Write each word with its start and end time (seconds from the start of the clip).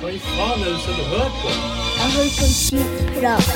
Hva 0.00 0.10
i 0.14 0.18
faen 0.22 0.60
er 0.62 0.64
det 0.64 0.74
du 0.74 0.80
sitter 0.80 1.02
og 1.02 1.08
hører 1.10 1.32
på? 1.42 1.48
Jeg 1.98 2.08
hører 2.14 2.32
på 2.38 2.46
skitprat. 2.54 3.46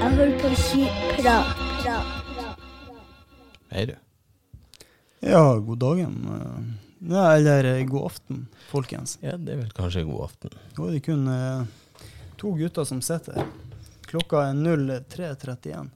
Jeg 0.00 0.10
hører 0.16 0.38
på 0.40 0.54
skitprat. 0.56 1.46
Hei, 3.70 3.84
du. 3.86 3.94
Ja, 5.22 5.42
god 5.58 5.76
dagen. 5.76 6.69
Ja, 7.10 7.24
eller 7.34 7.64
eh, 7.66 7.84
god 7.90 8.06
aften, 8.12 8.44
folkens. 8.70 9.16
Ja, 9.24 9.34
det 9.36 9.56
er 9.56 9.62
vel 9.64 9.72
kanskje 9.74 10.04
god 10.06 10.28
aften. 10.28 10.52
Nå 10.76 10.86
er 10.88 10.92
det 10.94 11.00
kun 11.08 11.24
eh, 11.26 11.64
to 12.38 12.52
gutter 12.58 12.86
som 12.86 13.00
sitter. 13.02 13.40
Klokka 14.10 14.44
er 14.50 14.54
03.31. 14.54 15.90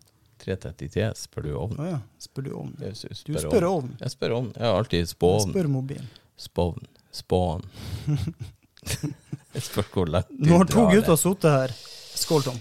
333, 0.45 1.07
spør 1.17 1.47
du 1.47 1.53
Å 1.57 1.87
ja, 1.89 2.01
spør 2.21 2.45
du 2.45 2.51
ovn? 2.59 2.73
Jeg 2.83 2.99
spør 2.99 3.23
Du 3.31 3.39
spør 3.47 3.67
ovn. 3.71 3.95
Jeg 4.03 4.13
spør 4.13 4.35
ovn. 4.41 4.51
Jeg 4.59 4.67
har 4.67 4.77
alltid 4.83 5.01
Jeg 5.05 5.09
spåovn. 5.15 5.55
spør 5.55 5.71
mobil. 5.73 6.03
Spåvn. 6.37 6.91
Spåen. 7.15 7.63
jeg 9.55 9.63
spør 9.65 9.87
hvor 9.95 10.11
lett 10.11 10.29
du 10.31 10.37
drar. 10.43 10.51
Nå 10.51 10.59
har 10.61 10.71
to 10.75 10.85
gutter 10.91 11.21
sittet 11.21 11.55
her, 11.55 11.75
skål 12.19 12.45
Tom, 12.49 12.59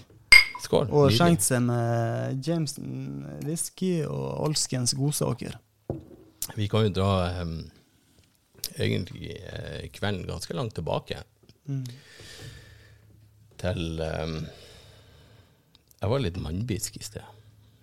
Skål. 0.64 0.88
og 0.94 1.10
skjenkt 1.12 1.44
seg 1.44 1.60
med 1.66 2.46
Jameson 2.46 3.26
whisky 3.44 3.92
og 4.06 4.46
alskens 4.46 4.94
godsaker. 4.96 5.58
Vi 6.54 6.68
kan 6.70 6.86
jo 6.86 6.94
dra 7.02 7.10
em, 7.42 7.56
egentlig 8.76 9.36
eh, 9.40 9.86
kvelden 9.94 10.26
ganske 10.28 10.56
langt 10.56 10.74
tilbake. 10.76 11.22
Mm. 11.68 11.84
Til 13.62 14.02
um, 14.04 14.34
Jeg 16.00 16.10
var 16.12 16.20
litt 16.20 16.36
mannbisk 16.42 16.98
i 17.00 17.04
sted. 17.06 17.24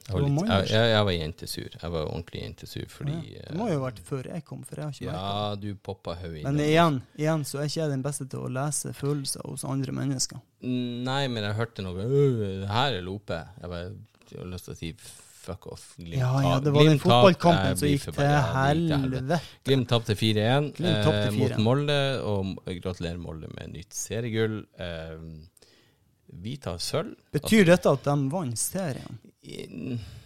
Jeg 0.02 0.17
var, 0.17 0.25
litt, 0.25 0.50
jeg, 0.50 0.67
jeg, 0.73 0.92
jeg 0.92 1.06
var 1.08 1.16
jentesur. 1.16 1.75
Jeg 1.78 1.94
var 1.94 2.08
ordentlig 2.09 2.42
jentesur 2.42 2.86
fordi 2.92 3.16
Ja, 3.38 3.47
Det 3.47 3.58
må 3.58 3.69
jo 3.69 3.78
ha 3.78 3.84
vært 3.86 4.02
før 4.06 4.30
jeg 4.34 4.45
kom, 4.47 4.64
for 4.67 4.81
jeg 4.81 4.88
har 4.88 4.95
ikke 4.97 5.06
det. 5.06 5.16
Ja, 5.16 5.56
du 5.62 5.67
poppa 5.88 6.16
hodet 6.19 6.44
Men 6.47 6.62
igjen, 6.66 7.02
igjen 7.22 7.45
så 7.47 7.62
er 7.62 7.69
ikke 7.69 7.84
jeg 7.84 7.94
den 7.94 8.06
beste 8.06 8.28
til 8.30 8.44
å 8.44 8.52
lese 8.52 8.94
følelser 8.97 9.45
hos 9.47 9.64
andre 9.67 9.95
mennesker. 9.95 10.42
Nei, 10.66 11.22
men 11.31 11.47
jeg 11.47 11.58
hørte 11.58 11.86
noe 11.86 12.06
«Øh, 12.06 12.66
Her 12.69 12.97
er 12.97 13.06
Lope. 13.06 13.39
Jeg 13.62 13.72
bare 13.72 13.92
jeg 14.31 14.39
har 14.39 14.47
lyst 14.47 14.67
til 14.69 14.73
å 14.73 14.80
si 14.80 14.92
fuck 15.42 15.67
off. 15.67 15.86
Glimt 15.97 16.20
Ja, 16.20 16.31
ja, 16.44 16.59
det 16.59 16.72
var 16.72 16.84
den 16.84 16.94
Glimt 16.94 17.03
fotballkampen 17.03 17.78
som 17.80 17.89
gikk 17.89 18.08
til 18.16 18.31
helvete. 18.56 19.39
Glimt 19.67 19.89
tapte 19.89 20.16
4-1 20.17 20.81
eh, 20.86 21.31
mot 21.36 21.56
4-1. 21.56 21.59
Molde, 21.66 22.00
og 22.22 22.73
gratulerer 22.81 23.20
Molde 23.22 23.52
med 23.56 23.73
nytt 23.75 23.97
seriegull. 23.97 24.62
Eh, 24.78 25.16
vi 26.42 26.56
tar 26.64 26.80
sølv. 26.81 27.16
Betyr 27.34 27.67
dette 27.73 27.92
at 27.92 28.08
de 28.08 28.17
vant 28.31 28.59
serien? 28.59 29.22
Altså, 29.42 30.19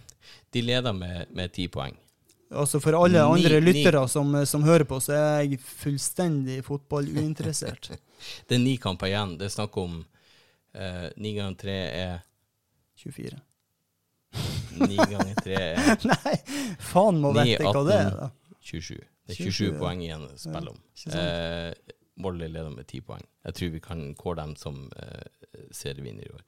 de 0.55 0.61
leder 0.63 0.93
med, 0.95 1.31
med 1.35 1.51
ti 1.55 1.67
poeng. 1.71 1.95
Altså 2.55 2.79
For 2.79 2.95
alle 2.95 3.23
andre 3.25 3.59
ni. 3.59 3.71
lyttere 3.71 4.03
som, 4.07 4.29
som 4.45 4.63
hører 4.63 4.85
på, 4.87 4.99
så 5.03 5.15
er 5.17 5.41
jeg 5.43 5.59
fullstendig 5.59 6.61
fotballuinteressert. 6.67 7.91
Det 8.47 8.55
er 8.57 8.63
ni 8.63 8.77
kamper 8.81 9.09
igjen. 9.11 9.35
Det 9.39 9.49
er 9.49 9.55
snakk 9.57 9.75
om 9.81 9.97
eh, 10.77 11.09
ni 11.17 11.33
ganger 11.35 11.57
tre 11.59 11.75
er 11.89 12.23
24. 13.01 13.41
Ni 14.81 14.95
ganger 14.97 15.35
tre 15.39 15.59
er 15.71 15.99
Nei, 16.11 16.35
faen 16.83 17.19
må 17.23 17.31
vite 17.37 17.71
hva 17.71 17.83
det 17.87 17.99
er, 17.99 18.17
da. 18.23 18.31
27. 18.65 18.95
Det 19.25 19.35
er 19.35 19.39
27, 19.39 19.51
27 19.51 19.77
poeng 19.81 20.01
igjen 20.05 20.25
å 20.27 20.31
spille 20.39 20.73
om. 20.73 20.81
Eh, 21.11 21.93
Molde 22.21 22.47
leder 22.47 22.71
med 22.71 22.87
10 22.87 23.05
poeng. 23.07 23.23
Jeg 23.47 23.57
tror 23.57 23.71
vi 23.73 23.83
kan 23.83 24.01
kåre 24.19 24.41
dem 24.41 24.55
som 24.59 24.85
eh, 25.01 25.29
serievinner 25.75 26.27
i 26.27 26.33
år. 26.35 26.43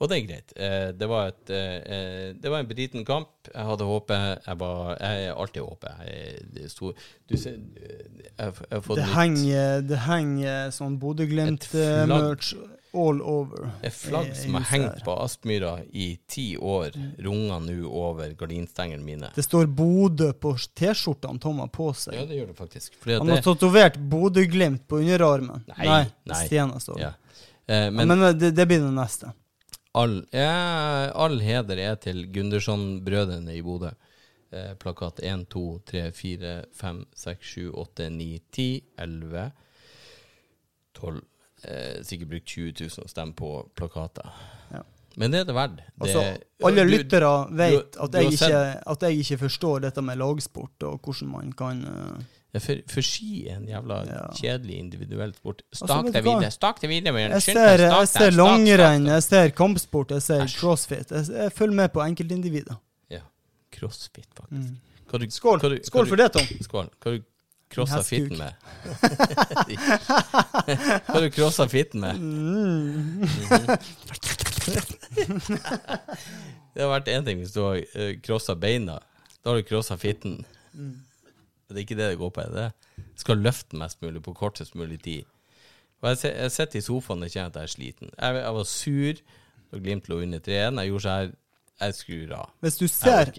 Og 0.00 0.08
det 0.08 0.16
er 0.16 0.22
greit. 0.24 0.52
Eh, 0.56 0.90
det, 0.96 1.08
var 1.10 1.28
et, 1.28 1.50
eh, 1.52 2.30
det 2.32 2.50
var 2.50 2.62
en 2.62 2.68
briten 2.68 3.04
kamp. 3.04 3.50
Jeg 3.52 3.66
hadde 3.68 3.84
håpet. 3.84 4.46
Jeg, 4.46 4.60
var, 4.62 4.94
jeg 4.96 5.34
alltid 5.34 5.60
håpet. 5.66 6.04
Jeg, 6.06 6.44
det 6.54 6.64
er 6.64 6.94
du 7.28 7.36
ser, 7.36 7.58
eh, 7.76 8.06
jeg, 8.24 8.32
jeg 8.38 8.54
har 8.72 8.84
fått 8.86 8.96
Det 8.96 9.08
henger, 9.12 9.82
det 9.84 9.98
henger 10.06 10.72
sånn 10.72 10.96
Bodø-Glimt-merch 11.02 12.54
all 12.94 13.22
over. 13.22 13.70
et 13.82 13.92
flagg 13.92 14.26
i- 14.26 14.30
i 14.30 14.34
som 14.34 14.54
har 14.54 14.64
hengt 14.70 15.04
på 15.04 15.14
Aspmyra 15.24 15.84
i 15.92 16.18
ti 16.28 16.56
år, 16.56 16.90
runger 17.18 17.60
nå 17.60 17.88
over 17.88 18.34
gardinstengene 18.34 19.02
mine. 19.04 19.30
Det 19.34 19.44
står 19.44 19.66
Bodø 19.66 20.32
på 20.32 20.54
T-skjortene 20.74 21.40
Tom 21.40 21.58
har 21.58 21.68
på 21.68 21.90
seg. 21.94 22.14
Ja, 22.14 22.24
det 22.26 22.36
gjør 22.40 22.46
det 22.46 22.56
faktisk. 22.56 22.94
Fordi 23.00 23.18
Han 23.18 23.28
har 23.28 23.36
det, 23.36 23.44
tatovert 23.44 23.96
Bodø-Glimt 23.98 24.86
på 24.88 24.98
underarmen. 24.98 25.64
Nei, 25.78 26.06
nei. 26.24 26.46
Stena 26.46 26.78
står 26.80 27.00
ja. 27.00 27.10
det. 27.10 27.16
men, 27.66 27.84
Ja, 27.84 27.90
men 27.90 28.18
Men, 28.18 28.38
det, 28.38 28.54
det 28.54 28.66
blir 28.66 28.80
det 28.80 28.92
neste. 28.94 29.32
All, 29.94 30.24
ja, 30.32 31.10
all 31.14 31.40
heder 31.40 31.78
er 31.78 31.96
til 31.96 32.26
Gunderson-brødrene 32.32 33.54
i 33.56 33.62
Bodø. 33.62 33.90
Eh, 34.52 34.74
plakat 34.74 35.20
1, 35.22 35.48
2, 35.48 35.80
3, 35.86 36.10
4, 36.12 36.64
5, 36.74 37.04
6, 37.14 37.38
7, 37.46 37.72
8, 37.74 38.08
9, 38.10 38.40
10, 38.50 38.82
11, 38.98 39.52
12. 40.94 41.20
Eh, 41.64 42.00
sikkert 42.06 42.28
brukt 42.30 42.46
20 42.46 42.72
000 42.80 43.02
og 43.04 43.10
stemme 43.10 43.34
på 43.36 43.48
plakater. 43.76 44.30
Ja. 44.72 44.80
Men 45.20 45.32
det 45.34 45.40
er 45.40 45.44
det 45.44 45.54
verdt. 45.54 45.80
Altså, 46.00 46.20
alle 46.64 46.84
lyttere 46.88 47.32
vet 47.58 47.72
du- 47.94 48.00
at, 48.04 48.14
jeg 48.14 48.32
ikke, 48.32 48.60
at 48.94 49.02
jeg 49.02 49.18
ikke 49.24 49.38
forstår 49.38 49.80
dette 49.80 50.02
med 50.02 50.16
lagsport, 50.16 50.82
og 50.82 51.00
hvordan 51.04 51.28
man 51.28 51.52
kan 51.52 51.82
uh, 51.84 52.22
Ja, 52.54 52.58
for, 52.58 52.80
for 52.88 53.00
ski 53.06 53.46
er 53.48 53.56
en 53.60 53.68
jævla 53.68 53.98
Ja. 54.08 54.22
kjedelig 54.34 54.78
individuell 54.78 55.34
sport. 55.34 55.62
Altså, 55.70 55.86
Stak 55.86 56.12
deg 56.14 56.24
videre, 56.24 56.50
stak 56.50 56.80
deg 56.80 56.90
videre. 56.90 57.20
Jeg 57.30 57.42
ser, 57.42 57.84
jeg 57.84 58.08
ser 58.08 58.30
langrenn, 58.34 59.06
jeg 59.06 59.22
ser 59.22 59.50
kampsport, 59.54 60.10
jeg 60.16 60.22
ser 60.22 60.46
crossfit. 60.58 61.10
Jeg, 61.10 61.26
jeg 61.30 61.52
følger 61.52 61.74
med 61.82 61.92
på 61.92 62.00
enkeltindivider. 62.06 62.80
Ja. 63.10 63.20
Crossfit, 63.76 64.26
faktisk. 64.34 64.70
Mm. 64.72 64.78
Du- 65.10 65.30
Skål, 65.30 65.58
du- 65.60 65.80
Skål 65.84 66.06
for 66.06 66.16
det, 66.16 66.32
Tom. 66.32 66.46
Skål. 66.62 66.88
Hva 67.02 67.10
du 67.16 67.22
crossa 67.70 68.02
fitten 68.06 68.38
med? 68.40 68.52
Hva 71.06 71.20
du 71.22 71.30
crossa 71.34 71.68
fitten 71.70 72.00
med? 72.04 72.14
Mm. 72.18 73.24
Det 76.74 76.82
har 76.82 76.90
vært 76.92 77.10
én 77.10 77.26
ting 77.26 77.40
hvis 77.42 77.54
du 77.54 77.62
har 77.64 77.80
crossa 78.24 78.54
beina. 78.58 79.00
Da 79.40 79.52
har 79.52 79.60
du 79.60 79.66
crossa 79.66 79.96
fitten. 80.00 80.40
Mm. 80.72 80.96
Det 81.70 81.76
er 81.76 81.84
ikke 81.84 81.98
det 81.98 82.08
det 82.12 82.20
går 82.20 82.32
på. 82.34 82.46
det? 82.54 82.70
Skal 83.18 83.42
løfte 83.42 83.78
mest 83.78 84.02
mulig 84.02 84.22
på 84.26 84.34
kortest 84.34 84.74
mulig 84.74 85.00
tid. 85.02 85.28
Og 86.00 86.08
jeg, 86.10 86.32
jeg 86.32 86.52
sitter 86.54 86.80
i 86.80 86.84
sofaen 86.84 87.22
og 87.26 87.30
kjenner 87.30 87.52
at 87.52 87.60
jeg 87.60 87.68
er 87.68 87.74
sliten. 87.74 88.10
Jeg, 88.16 88.40
jeg 88.40 88.56
var 88.56 88.66
sur 88.68 89.22
da 89.70 89.78
Glimt 89.78 90.08
lå 90.10 90.22
under 90.24 90.42
3-1. 90.42 90.80
Jeg 90.80 90.90
gjorde 90.90 91.04
så 91.04 91.14
her 91.14 91.30
Jeg 91.80 91.94
skrur 91.96 92.32
av. 92.36 92.50
Hvis 92.60 92.76
du 92.76 92.88
ser. 92.88 93.30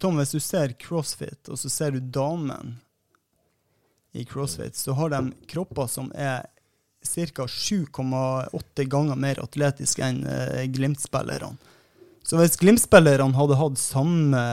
Tom, 0.00 0.16
hvis 0.18 0.32
du 0.34 0.40
ser 0.42 0.72
crossfit, 0.80 1.48
og 1.48 1.58
så 1.60 1.70
ser 1.70 1.94
du 1.94 2.00
damen 2.00 2.78
i 4.14 4.24
crossfit, 4.24 4.76
så 4.78 4.94
har 4.98 5.10
de 5.10 5.32
kropper 5.50 5.88
som 5.90 6.10
er 6.14 6.46
ca. 7.04 7.46
7,8 7.46 8.84
ganger 8.88 9.18
mer 9.20 9.40
atletiske 9.42 10.04
enn 10.06 10.22
eh, 10.26 10.64
Glimt-spillerne. 10.72 11.56
Så 12.24 12.38
hvis 12.40 12.56
Glimt-spillerne 12.60 13.36
hadde 13.36 13.58
hatt 13.60 13.80
samme 13.80 14.44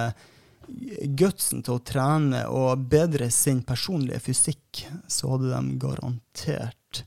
gutsen 1.20 1.64
til 1.66 1.78
å 1.78 1.84
trene 1.84 2.44
og 2.52 2.84
bedre 2.92 3.30
sin 3.32 3.62
personlige 3.68 4.22
fysikk, 4.28 4.84
så 5.08 5.34
hadde 5.34 5.52
de 5.54 5.80
garantert 5.82 7.04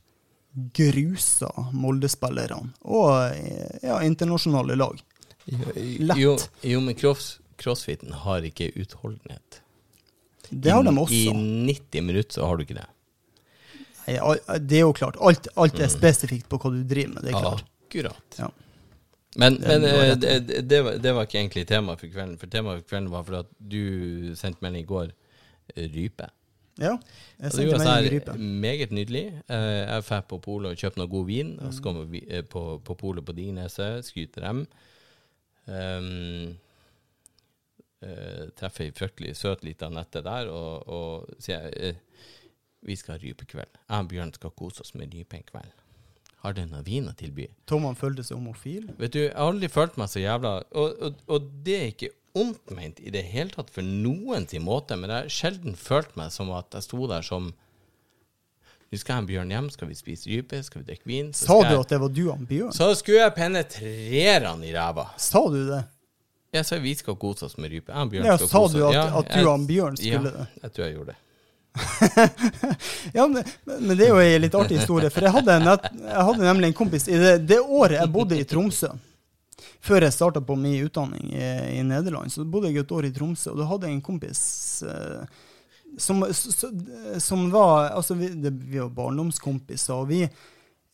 grusa 0.54 1.50
Molde-spillerne 1.74 2.70
og 2.86 3.10
eh, 3.34 3.80
ja, 3.82 3.98
internasjonale 4.06 4.78
lag. 4.78 5.00
Lett. 5.44 6.16
Jo, 6.16 6.36
jo 6.62 6.80
men 6.80 6.96
cross, 6.96 7.34
crossfiten 7.60 8.14
har 8.24 8.46
ikke 8.46 8.70
utholdenhet. 8.80 9.63
Det 10.60 10.72
har 10.72 10.82
de 10.86 10.92
også. 11.00 11.14
I 11.14 11.32
90 11.72 12.02
minutter 12.06 12.32
så 12.38 12.46
har 12.46 12.56
du 12.56 12.62
ikke 12.66 12.76
det. 12.78 12.86
Nei, 14.06 14.58
det 14.60 14.76
er 14.78 14.84
jo 14.84 14.92
klart. 14.92 15.16
Alt, 15.24 15.48
alt 15.56 15.78
er 15.80 15.88
spesifikt 15.92 16.48
på 16.52 16.58
hva 16.60 16.70
du 16.74 16.82
driver 16.84 17.14
med. 17.16 17.24
Det 17.24 17.32
er 17.32 17.40
klart. 17.40 17.64
Akkurat. 17.88 18.38
Ja. 18.38 18.50
Men, 19.36 19.56
men 19.64 19.84
eh, 19.88 20.14
det, 20.20 20.34
det, 20.70 20.80
var, 20.84 20.98
det 21.02 21.12
var 21.16 21.26
ikke 21.26 21.40
egentlig 21.40 21.64
temaet 21.66 21.98
for 22.04 22.12
kvelden. 22.12 22.36
For 22.38 22.46
temaet 22.52 22.82
for 22.84 22.88
kvelden 22.92 23.10
var 23.10 23.24
for 23.26 23.38
at 23.40 23.48
du 23.58 24.34
sendte 24.38 24.62
melding 24.62 24.84
i 24.84 24.90
går 24.92 25.08
rype. 25.94 26.28
Ja, 26.78 26.92
jeg 27.40 27.54
sendte 27.54 27.78
melding 27.78 27.80
i 27.80 28.10
så 28.10 28.14
rype. 28.14 28.36
meget 28.66 28.92
nydelig. 28.94 29.24
Eh, 29.48 29.80
Jeg 29.88 30.04
drar 30.10 30.22
på 30.30 30.38
polet 30.44 30.70
og 30.74 30.78
kjøper 30.84 31.00
noe 31.02 31.10
god 31.16 31.26
vin. 31.32 31.54
Og 31.58 31.66
Mm. 31.70 31.72
så 31.78 31.82
kommer 31.88 32.04
vi 32.12 32.22
eh, 32.28 32.42
på, 32.46 32.64
på 32.84 32.94
polet 33.00 33.24
på 33.26 33.32
Digneset, 33.34 34.04
skryter 34.06 34.44
dem. 34.46 34.66
Um, 35.66 36.56
eh, 38.04 38.44
treffer 38.58 38.86
ei 38.88 38.92
fryktelig 38.96 39.34
søt 39.40 39.64
lita 39.64 39.88
Nette 39.92 40.22
der 40.24 40.50
og, 40.52 40.88
og 40.88 41.38
sier 41.42 41.70
eh, 41.76 41.96
vi 42.84 42.96
skal 43.00 43.16
ha 43.16 43.22
rypekveld. 43.22 43.78
Jeg 43.88 44.04
og 44.04 44.08
Bjørn 44.10 44.34
skal 44.36 44.52
kose 44.60 44.84
oss 44.84 44.92
med 44.94 45.14
rype 45.16 45.38
en 45.38 45.46
kveld. 45.48 45.72
Har 46.44 46.52
du 46.52 46.60
noe 46.68 46.82
vin 46.84 47.06
å 47.08 47.14
tilby? 47.16 47.46
han 47.70 47.96
følte 47.96 48.22
seg 48.22 48.36
homofil. 48.36 48.90
Vet 49.00 49.14
du, 49.14 49.22
jeg 49.22 49.32
har 49.32 49.48
aldri 49.48 49.70
følt 49.72 49.96
meg 49.96 50.10
så 50.12 50.20
jævla 50.20 50.50
Og, 50.76 50.98
og, 51.00 51.22
og 51.32 51.46
det 51.64 51.76
er 51.80 51.86
ikke 51.94 52.10
ondt 52.36 52.70
ment 52.76 52.98
i 53.00 53.12
det 53.14 53.22
hele 53.30 53.48
tatt 53.54 53.70
for 53.72 53.86
noen 53.86 54.44
sin 54.50 54.64
måte, 54.66 54.96
men 54.98 55.08
jeg 55.08 55.22
har 55.22 55.32
sjelden 55.32 55.76
følt 55.78 56.12
meg 56.18 56.32
som 56.34 56.50
at 56.52 56.74
jeg 56.76 56.84
sto 56.90 57.06
der 57.08 57.24
som 57.24 57.52
Nå 58.92 58.98
skal 59.00 59.22
jeg 59.22 59.26
Bjørn 59.32 59.50
hjem, 59.50 59.68
skal 59.74 59.88
vi 59.90 59.96
spise 59.98 60.28
rype, 60.30 60.60
skal 60.62 60.82
vi 60.82 60.86
drikke 60.90 61.08
vin. 61.08 61.32
Så 61.34 61.46
Sa 61.48 61.56
du 61.64 61.72
jeg- 61.72 61.80
at 61.80 61.88
det 61.88 61.98
var 62.00 62.08
du 62.14 62.20
og 62.30 62.44
Bjørn? 62.46 62.72
Så 62.76 62.90
skulle 62.94 63.24
jeg 63.24 63.34
penetrere 63.34 64.44
han 64.46 64.62
i 64.62 64.72
ræva. 64.76 65.08
Sa 65.18 65.40
du 65.48 65.64
det? 65.66 65.80
Jeg 66.54 66.66
sa 66.68 66.78
vi 66.78 66.94
skal 66.94 67.16
kose 67.20 67.48
oss 67.48 67.56
med 67.58 67.72
rype. 67.72 67.90
Jeg 67.92 68.06
og 68.06 68.10
Bjørn 68.12 68.26
Ja, 68.30 68.36
skal 68.38 68.48
sa 68.50 68.62
kose 68.64 68.78
du 68.78 68.84
at, 68.86 68.94
Ja, 68.94 69.04
at 69.18 69.30
du 69.34 69.48
og 69.50 69.64
Bjørn 69.68 69.96
skulle 69.98 70.30
det? 70.30 70.44
ja, 70.44 70.62
jeg 70.62 70.74
tror 70.76 70.84
jeg 70.86 70.96
gjorde 70.98 71.14
det. 71.14 71.20
Ja, 73.16 73.26
men, 73.28 73.42
men 73.66 73.96
det 73.98 74.06
er 74.06 74.12
jo 74.12 74.20
en 74.22 74.44
litt 74.44 74.54
artig 74.58 74.78
historie. 74.78 75.10
For 75.10 75.26
jeg 75.26 75.34
hadde, 75.34 75.56
nett, 75.64 75.88
jeg 76.04 76.28
hadde 76.28 76.46
nemlig 76.46 76.70
en 76.70 76.76
kompis 76.78 77.08
i 77.10 77.18
det, 77.18 77.34
det 77.50 77.58
året 77.62 77.98
jeg 77.98 78.12
bodde 78.14 78.38
i 78.38 78.46
Tromsø. 78.48 78.92
Før 79.84 80.06
jeg 80.06 80.14
starta 80.16 80.40
på 80.40 80.56
min 80.56 80.86
utdanning 80.86 81.32
i, 81.34 81.48
i 81.78 81.82
Nederland, 81.86 82.32
så 82.32 82.44
bodde 82.48 82.70
jeg 82.70 82.84
et 82.84 82.94
år 82.94 83.08
i 83.08 83.12
Tromsø. 83.14 83.50
Og 83.52 83.60
da 83.60 83.66
hadde 83.68 83.90
jeg 83.90 83.98
en 83.98 84.04
kompis 84.06 84.40
eh, 84.88 85.42
som, 86.00 86.22
som 87.20 87.44
var 87.52 87.90
Altså, 87.92 88.16
vi, 88.18 88.30
det, 88.34 88.54
vi 88.64 88.80
var 88.80 88.94
barndomskompiser, 88.96 89.94
og 89.98 90.08
vi, 90.10 90.22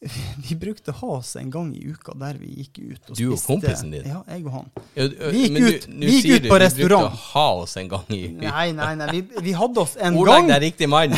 vi 0.48 0.54
brukte 0.56 0.94
å 0.94 0.96
ha 0.96 1.08
oss 1.18 1.34
en 1.36 1.50
gang 1.52 1.74
i 1.76 1.80
uka 1.92 2.14
der 2.16 2.38
vi 2.40 2.46
gikk 2.62 2.78
ut 2.80 3.10
og 3.12 3.18
Du 3.18 3.26
og 3.34 3.40
kompisen 3.44 3.90
din? 3.92 4.06
Ja, 4.08 4.22
jeg 4.32 4.46
og 4.48 4.52
han. 4.54 4.70
Ja, 4.96 5.04
Vi 5.34 5.42
gikk 5.42 5.58
ut- 5.60 5.84
du, 5.90 5.96
vi 6.06 6.12
gikk 6.14 6.28
ut 6.38 6.42
du 6.46 6.48
på 6.48 6.56
vi 6.56 6.60
restaurant. 6.62 7.10
brukte 7.10 7.18
å 7.20 7.34
ha 7.34 7.42
oss 7.66 7.74
en 7.76 7.90
gang 7.92 8.06
i 8.16 8.20
uka? 8.30 8.46
Nei, 8.46 8.64
nei, 8.78 8.94
nei. 8.96 9.08
Vi, 9.12 9.20
vi 9.50 9.52
hadde 9.58 9.82
oss 9.84 9.96
en 10.00 10.16
Ordlegg 10.16 10.46
gang. 10.46 10.48
deg 10.54 10.62
riktig, 10.64 10.88
mann. 10.88 11.12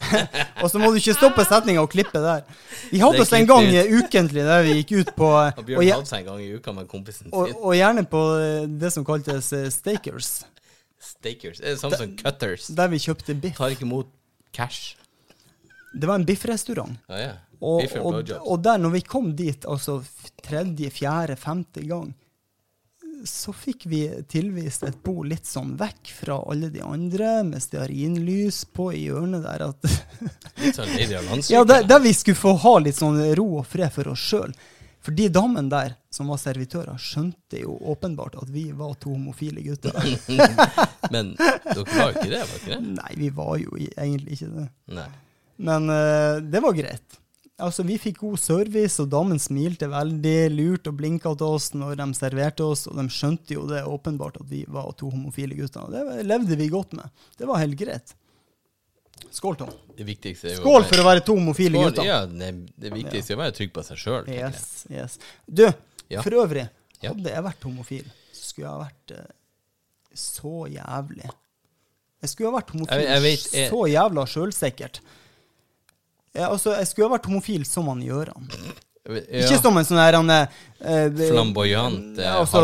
Og 0.62 0.68
så 0.68 0.82
må 0.82 0.90
du 0.92 0.98
ikke 1.00 1.14
stoppe 1.16 1.46
setninga 1.48 1.80
og 1.86 1.88
klippe 1.94 2.20
der. 2.20 2.44
Vi 2.92 3.00
hadde 3.00 3.24
oss 3.24 3.32
en 3.38 3.48
gang 3.48 3.64
ut. 3.70 3.78
eh, 3.80 3.96
ukentlig 4.02 4.44
der 4.50 4.62
vi 4.68 4.76
gikk 4.82 4.92
ut 5.00 5.14
på 5.16 5.30
Og 5.32 5.48
og, 5.62 5.64
Bjørn 5.64 5.80
og, 5.86 5.90
hadde 5.94 6.12
seg 6.12 6.20
en 6.20 6.28
gang 6.28 6.44
i 6.44 6.52
uka 6.60 6.76
med 6.76 6.88
kompisen 6.92 7.32
og, 7.32 7.48
sin. 7.48 7.56
og 7.64 7.74
gjerne 7.80 8.04
på 8.12 8.22
eh, 8.44 8.68
det 8.84 8.92
som 8.92 9.08
kaltes 9.08 9.48
stakers. 9.72 9.72
stakers, 9.72 10.38
Stakers. 11.00 11.58
Det 11.64 11.72
er 11.72 11.76
samme 11.80 11.96
som 12.04 12.12
cutters. 12.20 12.68
der 12.76 12.88
vi 12.92 12.98
kjøpte 13.08 13.40
biff. 13.40 13.56
Tar 13.56 13.72
ikke 13.72 13.88
imot 13.88 14.12
cash. 14.52 14.96
Det 15.96 16.04
var 16.10 16.18
en 16.20 16.28
biffrestaurant. 16.28 16.98
Ja, 17.08 17.18
ja. 17.24 17.34
Og, 17.58 17.82
og, 17.98 18.32
og 18.38 18.62
der, 18.62 18.78
når 18.78 18.94
vi 18.94 19.00
kom 19.02 19.32
dit, 19.36 19.66
altså 19.66 19.98
tredje, 20.44 20.90
fjerde, 20.94 21.36
femte 21.40 21.82
gang, 21.86 22.12
så 23.26 23.52
fikk 23.52 23.86
vi 23.90 24.02
tilvist 24.30 24.84
et 24.86 24.98
bord 25.02 25.26
litt 25.26 25.46
sånn 25.48 25.72
vekk 25.78 26.12
fra 26.20 26.38
alle 26.50 26.70
de 26.70 26.82
andre, 26.84 27.42
med 27.46 27.62
stearinlys 27.62 28.62
på 28.74 28.92
i 28.94 29.04
hjørnet 29.08 29.42
der. 29.42 29.68
At 29.70 29.88
Litt 30.62 30.78
sånn 30.78 30.92
Lady 30.94 31.18
av 31.18 31.30
Ja, 31.50 31.64
der, 31.66 31.86
der 31.88 32.02
vi 32.04 32.14
skulle 32.14 32.38
få 32.38 32.54
ha 32.62 32.78
litt 32.82 32.98
sånn 32.98 33.18
ro 33.38 33.48
og 33.60 33.66
fred 33.66 33.90
for 33.94 34.14
oss 34.14 34.22
sjøl. 34.30 34.54
For 35.04 35.14
de 35.14 35.28
damene 35.32 35.70
der, 35.70 35.94
som 36.12 36.30
var 36.30 36.40
servitører, 36.42 36.98
skjønte 37.00 37.60
jo 37.62 37.76
åpenbart 37.90 38.34
at 38.40 38.50
vi 38.52 38.66
var 38.76 38.96
to 39.00 39.14
homofile 39.14 39.62
gutter. 39.64 39.94
Men 41.14 41.32
dere 41.38 41.84
var 41.86 42.10
jo 42.10 42.18
ikke 42.18 42.32
det, 42.32 42.42
var 42.42 42.56
ikke 42.58 42.72
det? 42.74 42.80
Nei, 42.98 43.12
vi 43.16 43.30
var 43.34 43.54
jo 43.62 43.78
egentlig 43.78 44.38
ikke 44.38 44.50
det. 44.56 44.66
Nei. 44.98 45.08
Men 45.68 45.90
uh, 45.90 46.42
det 46.42 46.62
var 46.62 46.76
greit. 46.76 47.18
Altså, 47.58 47.82
Vi 47.82 47.96
fikk 47.98 48.20
god 48.22 48.38
service, 48.38 49.00
og 49.02 49.08
damen 49.10 49.38
smilte 49.42 49.88
veldig 49.90 50.36
lurt 50.54 50.86
og 50.86 50.94
blinka 51.00 51.32
til 51.40 51.46
oss 51.56 51.72
når 51.74 51.96
de 51.98 52.06
serverte 52.14 52.62
oss, 52.62 52.84
og 52.86 52.94
de 53.00 53.08
skjønte 53.10 53.56
jo 53.56 53.64
det 53.66 53.80
åpenbart 53.82 54.36
at 54.40 54.46
vi 54.50 54.60
var 54.70 54.92
to 54.98 55.10
homofile 55.10 55.56
gutter. 55.58 55.82
Og 55.88 55.90
det 55.96 56.22
levde 56.28 56.56
vi 56.60 56.68
godt 56.70 56.92
med. 56.94 57.10
Det 57.36 57.48
var 57.50 57.58
helt 57.58 57.74
greit. 57.80 58.14
Skål, 59.34 59.56
Tom. 59.58 59.72
Det 59.98 60.06
viktigste 60.06 60.52
er 60.52 60.54
jo 60.54 60.62
Skål 60.62 60.84
for 60.86 61.02
å 61.02 61.06
være 61.08 61.24
to 61.26 61.34
homofile 61.34 61.74
Skål, 61.80 61.88
gutter. 61.90 62.06
Ja, 62.06 62.20
det, 62.30 62.52
det 62.78 62.92
viktigste 62.94 63.34
er 63.34 63.40
å 63.40 63.42
være 63.42 63.56
trygg 63.58 63.72
på 63.74 63.82
seg 63.88 63.98
sjøl. 64.04 64.30
Yes, 64.30 64.86
yes. 64.94 65.18
Du, 65.50 65.66
Ja. 66.08 66.22
for 66.24 66.30
øvrig, 66.38 66.68
hadde 67.02 67.34
jeg 67.34 67.44
vært 67.44 67.66
homofil, 67.66 68.06
så 68.32 68.44
skulle 68.52 68.68
jeg 68.68 68.72
ha 68.72 68.86
vært 68.86 69.16
uh, 69.18 69.34
så 70.14 70.54
jævlig. 70.72 71.26
Jeg 72.22 72.30
skulle 72.32 72.48
ha 72.52 72.60
vært 72.60 72.70
homofil 72.72 73.02
Jeg- 73.02 73.10
jeg 73.10 73.22
vet, 73.26 73.48
jeg- 73.52 73.70
så 73.74 73.82
jævla 73.90 74.24
sjølsikkert. 74.30 75.00
Jeg, 76.34 76.44
altså, 76.44 76.74
jeg 76.78 76.86
skulle 76.90 77.08
ha 77.08 77.16
vært 77.16 77.26
homofil 77.30 77.64
som 77.66 77.88
han 77.88 78.02
Gjøran. 78.04 78.50
Ikke 79.08 79.40
Ja, 79.40 79.56
som 79.62 79.76
en 79.80 79.86
sånn 79.88 79.96
her 80.02 80.12
han, 80.18 80.28
eh, 80.30 80.48
Flamboyant, 81.30 82.18
eh, 82.20 82.34
Altså, 82.36 82.60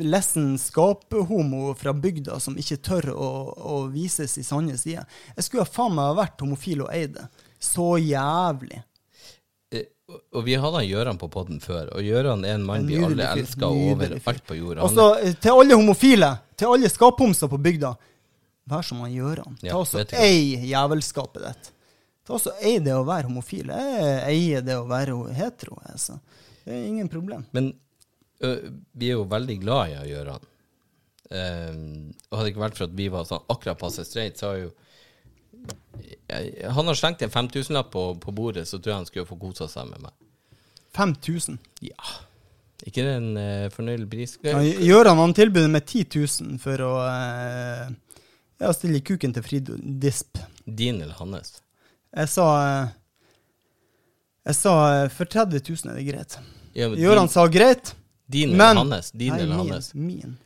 lessen 0.00 0.54
skaphomo 0.58 1.74
fra 1.76 1.92
bygda 1.92 2.38
som 2.40 2.56
ikke 2.56 2.78
tør 2.84 3.10
å, 3.12 3.28
å 3.56 3.82
vises 3.92 4.38
i 4.40 4.44
sanne 4.46 4.78
sider. 4.80 5.04
Jeg 5.36 5.44
skulle 5.46 5.66
ha 5.66 5.70
faen 5.70 5.94
meg 5.98 6.16
vært 6.16 6.40
homofil 6.44 6.84
og 6.86 6.90
eid 6.96 7.14
det. 7.18 7.26
Så 7.60 7.94
jævlig. 8.00 8.80
Eh, 9.72 9.84
og- 10.32 10.44
vi 10.44 10.54
hadde 10.56 10.80
han 10.80 10.88
Gøran 10.88 11.18
på 11.20 11.28
podden 11.30 11.60
før, 11.60 11.92
og 11.94 12.00
Gjøran 12.02 12.44
er 12.44 12.54
en 12.54 12.64
mann 12.64 12.86
vi 12.86 12.96
alle 13.02 13.28
elsker 13.34 13.68
over 13.68 14.16
alt 14.26 14.46
på 14.46 14.56
jorda. 14.58 14.82
Altså, 14.88 15.06
eh, 15.22 15.32
til 15.34 15.52
alle 15.60 15.74
homofile, 15.76 16.32
til 16.56 16.68
alle 16.72 16.88
skaphomser 16.88 17.48
på 17.48 17.60
bygda, 17.60 17.94
vær 18.70 18.82
som 18.84 19.00
han 19.04 19.12
Gjøran. 19.12 19.58
Ja, 19.62 19.72
Ta 19.72 19.78
også 19.84 20.06
ei 20.14 20.56
jævelskapet 20.72 21.42
ditt. 21.44 21.70
Ta 22.24 22.36
også 22.38 22.54
ei 22.64 22.78
det 22.80 22.94
å 22.96 23.04
være 23.04 23.28
homofil. 23.28 23.68
Jeg 23.68 24.20
eier 24.30 24.64
det 24.64 24.78
å 24.80 24.88
være 24.88 25.16
hetero. 25.36 25.76
Altså. 25.90 26.16
Det 26.64 26.72
er 26.72 26.86
ingen 26.88 27.10
problem. 27.12 27.44
Men 27.52 27.72
ø, 28.40 28.54
vi 28.96 29.10
er 29.10 29.18
jo 29.18 29.28
veldig 29.28 29.58
glad 29.60 29.92
i 29.92 29.98
å 30.00 30.08
gjøre 30.08 30.36
han. 30.38 30.50
Um, 31.34 32.12
og 32.28 32.36
hadde 32.36 32.44
det 32.46 32.50
ikke 32.52 32.62
vært 32.62 32.76
for 32.78 32.86
at 32.86 32.96
vi 32.96 33.06
var 33.10 33.24
sånn 33.26 33.46
akkurat 33.50 33.80
passe 33.80 34.04
streit, 34.06 34.36
så 34.38 34.50
har 34.52 34.58
jo 34.60 34.72
Han 36.28 36.90
har 36.90 36.96
slengt 36.98 37.22
en 37.24 37.32
5000-lapp 37.32 37.90
på, 37.94 38.02
på 38.20 38.32
bordet, 38.36 38.66
så 38.68 38.78
tror 38.78 38.92
jeg 38.92 39.00
han 39.00 39.08
skulle 39.08 39.28
få 39.28 39.38
kosa 39.40 39.68
seg 39.70 39.88
med 39.88 40.04
meg. 40.04 40.12
5000. 40.94 41.58
Ja. 41.80 42.14
ikke 42.84 43.04
det 43.06 43.14
en 43.18 43.30
uh, 43.38 43.72
fornøyelig 43.72 44.08
pris? 44.12 44.36
Ja, 44.44 44.60
gjør 44.60 45.10
han 45.10 45.34
tilbyr 45.34 45.64
tilbudet 45.64 45.86
10 45.88 46.04
000 46.44 46.60
for 46.62 46.84
å 46.84 46.92
uh, 47.08 47.88
ja, 48.60 48.72
stille 48.76 49.00
kuken 49.04 49.34
til 49.34 49.46
Frido 49.46 49.78
Disp. 49.80 50.38
Din 50.64 51.00
eller 51.02 51.16
hans? 51.18 51.63
Jeg 52.14 52.28
sa 52.30 52.46
eh, 52.62 52.88
Jeg 54.46 54.54
sa 54.60 54.72
eh, 55.04 55.08
for 55.10 55.24
30 55.24 55.60
000 55.68 55.92
er 55.92 55.98
det 55.98 56.06
greit. 56.08 56.38
Ja, 56.74 56.88
sa 57.30 57.46
greit, 57.48 57.94
din, 58.26 58.50
eller 58.54 58.74
men 58.74 58.92
hans? 58.92 59.10
Din 59.12 59.32
Nei, 59.32 59.40
eller 59.42 59.56
min, 59.62 59.72
hans? 59.72 59.94
min. 59.94 60.36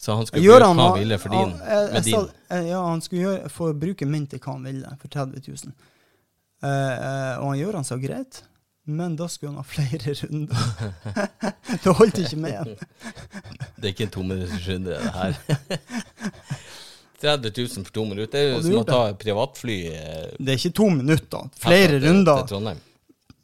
Så 0.00 0.14
han 0.16 0.26
skulle 0.26 0.42
Gjøran, 0.44 0.76
bruke 0.76 0.80
hva 0.80 0.90
han 0.90 0.98
ville 0.98 1.18
for 1.20 1.28
din, 1.34 1.50
han- 1.50 1.68
jeg- 1.68 1.86
med 1.92 1.94
jeg 1.94 2.04
din? 2.04 2.28
eh, 2.50 2.68
ja, 2.68 2.82
han 2.88 3.00
skulle 3.04 3.22
gjøre, 3.22 3.48
få 3.52 3.72
bruke 3.78 4.06
min 4.06 4.26
til 4.26 4.38
hva 4.40 4.52
han 4.52 4.64
ville, 4.64 4.92
for 5.00 5.08
30 5.08 5.42
000. 5.48 5.74
Uh, 6.62 6.68
uh, 6.68 7.34
og 7.40 7.46
han 7.50 7.58
Gjøran 7.58 7.84
sa 7.88 7.96
greit, 7.96 8.42
men 8.86 9.14
da 9.16 9.26
skulle 9.28 9.52
han 9.54 9.60
ha 9.60 9.64
flere 9.64 10.14
runder. 10.20 10.56
det 11.84 11.94
holdt 11.96 12.18
ikke 12.18 12.36
med. 12.36 12.76
Det 13.80 13.84
er 13.88 13.92
ikke 13.94 14.04
en 14.04 14.10
tominuttersrunde, 14.12 14.90
det 14.92 15.12
her. 15.14 15.38
30 17.20 17.52
000 17.56 17.84
for 17.86 17.92
to 17.96 18.04
minutter. 18.08 18.32
Det 18.32 18.40
er 18.40 18.54
jo 18.54 18.62
som 18.64 18.78
å 18.80 18.84
ta 18.88 19.00
privatfly 19.20 19.76
eh, 19.92 20.30
Det 20.38 20.54
er 20.54 20.60
ikke 20.60 20.72
to 20.80 20.88
minutter. 20.94 21.50
Flere 21.60 21.98
til- 21.98 22.06
runder 22.08 22.46
til 22.48 22.70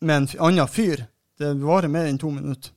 med 0.06 0.16
en 0.16 0.28
annen 0.48 0.68
fyr. 0.68 1.04
Det 1.36 1.50
varer 1.60 1.88
mer 1.92 2.06
enn 2.08 2.18
to 2.20 2.30
minutter. 2.32 2.72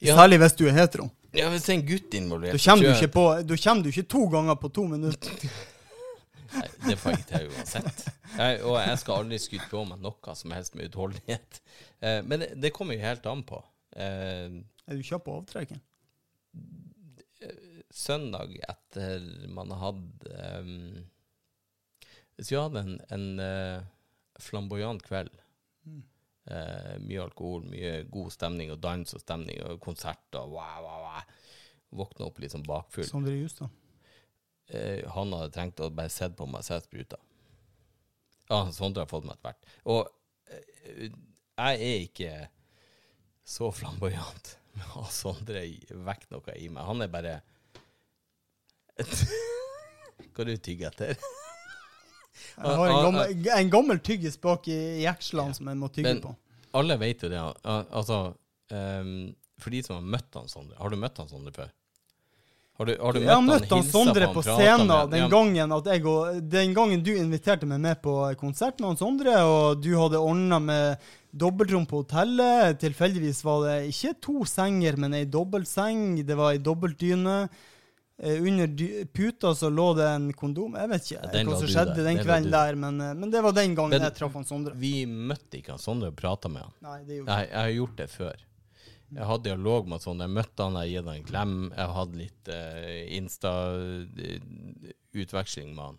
Ja. 0.00 0.14
Særlig 0.16 0.38
hvis 0.40 0.54
du 0.56 0.64
er 0.70 0.76
hetero. 0.78 1.10
Ja, 1.36 1.48
hvis 1.52 1.66
det 1.66 1.74
er 1.74 1.76
en 1.78 1.86
gutt 1.86 2.14
involvert 2.18 2.56
Da 2.56 2.58
kommer, 2.64 2.82
du 2.86 2.94
ikke 2.94 3.12
på, 3.14 3.24
da 3.46 3.56
kommer 3.64 3.82
du 3.84 3.88
ikke 3.92 4.06
to 4.10 4.22
ganger 4.32 4.56
på 4.58 4.70
to 4.74 4.84
minutter. 4.90 5.44
Nei, 6.54 6.64
det 6.88 6.96
får 6.98 7.12
jeg 7.12 7.20
ikke 7.20 7.28
til 7.36 7.50
uansett. 7.52 8.00
Jeg, 8.38 8.56
og 8.66 8.78
jeg 8.80 8.98
skal 8.98 9.20
aldri 9.20 9.38
skryte 9.38 9.68
på 9.70 9.84
meg 9.86 10.00
noe 10.02 10.34
som 10.34 10.50
helst 10.56 10.74
med 10.74 10.88
utholdenhet. 10.90 11.60
Eh, 12.02 12.18
men 12.26 12.42
det, 12.42 12.48
det 12.58 12.72
kommer 12.74 12.96
jo 12.98 13.04
helt 13.04 13.26
an 13.30 13.44
på. 13.46 13.60
Eh, 13.94 14.48
Er 14.90 14.98
du 14.98 15.04
kjapp 15.06 15.28
på 15.28 15.36
avtrekken? 15.38 15.78
Søndag 17.90 18.54
etter 18.68 19.24
man 19.52 19.72
har 19.74 19.90
hatt 19.90 20.26
um, 20.60 21.00
Hvis 22.36 22.52
vi 22.52 22.58
hadde 22.58 22.84
en, 22.84 23.00
en 23.12 23.26
uh, 23.42 23.88
flamboyant 24.40 25.02
kveld, 25.04 25.34
eh, 26.48 26.94
mye 27.04 27.18
alkohol, 27.20 27.66
mye 27.68 28.06
god 28.08 28.30
stemning 28.32 28.70
og 28.72 28.78
dans 28.80 29.12
og 29.12 29.20
stemning 29.20 29.58
og 29.66 29.80
konsert 29.84 30.38
og 30.40 30.54
wow, 30.54 30.78
wow, 30.86 31.02
wow. 31.04 31.34
Våkna 32.00 32.30
opp 32.30 32.40
litt 32.40 32.54
sånn 32.54 32.64
bakfull. 32.64 33.04
Sondre 33.04 33.34
Justad. 33.36 33.68
Uh, 34.70 35.04
han 35.12 35.34
hadde 35.36 35.52
trengt 35.52 35.82
å 35.84 35.90
bare 35.92 36.12
sett 36.14 36.38
på 36.38 36.48
meg 36.48 36.64
se 36.64 36.78
spruta. 36.80 37.20
Ja, 38.48 38.62
Sondre 38.72 39.04
har 39.04 39.10
fått 39.10 39.28
meg 39.28 39.36
etter 39.36 39.50
hvert. 39.50 39.68
Og 39.92 40.08
eh, 40.48 41.10
jeg 41.10 41.84
er 41.90 42.06
ikke 42.06 42.32
så 43.44 43.68
flamboyant 43.74 44.54
ha 44.94 45.06
Sondre 45.12 45.62
vekk 45.90 46.28
noe 46.32 46.56
i 46.56 46.68
meg. 46.72 46.86
Han 46.86 47.04
er 47.04 47.12
bare 47.12 47.34
Hva 50.34 50.46
du 50.46 50.54
tygger 50.56 50.90
etter? 50.90 51.16
Jeg 52.56 52.76
har 52.76 52.92
en 52.92 53.04
gammel, 53.06 53.50
en 53.56 53.72
gammel 53.72 54.00
tyggis 54.04 54.38
bak 54.40 54.68
i 54.70 55.02
jekslene 55.04 55.56
som 55.56 55.68
jeg 55.70 55.80
må 55.80 55.90
tygge 55.92 56.14
Men- 56.14 56.22
på. 56.24 56.36
Alle 56.78 56.94
vet 57.00 57.24
jo 57.24 57.28
det. 57.32 57.40
Altså, 57.66 58.20
um, 58.70 59.34
for 59.58 59.74
de 59.74 59.82
som 59.82 59.96
har 59.98 60.04
møtt 60.06 60.36
han 60.38 60.46
Sondre 60.48 60.76
Har 60.78 60.92
du 60.92 60.96
møtt 60.96 61.16
han 61.18 61.26
Sondre 61.28 61.50
før? 61.52 61.72
Har 62.78 62.86
du, 62.86 62.92
har 62.96 63.12
du 63.12 63.18
Jeg 63.20 63.28
har 63.28 63.42
møtt 63.42 63.64
møtt 63.66 63.72
han 63.74 63.82
Sondre 63.84 64.28
han, 64.28 64.36
på 64.36 64.44
scenen 64.46 64.92
den 65.10 65.24
Ja, 65.24 65.26
gangen 65.28 65.74
og, 65.74 65.90
Den 66.54 66.76
gangen 66.76 67.02
du 67.04 67.10
inviterte 67.12 67.66
meg 67.68 67.82
med 67.82 67.98
på 68.00 68.14
konsert 68.40 68.78
med 68.78 68.92
han 68.92 69.00
Sondre, 69.00 69.34
og 69.44 69.82
du 69.82 69.90
hadde 69.98 70.22
ordna 70.22 70.60
med 70.62 71.10
dobbeltrom 71.30 71.84
på 71.90 72.04
hotellet. 72.04 72.78
Tilfeldigvis 72.80 73.42
var 73.44 73.66
det 73.66 73.76
ikke 73.90 74.14
to 74.22 74.46
senger, 74.48 74.96
men 74.96 75.18
ei 75.18 75.26
dobbeltseng. 75.28 76.22
Det 76.24 76.38
var 76.38 76.54
ei 76.54 76.62
dobbeltdyne. 76.62 77.36
Eh, 78.22 78.42
Under 78.44 78.68
puta 79.16 79.54
så 79.56 79.70
lå 79.72 79.94
det 79.96 80.04
en 80.12 80.26
kondom. 80.36 80.74
Jeg 80.76 80.88
vet 80.90 81.02
ikke 81.08 81.30
den 81.32 81.46
hva 81.48 81.56
som 81.56 81.68
skjedde 81.72 81.94
der. 81.96 82.04
den 82.04 82.16
Den 82.18 82.24
kvelden 82.26 82.50
der, 82.52 82.74
men, 82.76 83.00
eh, 83.00 83.14
men 83.16 83.30
det 83.32 83.40
var 83.42 83.52
den 83.56 83.72
gangen 83.74 83.90
Men- 83.96 84.02
jeg 84.02 84.14
traff 84.18 84.32
han 84.36 84.44
Sondre. 84.44 84.74
Vi 84.76 85.06
møtte 85.06 85.56
ikke 85.56 85.70
han 85.72 85.78
Sondre 85.80 86.08
og 86.12 86.16
prata 86.16 86.48
med 86.48 86.62
han. 86.62 86.72
Nei, 86.84 86.98
det 87.04 87.16
gjorde 87.16 87.26
Nei, 87.32 87.46
jeg 87.46 87.56
har 87.56 87.70
gjort 87.78 87.96
det 87.96 88.10
før. 88.10 88.34
Jeg 89.10 89.24
hadde 89.26 89.42
dialog 89.42 89.86
med 89.88 90.00
Sondre. 90.00 90.22
Jeg 90.28 90.34
møtte 90.36 90.62
han, 90.62 90.74
jeg 90.84 90.90
gitt 90.92 91.04
han 91.08 91.16
en 91.16 91.24
klem. 91.24 91.72
Jeg 91.74 91.88
hadde 91.96 92.16
litt 92.20 92.48
uh, 92.48 92.54
Insta-utveksling 93.18 95.74
med 95.74 95.84
han. 95.84 95.98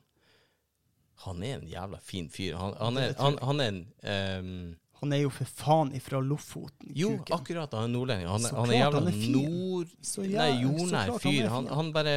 Han 1.26 1.44
er 1.44 1.54
en 1.60 1.68
jævla 1.68 2.00
fin 2.02 2.30
fyr. 2.30 2.56
Han, 2.58 2.74
han, 2.80 2.98
er, 2.98 3.14
han, 3.20 3.38
han 3.42 3.60
er 3.62 3.68
en 3.68 3.86
ehm, 4.04 4.76
Han 5.02 5.14
er 5.18 5.24
jo 5.24 5.30
for 5.34 5.50
faen 5.50 5.92
ifra 5.98 6.20
Lofoten. 6.22 6.92
Jo, 6.94 7.16
kuken. 7.18 7.34
akkurat. 7.40 7.72
Han 7.74 7.88
er 7.88 7.94
nordlending. 7.96 8.28
Han, 8.30 8.44
han 8.54 8.70
er 8.70 8.78
jævla 8.84 9.00
han 9.00 9.08
er 9.10 9.24
nord... 9.34 9.88
Så 10.06 10.22
Nei, 10.22 10.30
jæ- 10.30 10.44
så 10.46 10.62
jordnær 10.62 11.14
fyr. 11.24 11.48
Han, 11.50 11.68
han 11.74 11.90
bare 11.96 12.14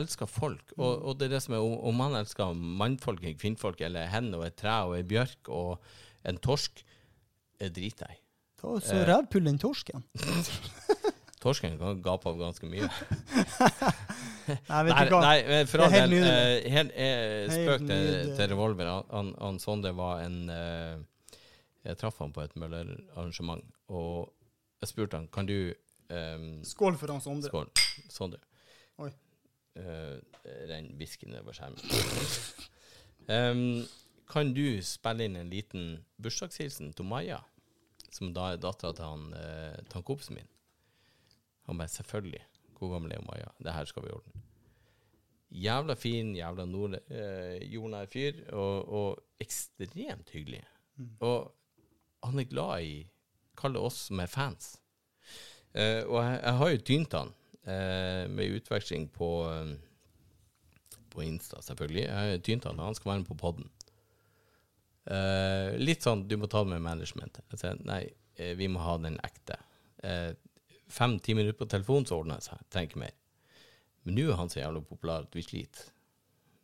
elsker 0.00 0.30
folk. 0.30 0.72
Og, 0.78 1.04
og 1.10 1.18
det 1.20 1.28
er 1.28 1.34
det 1.36 1.42
som 1.44 1.54
er, 1.58 1.66
om- 1.90 2.00
han 2.06 2.16
elsker 2.22 2.54
mannfolk, 2.56 3.26
kvinnfolk, 3.42 3.84
eller 3.84 4.08
hen 4.14 4.32
og 4.38 4.46
et 4.48 4.56
tre 4.56 4.78
og 4.88 4.96
ei 4.96 5.04
bjørk 5.04 5.52
og 5.52 5.76
en 6.24 6.40
torsk, 6.40 6.80
det 7.60 7.74
driter 7.76 8.08
jeg 8.08 8.16
i. 8.16 8.22
Så 8.64 8.94
Eh. 8.96 9.04
rævpull 9.10 9.44
den 9.44 9.58
torsken. 9.60 10.00
Torsken 11.44 11.74
kan 11.76 11.98
gape 12.00 12.30
av 12.32 12.38
ganske 12.40 12.64
mye. 12.72 12.88
Nei, 14.48 14.80
vet 14.86 14.94
Nei, 14.94 15.04
du 15.08 15.12
hva. 15.14 15.20
nei, 15.24 15.64
for 15.68 15.80
Det 15.80 15.86
er 15.98 16.02
all 16.04 16.14
del, 16.14 16.26
eh, 16.28 16.78
eh, 17.04 17.52
spøk 17.52 17.84
til, 17.88 18.06
til 18.38 18.48
revolver. 18.52 18.90
Han, 19.12 19.34
han, 19.40 19.58
Sonde 19.60 19.92
var 19.96 20.22
en 20.24 20.38
eh, 20.52 20.94
Jeg 21.84 21.98
traff 22.00 22.20
han 22.22 22.32
på 22.32 22.44
et 22.44 22.54
møllerarrangement, 22.56 23.64
og 23.92 24.32
jeg 24.80 24.88
spurte 24.88 25.20
han 25.20 25.28
kan 25.32 25.48
du 25.48 25.56
um, 26.08 26.62
Skål 26.64 26.96
for 27.00 27.12
han 27.12 27.20
Sondre. 27.24 27.50
Skål. 27.50 27.68
Sondre. 28.12 28.40
Oi. 29.04 29.10
Uh, 29.76 30.16
Renn 30.70 30.94
whiskyen 31.00 31.36
over 31.40 31.56
skjermen. 31.56 31.82
um, 33.28 33.84
kan 34.32 34.54
du 34.56 34.80
spille 34.86 35.28
inn 35.28 35.36
en 35.40 35.52
liten 35.52 35.98
bursdagshilsen 36.22 36.94
til 36.96 37.08
Maja, 37.08 37.42
som 38.14 38.32
da 38.36 38.52
er 38.54 38.62
dattera 38.62 38.94
til 38.96 39.04
han, 39.04 39.28
uh, 39.34 39.76
til 39.84 39.98
han 39.98 40.08
kompisen 40.08 40.40
min? 40.40 40.50
Han 41.68 41.80
bare 41.80 41.92
selvfølgelig. 41.92 42.42
Hvor 42.78 42.92
gammel 42.92 43.12
er 43.12 43.24
Maja? 43.28 43.52
Det 43.62 43.72
her 43.72 43.88
skal 43.88 44.04
vi 44.04 44.12
ordne. 44.12 44.44
Jævla 45.54 45.94
fin, 45.94 46.32
jævla 46.36 46.64
nord, 46.66 46.96
eh, 47.08 47.62
jordnær 47.70 48.08
fyr, 48.10 48.40
og, 48.52 48.88
og 48.88 49.20
ekstremt 49.40 50.32
hyggelig. 50.34 50.64
Og 51.20 51.52
han 52.24 52.40
er 52.40 52.50
glad 52.50 52.86
i 52.86 52.94
Kalle 53.58 53.78
oss 53.78 54.08
som 54.08 54.18
er 54.18 54.30
fans. 54.30 54.74
Eh, 55.74 56.02
og 56.02 56.18
jeg, 56.18 56.38
jeg 56.40 56.58
har 56.60 56.70
jo 56.72 56.84
tynt 56.90 57.16
han 57.18 57.32
eh, 57.62 58.24
med 58.30 58.56
utveksling 58.58 59.08
på 59.14 59.28
eh, 59.50 59.74
På 61.14 61.22
Insta, 61.22 61.62
selvfølgelig. 61.62 62.02
Jeg 62.08 62.32
har 62.32 62.42
tynt 62.42 62.66
han, 62.66 62.82
han 62.82 62.98
skal 62.98 63.12
være 63.12 63.22
med 63.22 63.30
på 63.30 63.38
podden. 63.38 63.70
Eh, 65.04 65.76
litt 65.78 66.02
sånn 66.02 66.24
du 66.28 66.36
må 66.40 66.48
ta 66.50 66.64
det 66.64 66.72
med 66.72 66.82
management. 66.82 67.38
Jeg 67.52 67.60
sier 67.60 67.82
nei, 67.86 68.02
eh, 68.34 68.54
vi 68.58 68.68
må 68.72 68.82
ha 68.82 68.96
den 68.98 69.20
ekte. 69.22 69.60
Eh, 70.02 70.32
Fem-ti 70.94 71.32
minutter 71.34 71.58
på 71.58 71.66
telefon, 71.70 72.04
så 72.06 72.18
ordner 72.20 72.38
det 72.38 72.46
seg. 72.46 72.60
Trenger 72.70 72.90
ikke 72.90 73.00
mer. 73.00 73.14
Men 74.04 74.18
nå 74.18 74.26
er 74.28 74.36
han 74.38 74.50
så 74.52 74.60
jævlig 74.60 74.82
populær 74.86 75.24
at 75.24 75.34
vi 75.34 75.42
sliter. 75.42 75.86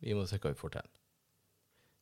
Vi 0.01 0.13
må 0.15 0.27
se 0.29 0.37
hva 0.37 0.51
vi 0.53 0.59
får 0.59 0.75
til. 0.75 0.91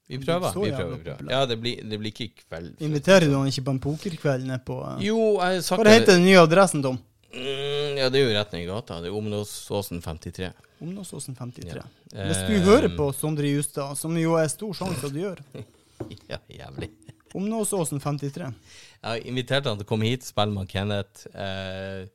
Vi 0.10 0.18
prøver. 0.24 0.54
vi 0.58 0.72
prøver, 0.74 0.96
vi 0.98 1.04
prøver. 1.06 1.28
Ja, 1.32 1.44
det 1.46 1.60
blir, 1.62 1.84
det 1.86 2.00
blir 2.02 2.10
ikke 2.12 2.26
i 2.26 2.32
kveld. 2.42 2.72
Inviterer 2.82 3.28
du 3.30 3.36
han 3.38 3.48
ikke 3.52 3.64
på 3.68 3.74
en 3.76 3.82
pokerkveld 3.84 4.48
ned 4.50 4.64
på 4.66 4.78
Jo, 5.06 5.18
jeg 5.38 5.60
har 5.60 5.62
sagt 5.68 5.84
Hva 5.84 5.94
heter 5.94 6.16
den 6.18 6.26
nye 6.26 6.40
adressen, 6.42 6.82
Tom? 6.86 6.98
Mm, 7.30 8.00
ja, 8.00 8.08
det 8.10 8.18
er 8.18 8.26
jo 8.26 8.32
rett 8.34 8.56
ned 8.56 8.64
i 8.64 8.70
gata. 8.72 8.98
Det 9.04 9.12
er 9.12 9.18
Omnåsåsen 9.20 10.02
53. 10.02 10.50
Omnåsåsen 10.82 11.36
53. 11.38 11.76
Ja. 11.78 11.84
Hvis 12.26 12.42
du 12.48 12.56
Eh, 12.58 12.64
hører 12.66 12.90
på 12.98 13.12
Sondre 13.14 13.46
Justad, 13.52 13.94
som 14.00 14.18
jo 14.18 14.34
er 14.42 14.48
stor 14.50 14.74
sjanse 14.74 15.06
at 15.06 15.14
du 15.14 15.20
gjør 15.22 15.44
Ja, 16.32 16.40
jævlig. 16.50 16.90
Omnåsåsen 17.38 18.00
53. 18.02 18.48
Jeg 18.50 19.12
har 19.12 19.22
invitert 19.30 19.68
han 19.70 19.78
til 19.78 19.86
å 19.86 19.90
komme 19.92 20.10
hit, 20.10 20.26
spille 20.26 20.56
med 20.56 20.68
Kenneth. 20.72 21.28
Eh, 21.38 22.08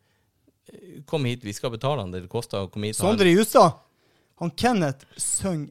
kom 1.07 1.25
hit, 1.29 1.45
vi 1.47 1.53
skal 1.55 1.71
betale 1.71 2.03
han 2.03 2.11
det 2.11 2.25
det 2.25 2.33
koster 2.33 2.65
å 2.67 2.71
komme 2.73 2.91
hit. 2.91 2.99
Sondre 2.99 3.31
Justad, 3.31 3.79
han 4.43 4.51
Kenneth 4.59 5.07
synger 5.21 5.71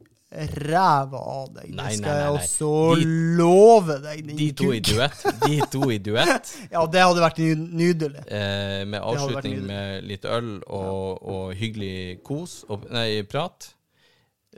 ræva 0.63 1.19
av 1.19 1.49
deg. 1.53 1.67
Det 1.69 1.75
Nei, 1.77 1.83
nei, 1.85 1.97
skal 1.97 2.09
nei, 2.09 2.23
jeg 2.23 2.33
også 2.39 2.71
De- 2.99 3.07
love 3.39 3.97
deg, 4.03 4.23
De 4.37 4.47
to 4.57 4.71
i 4.73 4.79
duett. 4.83 5.23
De 5.45 5.59
to 5.73 5.91
i 5.93 5.99
duett. 6.03 6.53
Ja, 6.73 6.85
det 6.89 7.03
hadde 7.05 7.23
vært 7.23 7.41
nydelig. 7.43 8.23
Eh, 8.27 8.81
med 8.89 8.99
avslutning 9.01 9.61
med 9.67 10.07
litt 10.09 10.25
øl 10.25 10.55
og, 10.67 11.21
og 11.21 11.53
hyggelig 11.59 12.21
kos 12.25 12.63
og 12.69 12.87
Nei, 12.93 13.21
prat. 13.29 13.73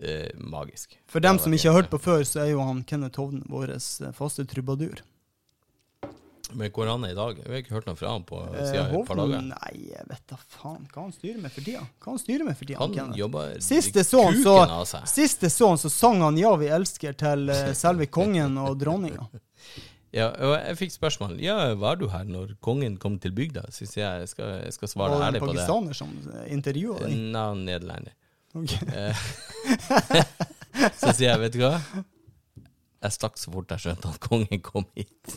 Eh, 0.02 0.32
magisk. 0.44 0.98
For 1.08 1.24
dem 1.24 1.40
som 1.40 1.54
ikke 1.56 1.72
har 1.72 1.82
hørt 1.82 1.92
på 1.94 2.02
før, 2.04 2.24
så 2.28 2.44
er 2.44 2.50
jo 2.52 2.64
han 2.66 2.84
Kenneth 2.88 3.20
Hovden 3.22 3.46
vår 3.48 3.76
faste 4.16 4.44
trubadur. 4.52 5.00
Men 6.56 6.72
hvor 6.72 6.88
han 6.88 7.04
er 7.08 7.12
i 7.14 7.18
dag? 7.18 7.40
Jeg 7.42 7.52
har 7.52 7.62
ikke 7.62 7.74
hørt 7.76 7.88
noe 7.90 7.98
fra 8.00 8.12
han 8.14 8.24
på 8.28 8.38
Eh, 8.46 8.68
siden 8.70 8.94
et 8.96 9.08
par 9.10 9.20
dager. 9.20 9.42
Nei, 9.50 9.72
jeg 9.92 10.06
vet 10.10 10.22
da 10.32 10.38
faen 10.56 10.86
hva 10.94 11.02
han 11.04 11.12
styrer 11.16 11.42
med 11.44 11.52
for 11.52 11.66
tida. 11.68 11.82
Hva 12.00 12.14
han 12.14 12.22
styrer 12.22 12.48
med 12.48 12.58
for 12.60 12.70
tida, 12.70 12.80
Han 12.80 13.16
jobber 13.18 13.58
siste 13.64 14.00
jeg 14.04 14.08
så 14.10 14.22
kuken 14.30 14.76
av 14.78 14.86
seg. 14.90 15.10
sist 15.12 15.44
jeg 15.44 15.52
så 15.52 15.68
han, 15.74 15.82
så 15.82 15.92
sang 15.92 16.22
han 16.24 16.38
'Ja, 16.40 16.56
vi 16.56 16.72
elsker' 16.72 17.18
til 17.18 17.50
eh, 17.50 17.74
selve 17.86 18.08
kongen 18.08 18.58
og 18.58 18.80
dronninga. 18.80 19.28
Ja, 20.16 20.30
og 20.32 20.54
jeg 20.56 20.78
fikk 20.80 20.94
spørsmål 20.96 21.42
Ja, 21.44 21.74
var 21.76 21.98
du 22.00 22.08
her 22.08 22.24
når 22.24 22.56
kongen 22.64 22.96
kom 22.98 23.18
til 23.20 23.34
bygda? 23.36 23.66
Syns 23.76 23.98
jeg 23.98 24.20
jeg 24.22 24.30
skal, 24.32 24.62
jeg 24.64 24.74
skal 24.74 24.88
svare 24.88 25.12
Var 25.12 25.20
det 25.20 25.28
ærlig 25.28 25.42
en 25.42 25.48
pakistaner 25.50 25.94
som 25.94 26.14
intervjua 26.48 27.00
deg? 27.04 27.18
Nei, 27.36 27.48
nederlender. 27.66 28.14
Ok. 28.56 28.72
Eh, 28.96 29.26
så 31.02 31.12
sier 31.12 31.34
jeg, 31.34 31.40
vet 31.44 31.58
du 31.58 31.60
hva? 31.66 31.82
Jeg 33.04 33.12
stakk 33.12 33.36
så 33.38 33.52
fort 33.52 33.70
jeg 33.76 33.84
skjønte 33.84 34.14
at 34.16 34.22
kongen 34.24 34.62
kom 34.64 34.88
hit. 34.96 35.36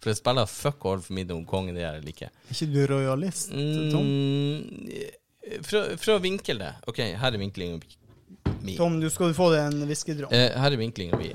For 0.00 0.12
jeg 0.12 0.18
spiller 0.20 0.48
fuck 0.50 0.84
all 0.90 1.02
for 1.04 1.16
middag 1.18 1.38
om 1.38 1.46
kongen 1.48 1.76
det 1.76 1.84
gjør 1.84 1.96
jeg 1.96 2.02
eller 2.02 2.12
ikke. 2.14 2.30
Er 2.32 2.56
ikke 2.56 2.68
du 2.74 2.80
rojalist, 2.92 3.54
Tom? 3.94 4.08
Mm, 4.08 5.62
fra, 5.64 5.82
fra 6.00 6.18
å 6.18 6.22
vinkle 6.22 6.58
det 6.60 6.72
OK, 6.90 7.00
her 7.22 7.32
er 7.38 7.40
vinklinga 7.40 7.80
mi. 8.66 8.76
Tom, 8.76 8.98
du 9.00 9.08
skal 9.12 9.34
få 9.36 9.50
deg 9.54 9.68
en 9.70 9.88
whiskydrag. 9.88 10.32
Eh, 10.34 10.50
her 10.58 10.74
er 10.74 10.80
vinklinga 10.80 11.18
mi. 11.20 11.30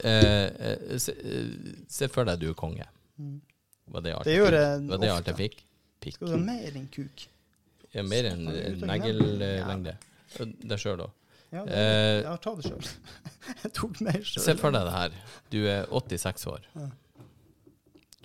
Eh, 0.00 0.14
eh, 0.14 0.96
se, 0.98 1.14
eh, 1.14 1.76
se 1.90 2.08
for 2.12 2.26
deg 2.28 2.42
du 2.42 2.50
er 2.50 2.58
konge. 2.58 2.86
Var 3.94 4.04
det 4.04 4.14
alt 4.16 4.26
Det 4.26 4.34
jeg 4.34 4.42
gjør 4.42 4.56
jeg 4.58 5.00
det 5.00 5.10
alt 5.12 5.30
jeg 5.30 5.40
fikk? 5.40 5.60
Pikk. 6.04 6.16
Skal 6.18 6.32
du 6.32 6.36
ha 6.36 6.40
mer 6.42 6.78
enn 6.80 6.88
kuk? 6.92 7.26
Ja, 7.94 8.02
mer 8.02 8.30
enn 8.32 8.48
Han 8.48 9.86
er 9.86 9.94
ute. 9.94 9.98
Deg 10.64 10.80
sjøl, 10.82 10.98
da. 11.04 11.10
Ja, 11.54 11.62
det, 11.64 11.74
Eh, 11.78 12.22
ja 12.24 12.34
ta 12.42 12.54
det 12.58 12.66
sjøl. 12.66 12.88
Jeg 13.62 13.70
tok 13.76 14.00
mer 14.02 14.16
sjøl. 14.24 14.42
Se 14.42 14.54
for 14.58 14.74
deg 14.74 14.86
det 14.88 14.94
her. 14.94 15.12
Du 15.52 15.58
er 15.70 15.84
86 15.92 16.46
år. 16.50 16.64
Ja. 16.74 16.88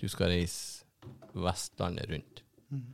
Du 0.00 0.08
skal 0.08 0.32
reise 0.32 0.86
Vestlandet 1.36 2.10
rundt. 2.10 2.42
Mm. 2.70 2.86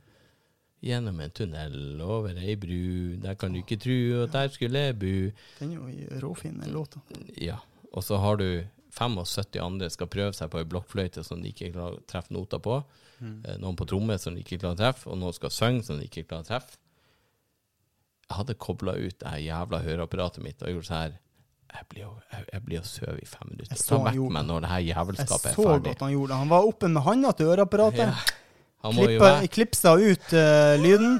Gjennom 0.87 1.19
en 1.23 1.31
tunnel, 1.33 1.77
over 2.05 2.37
ei 2.37 2.55
bru. 2.59 3.15
Der 3.23 3.37
kan 3.39 3.53
du 3.53 3.63
ikke 3.63 3.79
tru 3.81 4.23
at 4.23 4.35
der 4.35 4.51
skulle 4.53 4.83
jeg 4.89 4.97
bu. 4.99 5.13
Den 5.59 5.73
er 5.73 5.77
jo 5.79 6.19
råfin, 6.27 6.59
den 6.61 6.75
låta. 6.75 7.01
Ja. 7.41 7.57
Og 7.93 8.03
så 8.05 8.19
har 8.21 8.37
du 8.37 8.63
75 8.97 9.59
andre 9.61 9.89
skal 9.89 10.09
prøve 10.11 10.33
seg 10.37 10.51
på 10.53 10.61
ei 10.61 10.67
blokkfløyte 10.69 11.23
som 11.25 11.41
de 11.41 11.51
ikke 11.53 11.71
klarer 11.73 11.97
å 11.97 12.05
treffe 12.09 12.33
noter 12.35 12.61
på. 12.61 12.79
Mm. 13.19 13.37
Eh, 13.45 13.57
Noen 13.61 13.77
på 13.77 13.87
tromme 13.89 14.17
som 14.21 14.35
de 14.35 14.43
ikke 14.43 14.59
klarer 14.61 14.77
å 14.77 14.81
treffe, 14.83 15.09
og 15.09 15.17
noen 15.21 15.33
skal 15.33 15.53
synge 15.53 15.85
som 15.87 15.97
de 15.97 16.05
ikke 16.09 16.27
klarer 16.27 16.45
å 16.45 16.49
treffe. 16.51 16.77
Jeg 18.27 18.35
hadde 18.41 18.57
kobla 18.59 18.97
ut 18.99 19.17
det 19.21 19.31
her 19.31 19.39
jævla 19.39 19.79
høreapparatet 19.85 20.43
mitt 20.43 20.61
og 20.61 20.73
gjort 20.73 20.89
sånn 20.89 20.99
her 21.05 21.17
Jeg 21.77 21.85
blir 21.91 22.01
jo 22.03 22.11
jeg, 22.33 22.45
jeg 22.53 22.61
blir 22.65 22.85
søv 22.89 23.17
i 23.21 23.25
fem 23.29 23.47
minutter. 23.51 23.77
Ta 23.77 23.97
vekk 24.07 24.31
meg 24.33 24.45
når 24.49 24.63
det 24.65 24.69
her 24.73 24.83
jævelskapet 24.87 25.49
er 25.51 25.55
ferdig. 25.55 25.67
Jeg 25.67 25.77
så 25.77 25.79
godt 25.87 26.03
han 26.07 26.11
gjorde 26.15 26.31
det. 26.33 26.37
Han 26.41 26.49
var 26.53 26.67
oppe 26.71 26.89
med 26.89 27.01
handa 27.05 27.31
til 27.37 27.51
øreapparatet. 27.53 28.07
Ja. 28.07 28.91
Klippa, 28.97 29.29
klipsa 29.51 29.93
ut 29.97 30.33
uh, 30.33 30.73
lyden. 30.81 31.19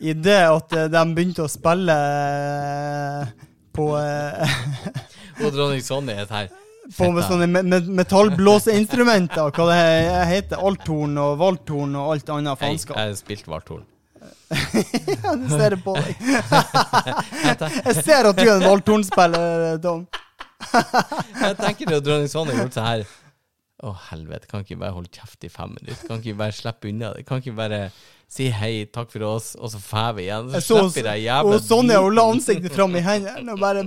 I 0.00 0.14
det 0.16 0.38
at 0.48 0.72
eh, 0.72 0.86
de 0.88 1.00
begynte 1.12 1.44
å 1.44 1.48
spille 1.52 1.92
eh, 1.92 3.32
på, 3.76 3.84
Og 5.44 5.50
dronning 5.52 5.82
Sonja 5.84 6.14
er 6.22 6.30
her. 6.32 6.48
på 6.96 7.10
med 7.12 7.26
sånne 7.28 7.46
me 7.52 7.60
me 7.62 7.80
metallblåseinstrumenter. 8.00 9.52
Hva 9.52 9.66
det 9.68 9.76
he- 9.76 10.24
heter. 10.32 10.56
Althorn 10.64 11.18
og 11.20 11.36
valthorn 11.42 11.92
og 12.00 12.14
alt 12.14 12.32
annet 12.32 12.58
faenskap. 12.62 12.96
jeg 12.96 13.18
spilte 13.20 13.52
valthorn. 13.52 13.84
Ja, 15.22 15.34
du 15.36 15.46
ser 15.50 15.76
det 15.76 15.80
på 15.84 15.94
deg. 15.94 16.16
Jeg 17.86 17.96
ser 18.02 18.28
at 18.30 18.38
du 18.38 18.44
er 18.44 18.56
en 18.56 18.66
valthornspiller, 18.66 19.78
Tom. 19.84 20.06
Jeg 21.44 21.56
tenker 21.60 21.96
at 21.96 22.06
dronning 22.06 22.30
Sonja 22.30 22.56
har 22.56 22.64
gjort 22.66 22.78
sånn 22.78 22.88
her. 22.88 23.04
Å, 23.80 23.94
helvete, 24.10 24.44
kan 24.50 24.64
ikke 24.64 24.76
bare 24.82 24.92
holde 24.92 25.08
kjeft 25.14 25.46
i 25.46 25.50
fem 25.52 25.70
minutter? 25.72 26.02
Kan 26.04 26.20
ikke 26.20 26.36
bare 26.42 26.52
slippe 26.52 26.90
unna 26.90 27.14
det? 27.16 27.24
Kan 27.28 27.40
ikke 27.40 27.56
bare 27.56 27.78
si 28.30 28.50
hei, 28.52 28.84
takk 28.92 29.08
for 29.14 29.24
oss, 29.30 29.54
og 29.56 29.72
så 29.72 29.80
drar 29.80 30.12
vi 30.18 30.26
igjen? 30.26 30.50
Så 30.52 30.60
så, 30.66 30.82
slipper 30.84 31.14
jeg 31.14 31.24
jævla 31.30 31.56
og 31.56 31.64
Sonja 31.64 32.02
hun 32.04 32.18
la 32.18 32.26
ansiktet 32.34 32.76
fram 32.76 32.98
i 32.98 33.02
hendene 33.06 33.56
og 33.56 33.62
bare. 33.62 33.86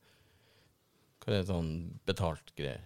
Hva 1.25 1.33
er 1.33 1.40
det 1.43 1.49
sånn 1.49 1.71
betalt 2.09 2.52
greier? 2.57 2.83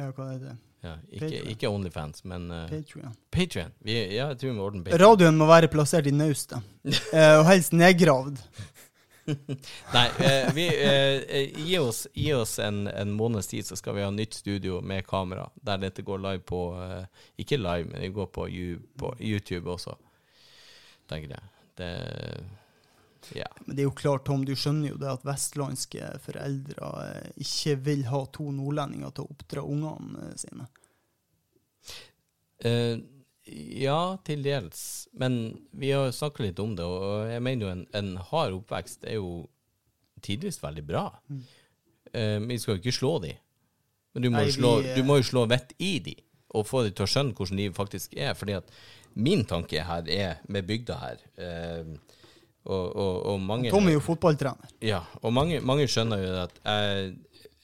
Ja, 0.00 0.10
hva 0.16 0.30
er 0.34 0.38
det? 0.40 0.54
Ja, 0.82 0.96
ikke, 1.14 1.38
ikke 1.52 1.68
Onlyfans, 1.70 2.24
men 2.26 2.48
uh, 2.50 2.64
Patreon. 2.66 3.12
Patrion. 3.30 3.70
Ja, 3.86 4.26
jeg 4.32 4.38
tror 4.40 4.48
vi 4.50 4.54
må 4.56 4.64
ordne 4.66 4.82
Patreon. 4.82 5.02
Radioen 5.04 5.36
må 5.38 5.46
være 5.46 5.68
plassert 5.70 6.08
i 6.10 6.14
naustet, 6.16 6.58
uh, 7.14 7.36
og 7.38 7.44
helst 7.46 7.76
nedgravd. 7.76 8.40
Nei, 9.94 10.06
uh, 10.18 10.48
vi, 10.56 10.64
gi 11.68 11.76
oss, 11.78 12.02
gi 12.18 12.32
oss 12.34 12.56
en, 12.64 12.88
en 12.90 13.12
måneds 13.14 13.52
tid, 13.52 13.68
så 13.68 13.78
skal 13.78 13.94
vi 13.94 14.02
ha 14.02 14.10
nytt 14.10 14.34
studio 14.34 14.80
med 14.82 15.06
kamera. 15.06 15.46
Der 15.62 15.78
dette 15.84 16.02
går 16.02 16.18
live 16.24 16.42
på 16.50 16.64
Ikke 17.38 17.60
live, 17.62 17.86
men 17.92 18.02
det 18.02 18.10
går 18.16 18.32
på, 18.34 18.48
You- 18.50 18.82
på 18.98 19.14
YouTube 19.20 19.70
også. 19.70 19.94
Tenker 21.10 21.36
jeg. 21.36 21.48
Det 21.80 21.92
Ja. 23.38 23.46
Men 23.64 23.76
det 23.76 23.84
er 23.84 23.86
jo 23.86 23.94
klart, 23.94 24.24
Tom, 24.26 24.44
du 24.44 24.54
skjønner 24.58 24.92
jo 24.92 25.00
det 25.00 25.10
at 25.12 25.24
vestlandske 25.26 26.08
foreldre 26.24 26.92
eh, 27.04 27.28
ikke 27.44 27.76
vil 27.86 28.04
ha 28.10 28.24
to 28.34 28.48
nordlendinger 28.50 29.14
til 29.14 29.26
å 29.26 29.34
oppdra 29.36 29.62
ungene 29.62 30.26
eh, 30.26 30.36
sine. 30.42 30.66
Uh, 32.62 32.98
ja, 33.82 34.16
til 34.26 34.42
dels. 34.44 35.08
Men 35.18 35.38
vi 35.70 35.90
har 35.94 36.12
snakka 36.14 36.44
litt 36.44 36.60
om 36.62 36.76
det, 36.78 36.86
og 36.86 37.30
jeg 37.30 37.42
mener 37.42 37.66
jo 37.66 37.72
en, 37.72 37.86
en 37.98 38.12
hard 38.30 38.58
oppvekst 38.60 39.06
er 39.06 39.18
jo 39.18 39.32
tidvis 40.22 40.60
veldig 40.62 40.84
bra. 40.86 41.08
Mm. 41.30 41.42
Uh, 42.12 42.38
vi 42.50 42.58
skal 42.62 42.76
jo 42.76 42.82
ikke 42.82 42.98
slå 42.98 43.16
de. 43.24 43.32
Men 44.12 44.26
du 44.26 44.30
må, 44.30 44.40
Nei, 44.42 44.48
jo 44.50 44.58
slå, 44.58 44.72
vi, 44.82 44.90
uh... 44.90 44.96
du 44.98 45.08
må 45.08 45.18
jo 45.20 45.28
slå 45.30 45.46
vett 45.50 45.72
i 45.82 45.94
de, 46.04 46.14
og 46.52 46.68
få 46.68 46.84
de 46.86 46.92
til 46.92 47.06
å 47.06 47.10
skjønne 47.10 47.36
hvordan 47.36 47.60
livet 47.60 47.78
faktisk 47.78 48.14
er. 48.18 48.34
fordi 48.38 48.58
at 48.60 48.74
min 49.14 49.44
tanke 49.44 49.82
her 49.84 50.08
er 50.08 50.40
med 50.48 50.66
bygda 50.68 50.96
her 51.00 51.20
eh, 51.36 51.92
og, 52.64 52.84
og, 52.96 53.14
og 53.32 53.40
mange 53.42 53.70
Tom 53.74 53.88
er 53.90 53.96
jo 53.96 54.00
fotballtrener. 54.04 54.70
Ja, 54.86 55.00
og 55.22 55.32
mange, 55.34 55.58
mange 55.66 55.88
skjønner 55.90 56.20
jo 56.22 56.34
at 56.44 56.60
jeg 56.62 57.08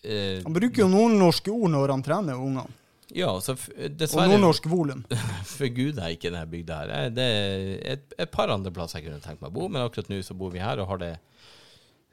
eh, 0.03 0.41
Han 0.43 0.57
bruker 0.57 0.83
jo 0.83 0.89
nordnorske 0.91 1.53
ord 1.55 1.71
når 1.71 1.93
han 1.95 2.03
trener 2.03 2.41
ungene. 2.43 2.67
Ja, 3.15 3.31
så 3.41 3.55
dessverre 3.55 4.27
Og 4.27 4.35
nordnorsk 4.35 4.67
volum. 4.69 5.05
forguder 5.59 6.09
jeg 6.11 6.19
ikke 6.19 6.33
denne 6.33 6.51
bygda 6.51 6.81
her. 6.83 6.91
Jeg- 6.97 7.15
Det 7.17 7.29
er 7.37 7.95
et, 7.95 8.15
et 8.19 8.31
par 8.35 8.51
andre 8.53 8.73
plasser 8.75 8.99
jeg 8.99 9.07
kunne 9.09 9.23
tenkt 9.25 9.41
meg 9.41 9.49
å 9.53 9.55
bo, 9.61 9.69
men 9.69 9.87
akkurat 9.87 10.11
nå 10.11 10.19
så 10.27 10.35
bor 10.37 10.51
vi 10.53 10.61
her 10.61 10.83
og 10.83 10.91
har 10.91 11.01
det 11.05 11.15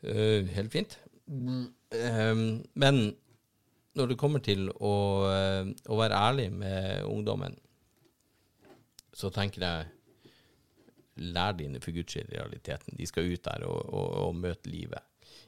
uh, 0.05 0.45
helt 0.55 0.71
fint. 0.71 0.95
Um, 1.27 2.63
men 2.75 3.01
når 3.95 4.11
det 4.11 4.17
kommer 4.19 4.41
til 4.43 4.67
å, 4.75 4.93
øh, 5.31 5.69
å 5.87 5.95
være 5.97 6.17
ærlig 6.19 6.49
med 6.51 7.05
ungdommen, 7.07 7.53
så 9.15 9.31
tenker 9.33 9.63
jeg 9.65 9.91
Lær 11.15 11.53
dine 11.55 11.79
for 11.79 11.95
guds 11.95 12.11
skyld 12.11 12.33
realiteten. 12.33 12.97
De 12.99 13.05
skal 13.07 13.29
ut 13.31 13.45
der 13.45 13.63
og, 13.63 13.77
og, 13.87 14.07
og 14.25 14.33
møte 14.35 14.67
livet. 14.67 14.99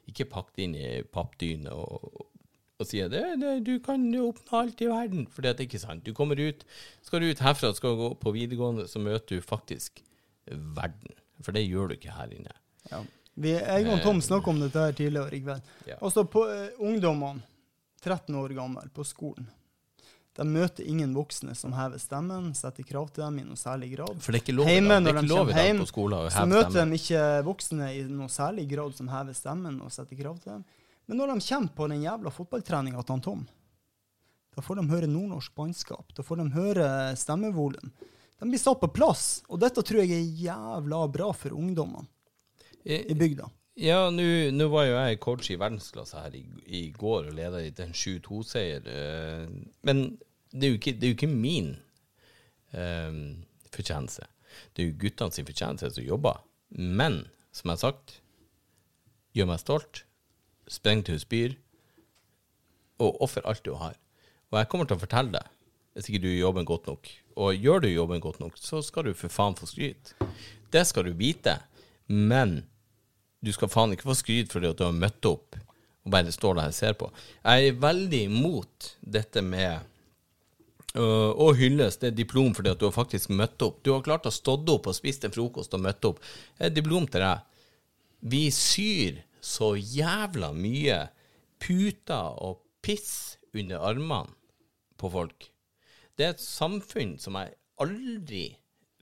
Ikke 0.08 0.24
pakk 0.32 0.54
det 0.56 0.64
inn 0.64 0.76
i 0.80 0.92
pappdyne 1.04 1.74
og, 1.76 2.06
og, 2.78 2.86
si 2.88 3.02
at 3.04 3.12
du 3.66 3.74
kan 3.84 4.06
oppnå 4.22 4.62
alt 4.62 4.84
i 4.86 4.88
verden. 4.88 5.26
For 5.28 5.44
det 5.44 5.52
er 5.52 5.66
ikke 5.66 5.82
sant. 5.82 6.06
Du 6.08 6.16
kommer 6.16 6.40
ut, 6.40 6.64
skal 7.04 7.20
du 7.20 7.28
ut 7.28 7.44
herfra 7.44 7.74
skal 7.76 8.00
gå 8.00 8.14
på 8.22 8.32
videregående, 8.38 8.88
så 8.88 9.04
møter 9.04 9.42
du 9.42 9.44
faktisk 9.44 10.00
verden. 10.48 11.20
For 11.44 11.52
det 11.52 11.68
gjør 11.68 11.92
du 11.92 11.98
ikke 11.98 12.16
her 12.16 12.32
inne. 12.32 12.56
Ja. 12.88 13.04
Vi, 13.38 13.52
jeg 13.54 13.92
og 13.92 14.00
Tom 14.02 14.24
snakka 14.24 14.50
om 14.50 14.64
dette 14.64 14.82
her 14.82 14.96
tidligere 14.98 15.36
i 15.36 15.44
kveld. 15.44 15.68
Ja. 15.86 16.00
Altså, 16.00 16.24
på 16.26 16.48
uh, 16.48 16.80
ungdommene, 16.80 17.44
13 18.02 18.36
år 18.40 18.56
gammel, 18.56 18.88
på 18.94 19.04
skolen, 19.06 19.50
de 20.38 20.45
møter 20.45 20.86
ingen 20.86 21.13
voksne 21.17 21.56
som 21.58 21.73
hever 21.73 21.97
stemmen, 22.02 22.52
setter 22.58 22.86
krav 22.86 23.10
til 23.10 23.23
dem 23.23 23.39
i 23.41 23.45
noe 23.47 23.58
særlig 23.58 23.89
grad. 23.95 24.19
For 24.21 24.34
det 24.36 24.41
er 24.41 24.45
ikke 24.45 24.58
lov, 24.58 24.67
dag. 24.69 24.89
det 24.89 25.13
er 25.13 25.17
ikke 25.17 25.32
lov 25.32 25.50
i 25.50 25.56
dag 25.58 25.80
på 25.82 25.88
skolen 25.89 26.17
å 26.17 26.19
heve 26.21 26.34
stemmen. 26.36 26.58
Så 26.58 26.67
møter 26.67 26.78
de 26.91 27.00
ikke 27.02 27.23
voksne 27.47 27.88
i 27.95 28.04
noe 28.12 28.30
særlig 28.34 28.67
grad 28.69 28.97
som 29.00 29.10
hever 29.10 29.38
stemmen 29.38 29.80
og 29.82 29.93
setter 29.95 30.19
krav 30.19 30.38
til 30.43 30.54
dem. 30.60 30.67
Men 31.08 31.21
når 31.21 31.34
de 31.34 31.47
kommer 31.47 31.73
på 31.80 31.88
den 31.89 32.04
jævla 32.04 32.34
fotballtreninga 32.36 33.02
til 33.02 33.15
han 33.15 33.26
Tom, 33.26 33.47
da 34.58 34.65
får 34.65 34.80
de 34.80 34.88
høre 34.91 35.10
nordnorsk 35.10 35.54
bannskap. 35.58 36.13
Da 36.17 36.26
får 36.26 36.41
de 36.41 36.47
høre 36.58 36.88
stemmevolum. 37.17 37.91
De 38.38 38.50
blir 38.50 38.62
satt 38.62 38.82
på 38.82 38.89
plass, 38.93 39.41
og 39.50 39.62
dette 39.62 39.82
tror 39.86 40.04
jeg 40.04 40.13
er 40.13 40.34
jævla 40.45 41.06
bra 41.13 41.32
for 41.34 41.58
ungdommene 41.58 42.06
i 42.86 43.17
bygda. 43.17 43.50
Ja, 43.78 44.08
nå 44.10 44.23
nå 44.58 44.67
var 44.73 44.88
jo 44.88 44.95
jeg 44.97 45.19
coach 45.21 45.52
i 45.54 45.58
verdensklasse 45.60 46.17
her 46.23 46.34
i, 46.38 46.41
i 46.65 46.82
går 46.97 47.30
og 47.30 47.36
leda 47.38 47.62
i 47.62 47.69
en 47.84 47.93
7-2-seier. 47.93 48.88
eh, 48.89 49.43
men 49.86 50.17
det 50.52 50.68
er 50.68 50.74
jo 50.74 50.80
ikke, 50.80 50.96
det 50.96 51.04
er 51.04 51.14
jo 51.14 51.18
ikke 51.18 51.32
min 51.32 51.70
um, 52.74 53.22
fortjeneste. 53.74 54.28
Det 54.74 54.84
er 54.84 54.90
jo 54.90 55.00
guttene 55.02 55.36
sin 55.36 55.48
fortjeneste 55.48 55.92
som 55.96 56.08
jobber. 56.08 56.42
Men, 56.70 57.26
som 57.56 57.70
jeg 57.70 57.78
har 57.78 57.84
sagt, 57.84 58.18
gjør 59.38 59.52
meg 59.52 59.62
stolt. 59.62 60.04
Spreng 60.72 61.04
til 61.08 61.20
spyr. 61.22 61.56
Og 63.04 63.22
offer 63.24 63.46
alt 63.46 63.66
du 63.66 63.76
har. 63.78 63.98
Og 64.52 64.60
jeg 64.62 64.70
kommer 64.72 64.88
til 64.88 64.98
å 64.98 65.04
fortelle 65.04 65.36
deg, 65.36 65.54
hvis 65.94 66.08
ikke 66.10 66.24
du 66.24 66.30
gjør 66.30 66.46
jobben 66.48 66.68
godt 66.70 66.88
nok, 66.88 67.10
og 67.38 67.58
gjør 67.58 67.82
du 67.84 67.88
jobben 67.90 68.22
godt 68.24 68.40
nok, 68.40 68.56
så 68.58 68.80
skal 68.86 69.10
du 69.10 69.18
for 69.18 69.34
faen 69.34 69.58
få 69.58 69.68
skryt. 69.70 70.14
Det 70.72 70.84
skal 70.88 71.10
du 71.10 71.18
vite. 71.18 71.58
Men 72.08 72.62
du 73.44 73.52
skal 73.54 73.70
faen 73.70 73.94
ikke 73.94 74.08
få 74.08 74.16
skryt 74.18 74.54
fordi 74.54 74.72
at 74.72 74.80
du 74.80 74.86
har 74.88 74.96
møtt 74.96 75.28
opp 75.28 75.58
og 76.08 76.14
bare 76.14 76.32
står 76.32 76.56
der 76.56 76.72
og 76.72 76.76
ser 76.76 76.96
på. 76.96 77.10
Jeg 77.44 77.68
er 77.68 77.80
veldig 77.84 78.20
imot 78.30 78.92
dette 79.04 79.44
med 79.44 79.84
øh, 80.98 81.32
å 81.38 81.52
hylles. 81.58 82.00
Det 82.02 82.12
er 82.12 82.18
diplom 82.18 82.56
fordi 82.58 82.74
at 82.74 82.82
du 82.82 82.88
har 82.88 82.96
faktisk 82.96 83.32
møtt 83.34 83.62
opp. 83.66 83.80
Du 83.86 83.94
har 83.94 84.06
klart 84.06 84.28
å 84.28 84.34
stå 84.34 84.58
opp 84.74 84.90
og 84.90 84.98
spist 84.98 85.26
en 85.28 85.36
frokost 85.36 85.76
og 85.78 85.84
møtt 85.86 86.06
opp. 86.10 86.22
Er 86.60 86.74
diplom 86.74 87.08
til 87.08 87.24
deg. 87.24 87.46
Vi 88.28 88.48
syr 88.54 89.22
så 89.44 89.76
jævla 89.78 90.52
mye 90.58 91.04
puter 91.62 92.42
og 92.44 92.64
piss 92.86 93.38
under 93.54 93.84
armene 93.90 94.34
på 94.98 95.10
folk. 95.14 95.52
Det 96.18 96.26
er 96.26 96.34
et 96.34 96.42
samfunn 96.42 97.18
som 97.22 97.38
jeg 97.38 97.54
aldri 97.82 98.46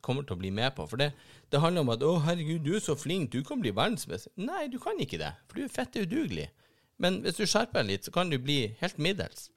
kommer 0.06 0.26
til 0.28 0.36
å 0.36 0.42
bli 0.42 0.52
med 0.54 0.76
på. 0.78 0.86
For 0.90 1.02
det, 1.02 1.14
det 1.52 1.62
handler 1.64 1.86
om 1.86 1.94
at 1.96 2.04
'Å, 2.04 2.20
herregud, 2.28 2.64
du 2.66 2.76
er 2.76 2.84
så 2.84 2.96
flink, 3.00 3.32
du 3.32 3.44
kan 3.44 3.62
bli 3.62 3.72
verdensmester'. 3.72 4.36
Nei, 4.36 4.68
du 4.68 4.78
kan 4.80 5.00
ikke 5.00 5.22
det, 5.22 5.34
for 5.48 5.58
du 5.58 5.64
er 5.66 5.74
fette 5.74 6.04
udugelig. 6.04 6.50
Men 6.98 7.22
hvis 7.24 7.40
du 7.40 7.46
skjerper 7.46 7.82
deg 7.82 7.92
litt, 7.92 8.06
så 8.06 8.12
kan 8.12 8.30
du 8.30 8.38
bli 8.40 8.76
helt 8.80 9.00
middels. 9.00 9.50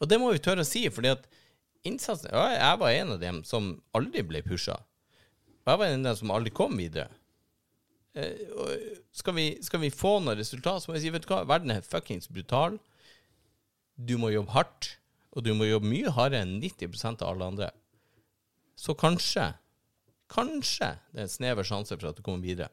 Og 0.00 0.08
det 0.08 0.18
må 0.20 0.30
vi 0.32 0.42
tørre 0.42 0.64
å 0.64 0.68
si, 0.68 0.86
fordi 0.92 1.12
at 1.12 1.26
innsatsen 1.86 2.32
ja, 2.32 2.44
Jeg 2.56 2.80
var 2.80 2.96
en 2.96 3.14
av 3.16 3.20
dem 3.22 3.42
som 3.46 3.72
aldri 3.96 4.24
ble 4.26 4.42
pusha. 4.44 4.78
Jeg 5.68 5.80
var 5.80 5.86
en 5.86 6.00
av 6.00 6.12
dem 6.12 6.20
som 6.22 6.32
aldri 6.34 6.52
kom 6.56 6.78
videre. 6.80 7.10
Eh, 8.18 8.46
skal, 9.14 9.36
vi, 9.36 9.46
skal 9.62 9.84
vi 9.84 9.92
få 9.94 10.16
noe 10.24 10.38
resultat, 10.38 10.82
så 10.82 10.90
må 10.90 10.96
vi 10.96 11.04
si 11.04 11.12
vet 11.14 11.26
du 11.26 11.30
hva, 11.30 11.44
verden 11.48 11.74
er 11.74 11.86
fuckings 11.86 12.30
brutal. 12.32 12.80
Du 14.00 14.16
må 14.18 14.32
jobbe 14.32 14.54
hardt, 14.56 14.94
og 15.36 15.44
du 15.46 15.52
må 15.54 15.68
jobbe 15.68 15.90
mye 15.90 16.12
hardere 16.16 16.46
enn 16.46 16.58
90% 16.62 17.22
av 17.22 17.34
alle 17.34 17.50
andre. 17.52 17.70
Så 18.80 18.96
kanskje, 18.98 19.50
kanskje 20.32 20.94
det 21.12 21.20
er 21.20 21.26
en 21.28 21.32
snever 21.36 21.66
sjanse 21.68 21.94
for 21.96 22.10
at 22.10 22.18
du 22.18 22.24
kommer 22.24 22.42
videre. 22.48 22.72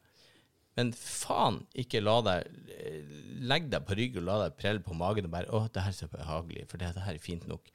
Men 0.78 0.92
faen, 0.94 1.64
ikke 1.74 2.04
la 2.04 2.20
deg 2.26 2.50
eh, 2.78 3.14
Legg 3.48 3.70
deg 3.72 3.86
på 3.86 3.96
ryggen 3.98 4.24
og 4.24 4.28
la 4.28 4.38
deg 4.44 4.58
prelle 4.60 4.84
på 4.84 4.98
magen 4.98 5.28
og 5.28 5.34
bare 5.34 5.50
'Å, 5.50 5.68
det 5.74 5.84
her 5.86 5.94
er 5.94 5.98
så 5.98 6.10
behagelig, 6.10 6.68
for 6.70 6.82
det, 6.82 6.94
her 6.94 7.14
er 7.14 7.22
fint 7.22 7.46
nok'. 7.50 7.72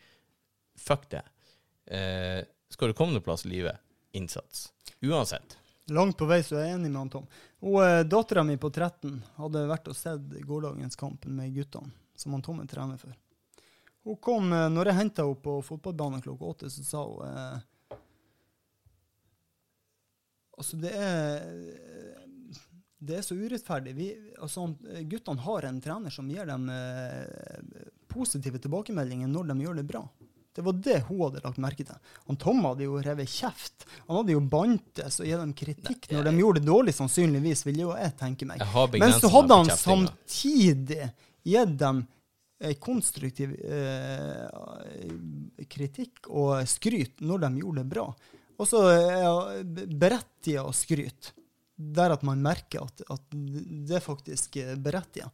Fuck 0.78 1.08
det. 1.10 1.22
Eh, 1.86 2.42
skal 2.72 2.90
du 2.90 2.96
komme 2.98 3.14
noen 3.14 3.24
plass 3.24 3.46
i 3.46 3.52
livet, 3.52 3.78
innsats. 4.16 4.70
Uansett. 5.02 5.56
Langt 5.90 6.16
på 6.18 6.26
vei 6.30 6.40
så 6.46 6.56
er 6.56 6.68
jeg 6.68 6.78
enig 6.78 6.90
med 6.90 7.00
han 7.00 7.12
Tom. 7.12 7.26
Og 7.66 7.80
eh, 7.82 8.04
Dattera 8.06 8.44
mi 8.46 8.56
på 8.60 8.70
13 8.70 9.18
hadde 9.38 9.66
vært 9.70 9.90
og 9.90 9.98
sett 9.98 10.38
gårsdagens 10.46 10.98
kamp 10.98 11.26
med 11.26 11.54
guttene, 11.54 11.90
som 12.18 12.34
han 12.36 12.44
Tom 12.44 12.62
er 12.62 12.70
trener 12.70 13.00
for. 13.00 13.14
Hun 14.06 14.18
kom, 14.22 14.50
eh, 14.54 14.68
når 14.70 14.90
jeg 14.90 14.98
henta 15.00 15.26
henne 15.26 15.42
på 15.42 15.58
fotballbanen 15.66 16.22
klokka 16.22 16.54
åtte, 16.54 16.70
så 16.70 16.86
sa 16.86 17.04
hun 17.06 17.28
eh, 17.28 17.60
Altså, 20.52 20.76
det 20.78 20.90
er 20.94 21.46
det 23.02 23.18
er 23.18 23.24
så 23.26 23.34
urettferdig. 23.34 23.94
Vi, 23.98 24.08
altså, 24.38 24.68
guttene 25.10 25.42
har 25.42 25.66
en 25.66 25.80
trener 25.82 26.12
som 26.14 26.28
gir 26.30 26.46
dem 26.46 26.68
eh, 26.70 27.88
positive 28.12 28.60
tilbakemeldinger 28.62 29.30
når 29.30 29.50
de 29.50 29.56
gjør 29.64 29.80
det 29.80 29.88
bra. 29.88 30.04
Det 30.52 30.62
var 30.62 30.72
det 30.84 30.98
hun 31.08 31.20
hadde 31.24 31.40
lagt 31.42 31.60
merke 31.64 31.84
til. 31.88 31.98
Han 32.28 32.38
Tom 32.40 32.60
hadde 32.66 32.84
jo 32.84 32.98
revet 33.02 33.30
kjeft. 33.30 33.86
Han 34.06 34.18
hadde 34.20 34.34
jo 34.34 34.42
bantes 34.52 35.20
og 35.22 35.28
gitt 35.28 35.40
dem 35.40 35.54
kritikk 35.56 36.10
når 36.12 36.28
de 36.28 36.32
gjorde 36.42 36.60
det 36.60 36.68
dårlig, 36.68 36.94
sannsynligvis, 36.96 37.64
ville 37.66 37.86
jo 37.86 37.94
jeg 37.96 38.16
tenke 38.20 38.48
meg. 38.48 38.60
Jeg 38.60 39.00
Men 39.00 39.14
så 39.16 39.30
hadde 39.32 39.58
han 39.62 39.72
samtidig 39.80 41.06
gitt 41.48 41.78
dem 41.80 42.04
eh, 42.60 42.76
konstruktiv 42.84 43.56
eh, 43.64 45.08
kritikk 45.72 46.28
og 46.28 46.68
skryt 46.68 47.24
når 47.24 47.46
de 47.46 47.52
gjorde 47.64 47.82
det 47.82 47.92
bra. 47.96 48.06
Og 48.60 48.68
så 48.68 48.84
eh, 48.92 49.62
berettiga 49.88 50.68
skryt, 50.76 51.32
der 51.97 52.14
at 52.14 52.23
man 52.27 52.42
merker 52.45 52.87
at, 52.87 53.03
at 53.11 53.35
det 53.88 54.03
faktisk 54.05 54.59
berettiger. 54.85 55.31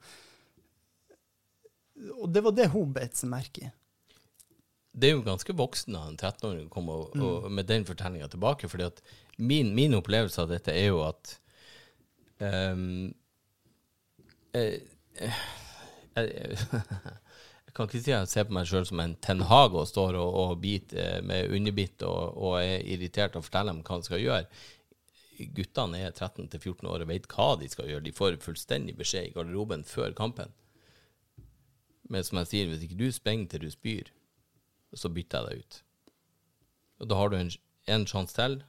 Og 2.18 2.28
det 2.30 2.44
var 2.44 2.54
det 2.54 2.70
hun 2.72 2.94
beit 2.94 3.18
seg 3.18 3.30
merke 3.32 3.66
i. 3.66 3.70
det 4.98 5.10
er 5.10 5.16
jo 5.16 5.26
ganske 5.26 5.54
voksen 5.54 5.96
av 5.98 6.08
en 6.10 6.16
13-åring 6.18 6.66
å 6.66 6.72
komme 6.72 6.94
og, 6.98 7.50
med 7.54 7.68
den 7.68 7.84
fortellinga 7.86 8.28
tilbake. 8.32 8.68
fordi 8.68 8.88
at 8.88 9.02
min, 9.38 9.74
min 9.74 9.94
opplevelse 9.94 10.42
av 10.42 10.50
dette 10.50 10.74
er 10.74 10.88
jo 10.90 11.02
at 11.06 11.34
um, 12.42 13.12
jeg, 14.54 14.80
jeg, 16.16 16.58
jeg 17.68 17.74
kan 17.76 17.86
ikke 17.86 18.00
si 18.00 18.14
at 18.14 18.24
jeg 18.24 18.32
ser 18.32 18.48
på 18.48 18.56
meg 18.56 18.66
sjøl 18.66 18.88
som 18.88 19.02
en 19.04 19.14
Ten 19.22 19.44
Hag 19.46 19.76
og 19.78 19.86
står 19.90 20.18
og, 20.18 20.34
og 20.42 20.58
biter 20.62 20.98
eh, 21.04 21.22
med 21.22 21.54
underbitt 21.54 22.02
og, 22.06 22.34
og 22.34 22.58
er 22.62 22.82
irritert 22.82 23.38
og 23.38 23.46
forteller 23.46 23.76
dem 23.76 23.84
hva 23.86 24.00
de 24.00 24.08
skal 24.08 24.24
gjøre. 24.24 24.48
Guttene 25.38 26.00
er 26.02 26.14
13-14 26.14 26.86
år 26.90 27.04
og 27.04 27.10
vet 27.10 27.28
hva 27.30 27.52
de 27.60 27.68
skal 27.70 27.90
gjøre. 27.90 28.04
De 28.06 28.14
får 28.14 28.40
fullstendig 28.42 28.96
beskjed 28.98 29.28
i 29.28 29.34
garderoben 29.36 29.84
før 29.86 30.16
kampen. 30.18 30.50
Men 32.08 32.24
som 32.24 32.40
jeg 32.40 32.50
sier, 32.50 32.70
hvis 32.70 32.86
ikke 32.86 32.98
du 32.98 33.06
springer 33.12 33.52
til 33.52 33.66
du 33.66 33.70
spyr, 33.70 34.10
så 34.96 35.10
bytter 35.12 35.44
jeg 35.44 35.48
deg 35.48 35.62
ut. 35.62 35.78
Og 36.98 37.10
da 37.10 37.18
har 37.20 37.30
du 37.30 37.36
en, 37.38 37.52
en 37.86 38.06
sjanse 38.08 38.34
til 38.34 38.60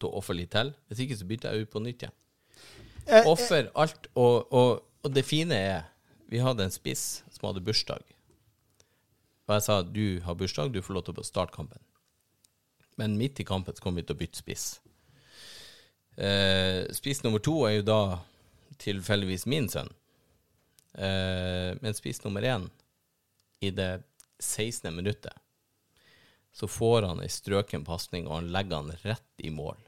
til 0.00 0.08
å 0.08 0.20
ofre 0.20 0.36
litt 0.36 0.52
til. 0.54 0.72
Hvis 0.88 1.04
ikke, 1.04 1.18
så 1.20 1.28
bytter 1.28 1.52
jeg 1.54 1.66
ut 1.66 1.72
på 1.72 1.82
nytt 1.84 2.04
igjen. 2.04 2.16
Eh, 3.06 3.28
Offer 3.28 3.70
alt. 3.78 4.08
Og, 4.14 4.48
og, 4.52 4.82
og 5.04 5.14
det 5.14 5.26
fine 5.26 5.56
er 5.56 5.88
Vi 6.30 6.38
hadde 6.38 6.62
en 6.62 6.70
spiss 6.74 7.22
som 7.34 7.48
hadde 7.48 7.62
bursdag. 7.66 8.04
Og 9.48 9.56
jeg 9.56 9.64
sa 9.66 9.80
du 9.82 10.20
har 10.22 10.36
bursdag, 10.38 10.70
du 10.70 10.78
får 10.82 10.94
lov 10.94 11.08
til 11.08 11.18
å 11.18 11.26
starte 11.26 11.56
kampen. 11.56 11.82
Men 13.00 13.16
midt 13.18 13.40
i 13.42 13.46
kampen 13.48 13.74
så 13.74 13.82
kom 13.82 13.98
vi 13.98 14.04
til 14.06 14.14
å 14.14 14.20
bytte 14.20 14.38
spiss. 14.38 14.78
Eh, 16.16 16.86
spis 16.96 17.22
nummer 17.24 17.42
to 17.42 17.56
er 17.68 17.78
jo 17.78 17.86
da 17.86 18.00
tilfeldigvis 18.80 19.46
min 19.50 19.68
sønn. 19.70 19.90
Eh, 20.94 21.76
men 21.80 21.94
spis 21.96 22.22
nummer 22.24 22.42
én, 22.42 22.68
i 23.60 23.70
det 23.70 24.02
16. 24.40 24.94
minuttet, 24.94 25.34
så 26.52 26.66
får 26.66 27.06
han 27.06 27.22
ei 27.22 27.30
strøken 27.30 27.84
pasning, 27.86 28.26
og 28.26 28.40
han 28.40 28.52
legger 28.54 28.82
han 28.82 28.94
rett 29.04 29.44
i 29.44 29.52
mål. 29.54 29.78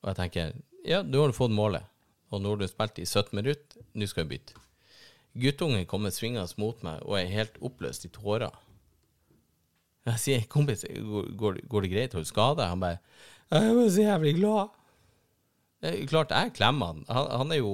Og 0.00 0.12
jeg 0.12 0.18
tenker, 0.20 0.52
ja, 0.86 1.02
nå 1.02 1.24
har 1.24 1.32
du 1.32 1.36
fått 1.36 1.54
målet, 1.54 1.84
og 2.30 2.42
nå 2.42 2.54
har 2.54 2.60
du 2.60 2.68
spilt 2.70 3.00
i 3.02 3.08
17 3.08 3.34
minutter, 3.36 3.86
nå 3.92 4.08
skal 4.08 4.26
vi 4.26 4.36
bytte. 4.36 4.60
Guttungen 5.40 5.86
kommer 5.86 6.10
svingende 6.10 6.48
mot 6.58 6.80
meg 6.82 7.04
og 7.06 7.14
er 7.18 7.30
helt 7.30 7.58
oppløst 7.62 8.06
i 8.08 8.10
tårer. 8.10 8.54
Jeg 10.08 10.22
sier, 10.22 10.46
kompis, 10.50 10.82
går, 10.88 11.28
går, 11.38 11.60
går 11.70 11.84
det 11.84 11.90
greit? 11.92 12.14
Har 12.16 12.24
du 12.24 12.28
skade? 12.28 12.66
Han 12.66 12.82
bare, 12.82 12.98
jeg 13.50 13.76
var 13.76 13.88
så 13.90 14.04
jævlig 14.04 14.34
glad. 14.38 14.76
Klart, 16.10 16.34
jeg 16.36 16.52
klemmer 16.58 16.92
han. 16.92 17.04
Han, 17.08 17.30
han 17.40 17.56
er 17.56 17.62
jo 17.62 17.72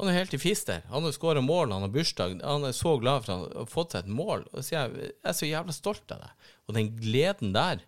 han 0.00 0.08
er 0.08 0.16
helt 0.16 0.32
i 0.32 0.40
fister. 0.40 0.80
Han 0.88 1.04
har 1.04 1.12
skåra 1.12 1.42
mål, 1.44 1.74
han 1.74 1.84
har 1.84 1.92
bursdag. 1.92 2.38
Han 2.40 2.64
er 2.64 2.72
så 2.72 2.94
glad 3.02 3.26
for 3.26 3.32
at 3.34 3.34
han 3.34 3.58
har 3.60 3.66
fått 3.68 3.92
seg 3.92 4.06
et 4.06 4.14
mål. 4.16 4.46
Og 4.54 4.64
så 4.64 4.72
jeg, 4.78 4.94
jeg 4.96 5.28
er 5.28 5.36
så 5.36 5.48
jævla 5.50 5.74
stolt 5.76 6.14
av 6.14 6.22
deg. 6.22 6.46
Og 6.64 6.76
den 6.78 6.88
gleden 6.96 7.52
der, 7.52 7.82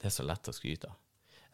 det 0.00 0.08
er 0.08 0.14
så 0.14 0.24
lett 0.24 0.48
å 0.48 0.54
skryte 0.56 0.88
av. 0.88 0.96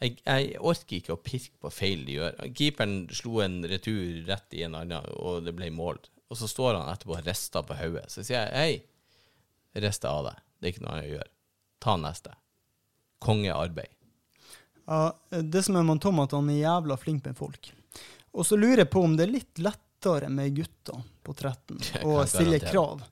Jeg, 0.02 0.20
jeg 0.20 0.60
orker 0.70 0.98
ikke 1.00 1.16
å 1.16 1.22
pirke 1.22 1.58
på 1.62 1.72
feil 1.74 2.04
de 2.06 2.20
gjør. 2.20 2.38
Keeperen 2.54 2.94
slo 3.14 3.42
en 3.42 3.58
retur 3.66 4.22
rett 4.28 4.54
i 4.54 4.62
en 4.66 4.78
annen, 4.78 5.10
og 5.18 5.42
det 5.46 5.56
ble 5.58 5.72
mål. 5.74 5.98
Og 6.30 6.38
så 6.38 6.46
står 6.50 6.78
han 6.78 6.92
etterpå 6.92 7.18
og 7.18 7.26
rister 7.26 7.66
på 7.66 7.78
hodet. 7.78 8.06
Så 8.14 8.22
sier 8.22 8.44
jeg 8.44 8.54
hei, 8.54 9.82
rister 9.82 10.12
av 10.12 10.28
deg. 10.28 10.42
Det 10.54 10.70
er 10.70 10.76
ikke 10.76 10.86
noe 10.86 10.94
annet 10.94 11.08
å 11.08 11.14
gjøre. 11.16 11.32
Ta 11.82 11.98
neste. 11.98 12.38
Kongearbeid. 13.26 13.90
Ja, 14.86 15.16
det 15.30 15.62
som 15.64 15.76
er 15.76 15.86
med 15.86 16.02
Tom, 16.04 16.20
at 16.20 16.34
han 16.36 16.50
er 16.52 16.60
jævla 16.60 16.96
flink 17.00 17.24
med 17.24 17.36
folk. 17.38 17.72
Og 18.34 18.46
så 18.46 18.58
lurer 18.58 18.84
jeg 18.84 18.90
på 18.92 19.02
om 19.06 19.16
det 19.16 19.28
er 19.28 19.34
litt 19.36 19.62
lettere 19.62 20.28
med 20.28 20.56
gutter 20.56 21.02
på 21.24 21.34
13 21.34 22.04
å 22.04 22.22
stille 22.28 22.60
krav. 22.60 23.04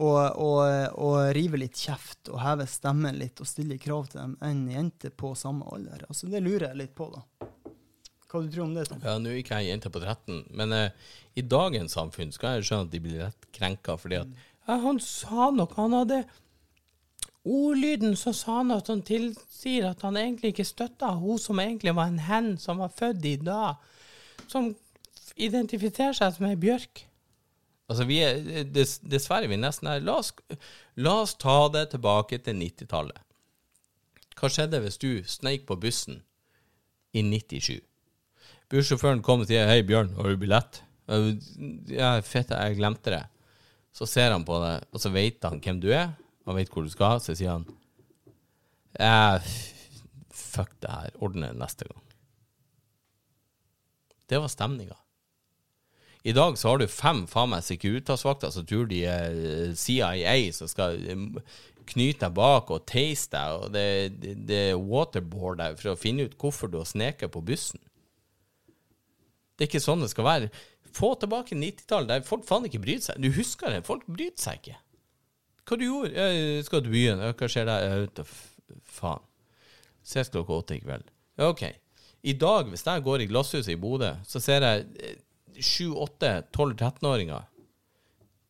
Og, 0.00 0.20
og, 0.40 0.60
og 0.96 1.16
rive 1.36 1.58
litt 1.60 1.76
kjeft 1.76 2.30
og 2.32 2.40
heve 2.40 2.64
stemmen 2.70 3.18
litt 3.20 3.40
og 3.42 3.48
stille 3.48 3.76
krav 3.80 4.06
til 4.08 4.22
dem 4.22 4.36
enn 4.46 4.62
jenter 4.70 5.12
på 5.12 5.34
samme 5.36 5.66
alder. 5.68 6.06
Altså, 6.08 6.30
det 6.32 6.40
lurer 6.44 6.70
jeg 6.70 6.80
litt 6.80 6.94
på, 6.96 7.10
da. 7.12 7.48
Hva 8.30 8.40
du 8.44 8.52
tror 8.52 8.64
om 8.64 8.76
det, 8.76 8.86
Tom? 8.88 9.00
Ja, 9.02 9.16
nå 9.18 9.32
er 9.32 9.40
ikke 9.40 9.58
jeg 9.58 9.72
jente 9.72 9.90
på 9.92 10.00
13, 10.00 10.44
men 10.56 10.72
uh, 10.72 11.16
i 11.34 11.42
dagens 11.42 11.96
samfunn 11.98 12.30
skal 12.32 12.58
jeg 12.58 12.68
skjønne 12.68 12.86
at 12.86 12.94
de 12.94 13.02
blir 13.02 13.24
lett 13.24 13.48
krenka 13.56 13.96
fordi 13.98 14.20
at 14.22 14.30
ja, 14.68 14.76
Han 14.84 15.00
sa 15.02 15.50
nok 15.50 15.74
han 15.74 15.96
hadde 15.98 16.20
Ordlyden 17.44 18.16
så 18.20 18.34
sa 18.36 18.58
han 18.58 18.72
at 18.74 18.90
han 18.92 19.00
tilsier 19.06 19.88
at 19.88 20.02
han 20.04 20.18
egentlig 20.20 20.52
ikke 20.52 20.68
støtta 20.68 21.14
hun 21.16 21.40
som 21.40 21.60
egentlig 21.62 21.94
var 21.96 22.10
en 22.10 22.20
hen 22.26 22.50
som 22.60 22.82
var 22.82 22.92
født 22.92 23.24
i 23.24 23.36
dag, 23.40 23.80
som 24.50 24.74
identifiserer 25.40 26.16
seg 26.16 26.34
som 26.36 26.48
ei 26.50 26.58
bjørk. 26.60 27.06
Altså, 27.90 28.04
vi 28.06 28.20
er, 28.22 28.42
dess, 28.70 28.98
dessverre 29.02 29.48
er 29.48 29.50
vi 29.50 29.58
nesten 29.58 29.88
her. 29.90 30.02
La 30.04 30.20
oss, 30.20 30.30
la 31.00 31.16
oss 31.24 31.34
ta 31.40 31.64
det 31.74 31.88
tilbake 31.94 32.38
til 32.44 32.60
90-tallet. 32.60 33.24
Hva 34.38 34.50
skjedde 34.52 34.80
hvis 34.84 35.00
du 35.00 35.10
sneik 35.28 35.66
på 35.68 35.76
bussen 35.80 36.20
i 37.16 37.24
97? 37.26 37.80
Bussjåføren 38.70 39.24
kom 39.26 39.42
og 39.42 39.50
sier 39.50 39.66
'Hei, 39.66 39.82
Bjørn, 39.82 40.14
har 40.14 40.28
du 40.28 40.38
billett?' 40.38 40.84
Ja, 41.90 42.20
fett, 42.22 42.52
jeg 42.54 42.76
glemte 42.78 43.10
det. 43.10 43.24
Så 43.92 44.06
ser 44.06 44.30
han 44.30 44.44
på 44.46 44.60
deg, 44.62 44.84
og 44.94 45.02
så 45.02 45.10
vet 45.10 45.42
han 45.42 45.58
hvem 45.58 45.80
du 45.82 45.88
er, 45.90 46.12
han 46.50 46.58
vet 46.58 46.72
hvor 46.74 46.86
du 46.86 46.90
skal, 46.92 47.20
så 47.22 47.36
sier 47.38 47.58
han 47.58 47.66
eh, 48.98 49.52
Fuck 50.34 50.72
det 50.82 50.90
her, 50.90 51.14
ordne 51.22 51.52
det 51.52 51.60
neste 51.60 51.86
gang. 51.86 52.02
Det 54.30 54.38
var 54.38 54.50
stemninga. 54.50 54.96
I 56.22 56.34
dag 56.36 56.58
så 56.58 56.68
har 56.68 56.80
du 56.80 56.90
fem 56.90 57.22
faen 57.30 57.52
meg 57.52 57.64
Securitas-vakter 57.64 58.50
som 58.52 58.66
tror 58.68 58.88
de 58.90 59.04
er 59.08 59.36
eh, 59.36 59.76
CIA 59.78 60.34
som 60.52 60.68
skal 60.68 60.98
eh, 61.00 61.22
knyte 61.90 62.26
deg 62.26 62.34
bak 62.36 62.70
og 62.74 62.84
teise 62.90 63.30
deg, 63.32 63.62
og 63.62 63.72
det, 63.74 63.86
det, 64.20 64.34
det 64.50 64.60
er 64.72 64.82
waterboard 64.82 65.62
deg 65.62 65.78
for 65.80 65.94
å 65.94 65.98
finne 65.98 66.26
ut 66.28 66.36
hvorfor 66.40 66.70
du 66.70 66.80
har 66.80 66.90
sneket 66.90 67.32
på 67.34 67.42
bussen. 67.46 67.80
Det 69.56 69.66
er 69.66 69.72
ikke 69.72 69.84
sånn 69.84 70.04
det 70.04 70.10
skal 70.12 70.26
være. 70.26 70.52
Få 70.96 71.14
tilbake 71.20 71.56
90-tallet, 71.56 72.10
der 72.10 72.26
folk 72.26 72.46
faen 72.48 72.66
ikke 72.66 72.82
brydde 72.82 73.06
seg. 73.06 73.22
Du 73.22 73.30
husker 73.36 73.72
det, 73.72 73.84
folk 73.86 74.06
brydde 74.08 74.40
seg 74.40 74.60
ikke. 74.60 74.78
Hva 75.70 75.76
du 75.78 75.84
gjorde? 75.86 76.10
Jeg 76.18 76.64
skal 76.66 76.80
til 76.82 76.90
byen. 76.90 77.20
Hva 77.22 77.46
skjer 77.46 77.68
der? 77.68 77.84
Jeg 77.86 77.98
vet 78.02 78.16
da 78.18 78.24
faen. 78.90 79.26
Ses 80.10 80.30
klokka 80.34 80.56
åtte 80.56 80.74
i 80.74 80.82
kveld. 80.82 81.04
OK. 81.46 81.62
I 82.26 82.32
dag, 82.34 82.66
hvis 82.72 82.82
jeg 82.82 83.04
går 83.06 83.22
i 83.22 83.28
Glasshuset 83.30 83.70
i 83.70 83.78
Bodø, 83.78 84.08
så 84.26 84.42
ser 84.42 84.66
jeg 84.66 84.88
eh, 84.98 85.20
7, 85.54 85.94
8, 85.94 86.32
12, 86.50 86.74
13-åringer 86.74 87.46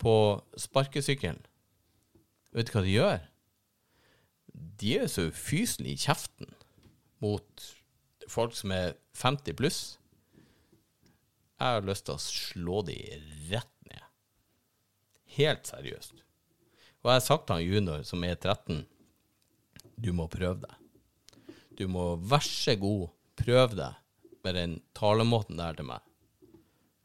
på 0.01 0.15
sparkesykkelen. 0.65 1.43
Vet 2.57 2.71
du 2.71 2.73
hva 2.73 2.85
de 2.87 2.95
gjør? 2.95 3.29
De 4.81 4.97
er 5.03 5.13
så 5.13 5.27
ufyselige 5.29 6.01
i 6.01 6.01
kjeften 6.01 6.57
mot 7.21 7.69
folk 8.33 8.57
som 8.57 8.73
er 8.73 8.97
50 9.21 9.59
pluss. 9.61 9.83
Jeg 11.61 11.77
har 11.77 11.85
lyst 11.85 12.09
til 12.09 12.17
å 12.17 12.25
slå 12.25 12.81
de 12.89 12.97
rett 13.53 13.77
ned. 13.93 14.09
Helt 15.37 15.69
seriøst. 15.69 16.25
Og 17.01 17.09
jeg 17.09 17.17
har 17.17 17.25
sagt 17.25 17.47
til 17.49 17.57
han 17.57 17.65
junior, 17.65 18.05
som 18.05 18.25
er 18.29 18.37
13, 18.37 18.83
du 20.01 20.13
må 20.17 20.27
prøve 20.33 20.61
deg. 20.67 20.77
Du 21.79 21.87
må 21.89 22.13
vær 22.29 22.45
så 22.45 22.75
god 22.77 23.09
prøve 23.41 23.77
deg 23.79 23.97
med 24.45 24.57
den 24.57 24.75
talemåten 24.97 25.61
der 25.61 25.79
til 25.79 25.89
meg. 25.89 26.05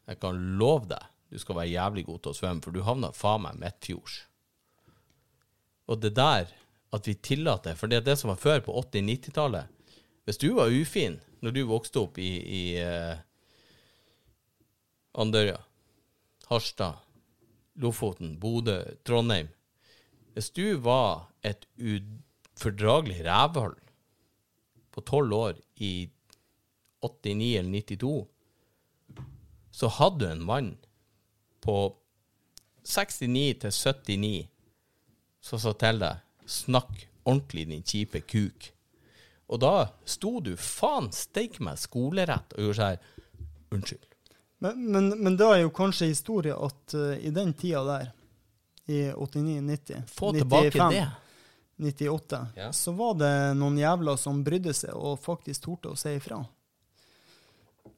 Jeg 0.05 0.19
kan 0.21 0.41
love 0.59 0.89
deg, 0.91 1.11
du 1.31 1.39
skal 1.39 1.57
være 1.61 1.71
jævlig 1.71 2.05
god 2.09 2.21
til 2.21 2.33
å 2.33 2.37
svømme, 2.37 2.63
for 2.63 2.75
du 2.75 2.83
havner 2.85 3.15
faen 3.15 3.45
meg 3.47 3.59
midtfjords. 3.61 4.19
Og 5.91 6.01
det 6.03 6.15
der, 6.17 6.51
at 6.95 7.07
vi 7.07 7.15
tillater 7.15 7.75
For 7.75 7.91
det 7.91 7.99
er 7.99 8.05
det 8.05 8.17
som 8.19 8.31
var 8.31 8.39
før, 8.41 8.61
på 8.65 8.75
80-90-tallet. 8.81 9.71
Hvis 10.25 10.39
du 10.41 10.49
var 10.57 10.73
ufin 10.73 11.19
når 11.43 11.55
du 11.55 11.61
vokste 11.69 12.01
opp 12.01 12.17
i, 12.17 12.31
i 12.41 12.63
eh, 12.81 13.17
Andørja, 15.13 15.59
Harstad, 16.49 17.03
Lofoten, 17.79 18.37
Bodø, 18.39 18.79
Trondheim 19.05 19.51
Hvis 20.35 20.49
du 20.51 20.75
var 20.83 21.29
et 21.47 21.63
ufordragelig 21.79 23.21
rævhull 23.23 23.77
på 24.91 25.03
tolv 25.07 25.33
år 25.33 25.61
i 25.79 26.09
89 26.99 27.57
eller 27.59 27.69
92, 27.71 28.27
så 29.71 29.87
hadde 29.87 30.19
du 30.19 30.25
en 30.27 30.43
mann 30.43 30.73
på 31.63 31.77
69 32.83 33.61
til 33.63 33.71
79 33.79 34.49
som 35.39 35.61
sa 35.61 35.71
til 35.71 36.03
deg 36.03 36.19
'snakk 36.45 37.07
ordentlig, 37.25 37.67
din 37.71 37.83
kjipe 37.83 38.19
kuk'. 38.27 38.71
Og 39.47 39.61
da 39.61 39.87
sto 40.05 40.39
du 40.43 40.55
faen 40.57 41.11
steike 41.15 41.63
meg 41.63 41.79
skolerett 41.79 42.53
og 42.57 42.59
gjorde 42.59 42.81
sånn 42.81 42.99
'Unnskyld'. 43.71 44.11
Men, 44.59 44.91
men, 44.91 45.09
men 45.23 45.37
da 45.37 45.53
er 45.53 45.61
jo 45.63 45.71
kanskje 45.71 46.11
historie 46.11 46.55
at 46.55 46.93
uh, 46.93 47.15
i 47.15 47.29
den 47.29 47.53
tida 47.53 47.83
der, 47.87 48.11
i 48.87 48.99
89-90 49.11 50.03
Få 50.13 50.31
tilbake 50.33 50.89
det. 50.91 51.07
98, 51.77 52.47
Ja. 52.55 52.71
så 52.71 52.93
var 52.95 53.13
det 53.19 53.31
noen 53.57 53.77
jævler 53.77 54.17
som 54.17 54.43
brydde 54.45 54.73
seg 54.73 54.93
og 54.95 55.17
faktisk 55.19 55.61
torde 55.65 55.89
å 55.91 55.97
si 55.99 56.13
ifra. 56.15 56.37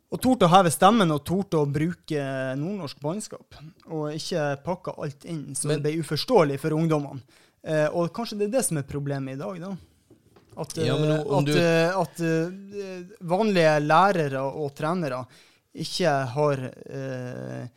Og 0.10 0.22
torde 0.24 0.48
å 0.48 0.50
heve 0.50 0.72
stemmen 0.72 1.12
og 1.12 1.26
torde 1.28 1.60
å 1.60 1.68
bruke 1.70 2.24
nordnorsk 2.58 3.00
bannskap. 3.04 3.58
Og 3.92 4.14
ikke 4.16 4.64
pakke 4.64 4.94
alt 4.98 5.26
inn 5.26 5.54
så 5.54 5.68
Men- 5.68 5.82
det 5.82 5.92
ble 5.94 6.02
uforståelig 6.02 6.60
for 6.60 6.70
ungdommene. 6.72 7.22
Eh, 7.64 7.88
og 7.92 8.14
kanskje 8.14 8.38
det 8.40 8.48
er 8.48 8.52
det 8.58 8.66
som 8.66 8.78
er 8.78 8.84
problemet 8.84 9.34
i 9.34 9.38
dag, 9.38 9.60
da. 9.60 9.76
At, 10.58 10.74
Ja, 10.78 10.96
men 10.98 11.12
eh, 11.12 11.38
at, 11.38 11.46
du- 11.46 11.60
eh, 11.60 11.98
at 12.02 12.20
eh, 12.22 13.04
vanlige 13.22 13.76
lærere 13.86 14.42
og 14.42 14.74
trenere 14.74 15.28
ikke 15.76 16.28
har 16.34 16.58
eh, 16.90 17.68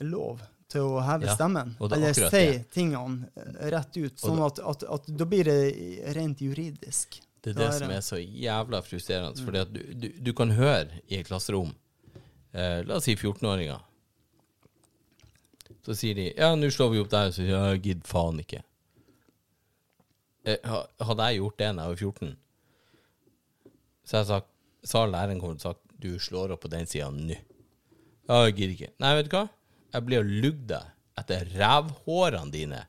lov 0.00 0.40
til 0.74 0.88
å 0.88 1.02
heve 1.06 1.28
Ja, 1.28 1.36
stemmen, 1.38 1.72
og 1.78 1.88
er 1.88 1.96
eller 1.96 2.14
akkurat 2.14 2.34
si 2.34 2.42
ja. 2.44 2.64
tingene 2.74 3.30
eh, 3.38 3.70
rett 3.74 4.00
ut. 4.00 4.18
Sånn 4.20 4.42
at, 4.44 4.60
at, 4.74 4.84
at 4.96 5.08
da 5.22 5.28
blir 5.30 5.48
det 5.48 6.12
rent 6.16 6.42
juridisk. 6.44 7.20
Det 7.44 7.52
er 7.52 7.58
det, 7.58 7.64
det 7.64 7.78
som 7.78 7.94
er 7.94 8.04
så 8.04 8.18
jævla 8.20 8.80
frustrerende. 8.84 9.44
Fordi 9.46 9.62
at 9.62 9.72
du, 9.72 9.80
du, 10.00 10.06
du 10.28 10.30
kan 10.36 10.54
høre 10.56 11.02
i 11.06 11.18
et 11.20 11.28
klasserom, 11.28 11.74
eh, 12.56 12.80
la 12.86 12.98
oss 12.98 13.08
si 13.08 13.16
14-åringer, 13.16 13.82
så 15.84 15.96
sier 15.96 16.16
de 16.16 16.30
ja, 16.30 16.54
nå 16.56 16.70
slår 16.72 16.94
vi 16.94 17.02
opp 17.02 17.10
der, 17.12 17.32
så 17.32 17.42
sier 17.42 17.52
de 17.52 17.74
jeg 17.74 17.82
gidder 17.88 18.08
faen 18.08 18.40
ikke. 18.40 18.62
Eh, 20.48 20.72
hadde 21.08 21.28
jeg 21.28 21.40
gjort 21.40 21.60
det 21.60 21.68
da 21.76 21.84
jeg 21.84 21.94
var 21.94 22.02
14, 22.08 22.34
så 24.04 24.20
jeg 24.20 24.28
sagt, 24.28 24.50
sa 24.84 25.04
læreren 25.08 25.40
kommet 25.40 25.62
og 25.62 25.70
sagt 25.70 25.84
du 26.00 26.10
slår 26.20 26.52
opp 26.52 26.64
på 26.64 26.72
den 26.72 26.88
sida 26.88 27.08
nå. 27.12 27.36
Ja, 28.28 28.40
jeg 28.46 28.56
gidder 28.56 28.74
ikke. 28.74 28.90
Nei, 29.00 29.12
vet 29.18 29.28
du 29.28 29.36
hva? 29.36 29.44
Jeg 29.94 30.06
blir 30.08 30.24
og 30.24 30.30
lugge 30.42 30.66
deg 30.74 31.20
etter 31.20 31.50
rævhårene 31.54 32.50
dine 32.50 32.80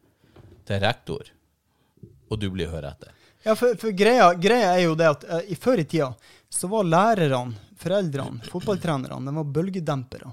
til 0.65 0.79
rektor, 0.81 1.27
og 2.31 2.39
du 2.41 2.47
blir 2.49 2.71
å 2.71 2.73
høre 2.73 2.95
etter. 2.95 3.11
Ja, 3.45 3.53
for, 3.53 3.77
for 3.77 3.93
greia, 3.93 4.31
greia 4.41 4.71
er 4.73 4.87
jo 4.87 4.95
det 4.97 5.11
at 5.11 5.25
uh, 5.29 5.41
i 5.45 5.57
før 5.59 5.83
i 5.83 5.85
tida 5.85 6.09
så 6.49 6.69
var 6.71 6.87
lærerne, 6.89 7.53
foreldrene, 7.77 8.41
fotballtrenerne, 8.49 9.21
de 9.21 9.35
var 9.35 9.51
bølgedempere 9.59 10.31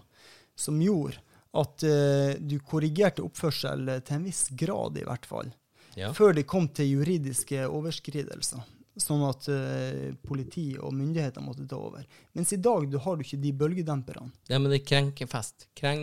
som 0.57 0.81
gjorde 0.81 1.21
at 1.61 1.85
uh, 1.85 2.33
du 2.41 2.57
korrigerte 2.65 3.25
oppførsel 3.27 3.99
til 4.01 4.17
en 4.17 4.25
viss 4.25 4.47
grad, 4.57 4.97
i 4.97 5.05
hvert 5.05 5.29
fall. 5.29 5.53
Ja. 5.99 6.09
Før 6.17 6.33
det 6.33 6.47
kom 6.49 6.71
til 6.73 6.89
juridiske 6.95 7.67
overskridelser. 7.69 8.65
Sånn 9.01 9.23
at 9.25 9.47
uh, 9.49 10.11
politi 10.21 10.75
og 10.77 10.93
myndigheter 10.93 11.41
måtte 11.45 11.65
ta 11.69 11.79
over. 11.81 12.05
Mens 12.37 12.53
i 12.53 12.59
dag 12.61 12.85
du 12.93 12.99
har 13.01 13.17
du 13.17 13.25
ikke 13.25 13.41
de 13.41 13.53
bølgedemperne. 13.57 14.29
Ja, 14.51 14.59
men 14.59 14.69
det 14.69 14.83
er 14.83 14.89
krenkefest. 14.91 15.69
Ja, 15.81 15.95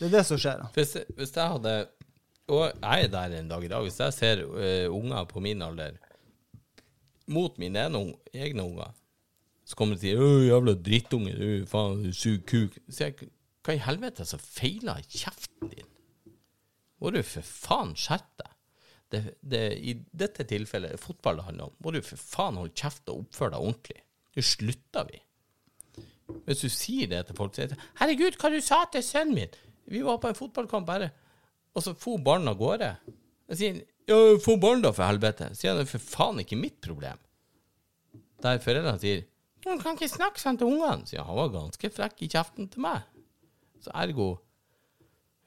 Det 0.00 0.08
er 0.08 0.16
det 0.16 0.24
som 0.26 0.40
skjer. 0.40 0.64
Hvis, 0.74 0.96
hvis 1.14 1.34
jeg 1.36 1.54
hadde 1.54 1.74
Og 2.50 2.64
jeg 2.66 3.04
er 3.06 3.10
der 3.12 3.36
en 3.38 3.50
dag 3.52 3.62
i 3.62 3.70
dag. 3.70 3.84
Hvis 3.86 4.00
jeg 4.02 4.16
ser 4.16 4.42
uh, 4.42 4.88
unger 4.90 5.28
på 5.30 5.42
min 5.44 5.62
alder 5.62 6.00
mot 7.30 7.54
mine 7.62 7.86
egne 8.34 8.64
unger, 8.64 8.90
så 9.62 9.76
kommer 9.78 9.94
de 9.94 10.00
og 10.00 10.02
sier 10.02 10.18
'Å, 10.18 10.30
jævla 10.48 10.74
drittunge, 10.74 11.36
du 11.38 11.66
faen, 11.70 12.02
du 12.02 12.10
suger 12.10 12.42
kuk'. 12.42 12.80
Så 12.90 13.06
jeg, 13.06 13.30
hva 13.62 13.76
i 13.76 13.84
helvete 13.84 14.26
som 14.26 14.42
feiler 14.42 14.98
kjeften 15.06 15.70
din? 15.70 15.86
Må 16.98 17.12
du 17.14 17.22
for 17.22 17.46
faen 17.46 17.94
skjerpe 17.94 18.42
deg? 18.42 18.56
Det, 19.10 19.22
det, 19.42 19.62
I 19.74 19.96
dette 20.14 20.46
tilfellet, 20.46 21.00
fotball 21.02 21.40
det 21.40 21.46
handler 21.48 21.70
om, 21.70 21.78
må 21.82 21.92
du 21.94 21.98
for 22.06 22.20
faen 22.20 22.58
holde 22.60 22.76
kjeft 22.78 23.10
og 23.10 23.24
oppføre 23.24 23.56
deg 23.56 23.64
ordentlig. 23.66 24.02
Nå 24.36 24.44
slutter 24.46 25.08
vi. 25.08 25.22
Hvis 26.46 26.62
du 26.62 26.68
sier 26.70 27.10
det 27.10 27.24
til 27.26 27.38
folk, 27.38 27.56
sier 27.56 27.74
'Herregud, 27.98 28.38
hva 28.38 28.50
du 28.52 28.60
sa 28.62 28.84
til 28.92 29.02
sønnen 29.02 29.34
min?' 29.34 29.58
Vi 29.90 30.04
var 30.06 30.20
på 30.22 30.28
en 30.30 30.38
fotballkamp 30.38 30.86
bare, 30.86 31.10
og 31.74 31.82
så 31.82 31.94
for 31.98 32.22
barna 32.22 32.52
av 32.52 32.58
gårde. 32.60 32.90
Jeg 33.50 33.56
sier 33.58 33.80
'Ja, 34.06 34.38
få 34.38 34.56
barn, 34.60 34.82
da, 34.82 34.92
for 34.92 35.04
helvete'. 35.04 35.54
Sier 35.54 35.72
han, 35.72 35.80
det 35.80 35.88
er 35.88 35.98
for 35.98 36.06
faen 36.06 36.38
ikke 36.38 36.58
mitt 36.58 36.80
problem. 36.80 37.18
Der 38.42 38.58
foreldrene 38.58 38.98
sier 38.98 39.24
'Du 39.60 39.78
kan 39.82 39.96
ikke 39.96 40.08
snakke 40.08 40.40
sånn 40.40 40.58
til 40.58 40.70
ungene', 40.70 41.06
sier. 41.06 41.22
Han 41.26 41.36
var 41.36 41.48
ganske 41.48 41.90
frekk 41.90 42.22
i 42.22 42.28
kjeften 42.28 42.70
til 42.70 42.80
meg. 42.80 43.02
Så 43.80 43.90
ergo 43.94 44.38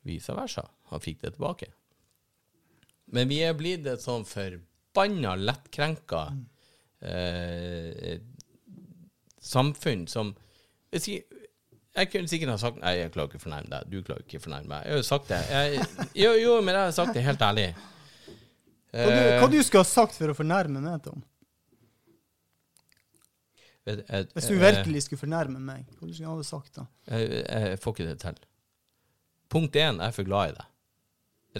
vice 0.03 0.35
versa. 0.35 0.67
Han 0.91 0.99
fikk 0.99 1.21
det 1.21 1.33
tilbake. 1.33 1.71
Men 3.13 3.29
vi 3.29 3.39
er 3.45 3.53
blitt 3.57 3.85
et 3.87 4.01
sånn 4.01 4.23
forbanna 4.25 5.35
lettkrenka 5.37 6.23
eh, 7.03 8.17
samfunn 9.43 10.07
som 10.09 10.31
jeg, 10.93 11.23
jeg 11.93 12.09
kunne 12.13 12.29
sikkert 12.31 12.53
ha 12.53 12.57
sagt 12.61 12.79
Nei, 12.81 12.93
jeg 12.99 13.11
klarer 13.13 13.29
ikke 13.31 13.41
å 13.41 13.43
fornærme 13.43 13.69
deg. 13.69 13.89
Du 13.91 13.99
klarer 14.05 14.23
ikke 14.25 14.39
å 14.41 14.45
fornærme 14.45 14.69
meg. 14.71 14.85
Jeg 14.87 14.93
har 14.95 15.01
jo 15.01 15.07
sagt 15.07 15.29
det. 15.33 15.39
Jeg, 15.49 16.07
jo, 16.23 16.31
jo, 16.41 16.55
men 16.65 16.77
jeg 16.77 16.87
har 16.87 16.95
sagt 16.95 17.13
det 17.17 17.23
helt 17.25 17.45
ærlig. 17.49 17.67
Hva 18.93 19.05
du, 19.09 19.19
Eh, 19.19 19.39
hva 19.41 19.47
du 19.49 19.55
skulle 19.65 19.81
ha 19.81 19.89
sagt 19.89 20.13
for 20.19 20.29
å 20.29 20.35
fornærme 20.37 20.81
meg, 20.83 20.99
Tom? 21.05 21.23
vet- 23.85 24.03
jeg- 24.07 24.27
Hvis 24.35 24.47
du 24.47 24.53
eh, 24.53 24.61
virkelig 24.61 25.01
skulle 25.07 25.19
fornærme 25.23 25.59
meg, 25.59 25.85
hva 25.97 26.07
du 26.07 26.13
skulle 26.13 26.29
ha 26.35 26.43
sagt 26.45 26.75
da? 26.77 26.85
Jeg, 27.09 27.45
jeg 27.49 27.79
får 27.81 27.93
ikke 27.95 28.07
det 28.09 28.19
til. 28.21 28.37
Punkt 29.49 29.73
én, 29.75 29.97
jeg 29.97 30.07
er 30.07 30.11
for 30.15 30.23
glad 30.29 30.49
i 30.53 30.57
deg. 30.59 30.69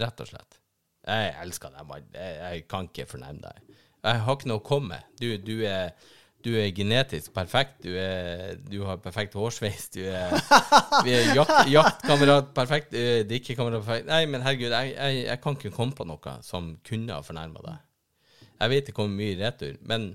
Rett 0.04 0.20
og 0.24 0.30
slett. 0.30 0.60
Jeg 1.04 1.32
elsker 1.42 1.72
deg, 1.74 1.86
mann. 1.88 2.04
Jeg, 2.16 2.66
kan 2.70 2.88
ikke 2.88 3.08
fornærme 3.08 3.42
deg. 3.44 3.80
Jeg 4.04 4.20
har 4.24 4.36
ikke 4.36 4.50
noe 4.50 4.60
å 4.60 4.64
komme 4.64 4.94
med. 4.94 5.08
Du, 5.20 5.26
du, 5.40 5.54
du 6.44 6.50
er 6.60 6.70
genetisk 6.76 7.32
perfekt. 7.36 7.78
Du, 7.84 7.90
er, 7.96 8.56
du 8.68 8.78
har 8.88 9.00
perfekt 9.04 9.36
hårsveis. 9.36 9.88
Du 9.94 10.00
er, 10.04 10.32
er 11.04 11.32
jakt, 11.36 11.70
jaktkamerat 11.72 12.52
perfekt. 12.56 12.96
Er 12.96 13.24
drikkekamerat 13.28 13.84
perfekt. 13.84 14.08
Nei, 14.10 14.24
men 14.30 14.44
herregud, 14.44 14.72
jeg, 14.72 14.94
jeg, 14.96 15.24
jeg 15.28 15.42
kan 15.44 15.58
ikke 15.58 15.74
komme 15.76 15.96
på 15.96 16.08
noe 16.08 16.38
som 16.44 16.74
kunne 16.86 17.16
ha 17.16 17.24
fornærma 17.24 17.64
deg. 17.64 17.84
Jeg 18.60 18.72
vet 18.72 18.88
det 18.88 18.96
kommer 18.96 19.18
mye 19.18 19.38
retur, 19.40 19.78
men 19.88 20.12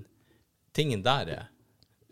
tingen 0.74 1.02
der 1.06 1.32
er, 1.34 1.48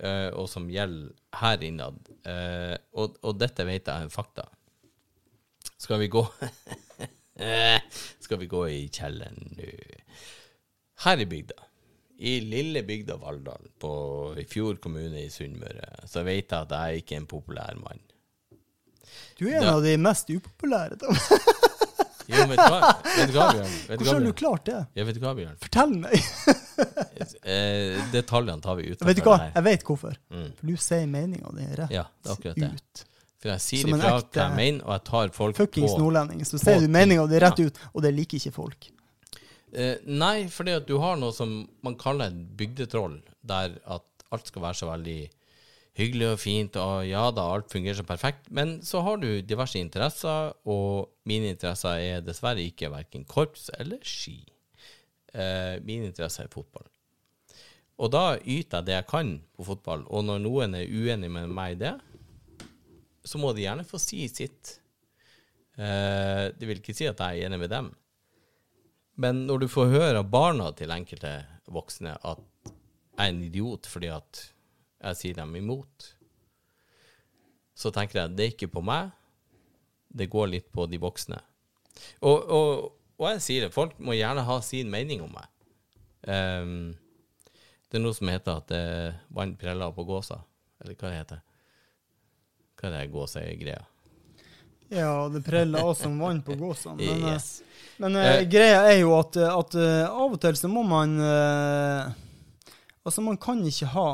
eh, 0.03 0.29
og 0.37 0.47
som 0.51 0.69
gjelder 0.71 1.15
her 1.41 1.65
innad, 1.67 1.99
eh, 2.29 2.77
og, 2.95 3.17
og 3.25 3.39
dette 3.41 3.67
vet 3.67 3.89
jeg 3.89 4.09
er 4.09 4.13
fakta. 4.13 4.47
Skal 5.79 6.03
vi 6.03 6.11
gå 6.11 6.25
Skal 8.21 8.39
vi 8.43 8.47
gå 8.51 8.65
i 8.69 8.81
kjelleren 8.93 9.39
nå? 9.57 9.73
Her 11.05 11.21
i 11.23 11.27
bygda, 11.31 11.55
i 12.27 12.33
lille 12.43 12.83
bygda 12.83 13.15
Valldal, 13.23 13.69
på 13.79 13.91
i 14.41 14.45
Fjord 14.51 14.81
kommune 14.83 15.21
i 15.23 15.29
Sunnmøre, 15.31 15.93
så 16.11 16.25
vet 16.27 16.51
jeg 16.51 16.59
at 16.67 16.73
jeg 16.75 17.05
ikke 17.05 17.15
er 17.15 17.21
en 17.23 17.29
populær 17.31 17.77
mann. 17.79 18.01
Du 19.39 19.47
er 19.47 19.61
en 19.61 19.69
Da- 19.69 19.77
av 19.77 19.83
de 19.87 19.93
mest 20.03 20.31
upopulære. 20.35 20.99
Da. 20.99 21.13
Jo, 22.29 22.43
vet 22.51 22.59
du 22.59 22.65
hva, 22.75 22.91
vet 23.17 23.31
du 23.31 23.37
hva 23.39 23.47
Bjørn? 23.55 23.77
Hvordan 23.87 24.11
har 24.19 24.25
du 24.27 24.33
klart 24.37 24.65
det? 24.67 24.81
Ja, 24.99 25.05
vet 25.09 25.15
du 25.17 25.21
hva, 25.23 25.31
Bjørn? 25.39 25.55
Fortell 25.63 25.95
meg. 26.03 26.19
Eh, 27.49 27.97
detaljene 28.13 28.61
tar 28.63 28.77
vi 28.79 28.91
ut. 28.93 29.01
Vet 29.03 29.17
du 29.19 29.23
hva? 29.27 29.39
Jeg 29.55 29.65
vet 29.67 29.83
hvorfor. 29.89 30.15
Mm. 30.31 30.51
For 30.59 30.69
du 30.69 30.77
sier 30.79 31.07
meninga 31.11 31.51
di 31.57 31.65
rett 31.79 31.91
Ja, 31.95 32.05
det 32.23 32.29
er 32.31 32.35
akkurat 32.37 32.61
det. 32.61 32.69
ut. 32.77 33.03
For 33.39 33.53
jeg 33.53 33.63
sier 33.63 33.91
ifra 33.93 34.17
hva 34.19 34.45
jeg 34.45 34.55
mener, 34.59 34.85
og 34.85 34.95
jeg 34.97 35.05
tar 35.07 35.35
folk 35.37 35.59
Fuckings 35.59 35.95
på 35.95 36.03
nordlending. 36.03 36.43
Så 36.47 36.59
sier 36.59 36.83
du 36.83 36.91
meninga 36.91 37.27
di 37.31 37.39
rett 37.43 37.61
ut, 37.63 37.83
og 37.93 38.03
det 38.03 38.15
liker 38.17 38.41
ikke 38.41 38.55
folk. 38.57 38.89
Eh, 39.73 40.01
nei, 40.09 40.49
fordi 40.51 40.75
at 40.79 40.87
du 40.89 40.97
har 41.03 41.19
noe 41.21 41.35
som 41.37 41.61
man 41.85 41.99
kaller 42.01 42.33
et 42.33 42.39
bygdetroll, 42.59 43.21
der 43.47 43.77
at 43.87 44.07
alt 44.35 44.51
skal 44.51 44.65
være 44.65 44.81
så 44.81 44.89
veldig 44.91 45.21
hyggelig 45.99 46.29
og 46.33 46.41
fint, 46.41 46.77
og 46.79 47.07
ja 47.09 47.25
da, 47.35 47.47
alt 47.55 47.71
fungerer 47.73 48.01
så 48.01 48.07
perfekt. 48.07 48.51
Men 48.55 48.79
så 48.87 49.03
har 49.07 49.23
du 49.23 49.29
diverse 49.43 49.79
interesser, 49.81 50.53
og 50.69 51.11
mine 51.29 51.55
interesser 51.55 52.03
er 52.03 52.27
dessverre 52.27 52.65
ikke 52.65 52.91
verken 52.93 53.27
korps 53.29 53.69
eller 53.79 54.03
ski. 54.07 54.41
Eh, 55.35 55.79
mine 55.85 56.11
interesser 56.11 56.47
er 56.47 56.55
fotball. 56.55 56.87
Og 57.99 58.13
da 58.15 58.37
yter 58.39 58.79
jeg 58.79 58.87
det 58.87 58.95
jeg 58.95 59.09
kan 59.11 59.33
på 59.59 59.67
fotball, 59.67 60.05
og 60.07 60.27
når 60.27 60.43
noen 60.45 60.77
er 60.79 60.91
uenig 60.91 61.31
med 61.35 61.51
meg 61.51 61.75
i 61.75 61.81
det, 61.83 61.97
så 63.29 63.41
må 63.41 63.53
de 63.53 63.67
gjerne 63.67 63.85
få 63.85 64.01
si 64.01 64.23
sitt. 64.33 64.79
Eh, 65.77 66.49
det 66.57 66.69
vil 66.69 66.81
ikke 66.81 66.97
si 66.97 67.09
at 67.09 67.21
jeg 67.21 67.43
er 67.43 67.49
enig 67.49 67.61
med 67.61 67.73
dem. 67.73 67.91
Men 69.21 69.45
når 69.49 69.65
du 69.65 69.69
får 69.71 69.93
høre 69.93 70.23
av 70.23 70.31
barna 70.31 70.71
til 70.79 70.95
enkelte 70.95 71.33
voksne 71.69 72.15
at 72.17 72.45
jeg 73.19 73.25
er 73.25 73.33
en 73.33 73.43
idiot 73.43 73.89
fordi 73.91 74.13
at 74.15 74.45
jeg 75.03 75.19
sier 75.19 75.39
dem 75.39 75.57
imot, 75.59 76.13
så 77.79 77.91
tenker 77.95 78.21
jeg 78.21 78.31
at 78.31 78.39
det 78.39 78.47
er 78.47 78.55
ikke 78.55 78.71
på 78.75 78.83
meg, 78.83 79.11
det 80.09 80.31
går 80.31 80.49
litt 80.55 80.71
på 80.75 80.87
de 80.91 80.99
voksne. 81.03 81.39
Og, 82.23 82.39
og, 82.47 82.87
og 83.19 83.27
jeg 83.35 83.45
sier 83.45 83.67
det, 83.67 83.75
folk 83.75 83.99
må 84.03 84.17
gjerne 84.17 84.47
ha 84.47 84.59
sin 84.65 84.91
mening 84.91 85.23
om 85.27 85.35
meg. 85.35 85.51
Um, 86.27 86.97
det 87.89 87.99
er 87.99 88.03
noe 88.03 88.17
som 88.17 88.31
heter 88.31 88.63
at 88.63 88.71
det 88.73 88.87
vann 89.35 89.55
preller 89.59 89.95
på 89.95 90.07
gåsa, 90.09 90.41
eller 90.83 90.99
hva 90.99 91.11
det 91.11 91.21
heter. 91.21 91.45
Hva 92.79 92.89
er 92.89 92.95
det 92.95 93.07
gåsa-greia? 93.13 93.85
Ja, 94.89 95.29
det 95.29 95.43
preller 95.45 95.85
av 95.85 95.95
som 95.99 96.15
vann 96.19 96.43
på 96.43 96.55
gåsene. 96.57 96.97
Men, 97.03 97.25
eh, 97.25 97.33
Yes. 97.35 97.63
men 97.99 98.17
Eh. 98.17 98.45
greia 98.49 98.85
er 98.93 99.01
jo 99.01 99.11
at, 99.19 99.37
at 99.37 99.75
uh, 99.75 100.07
av 100.09 100.33
og 100.33 100.41
til 100.41 100.57
så 100.57 100.69
må 100.71 100.85
man 100.87 101.19
uh, 101.21 102.13
Altså, 103.05 103.23
man 103.25 103.37
kan 103.41 103.61
ikke 103.65 103.87
ha 103.95 104.09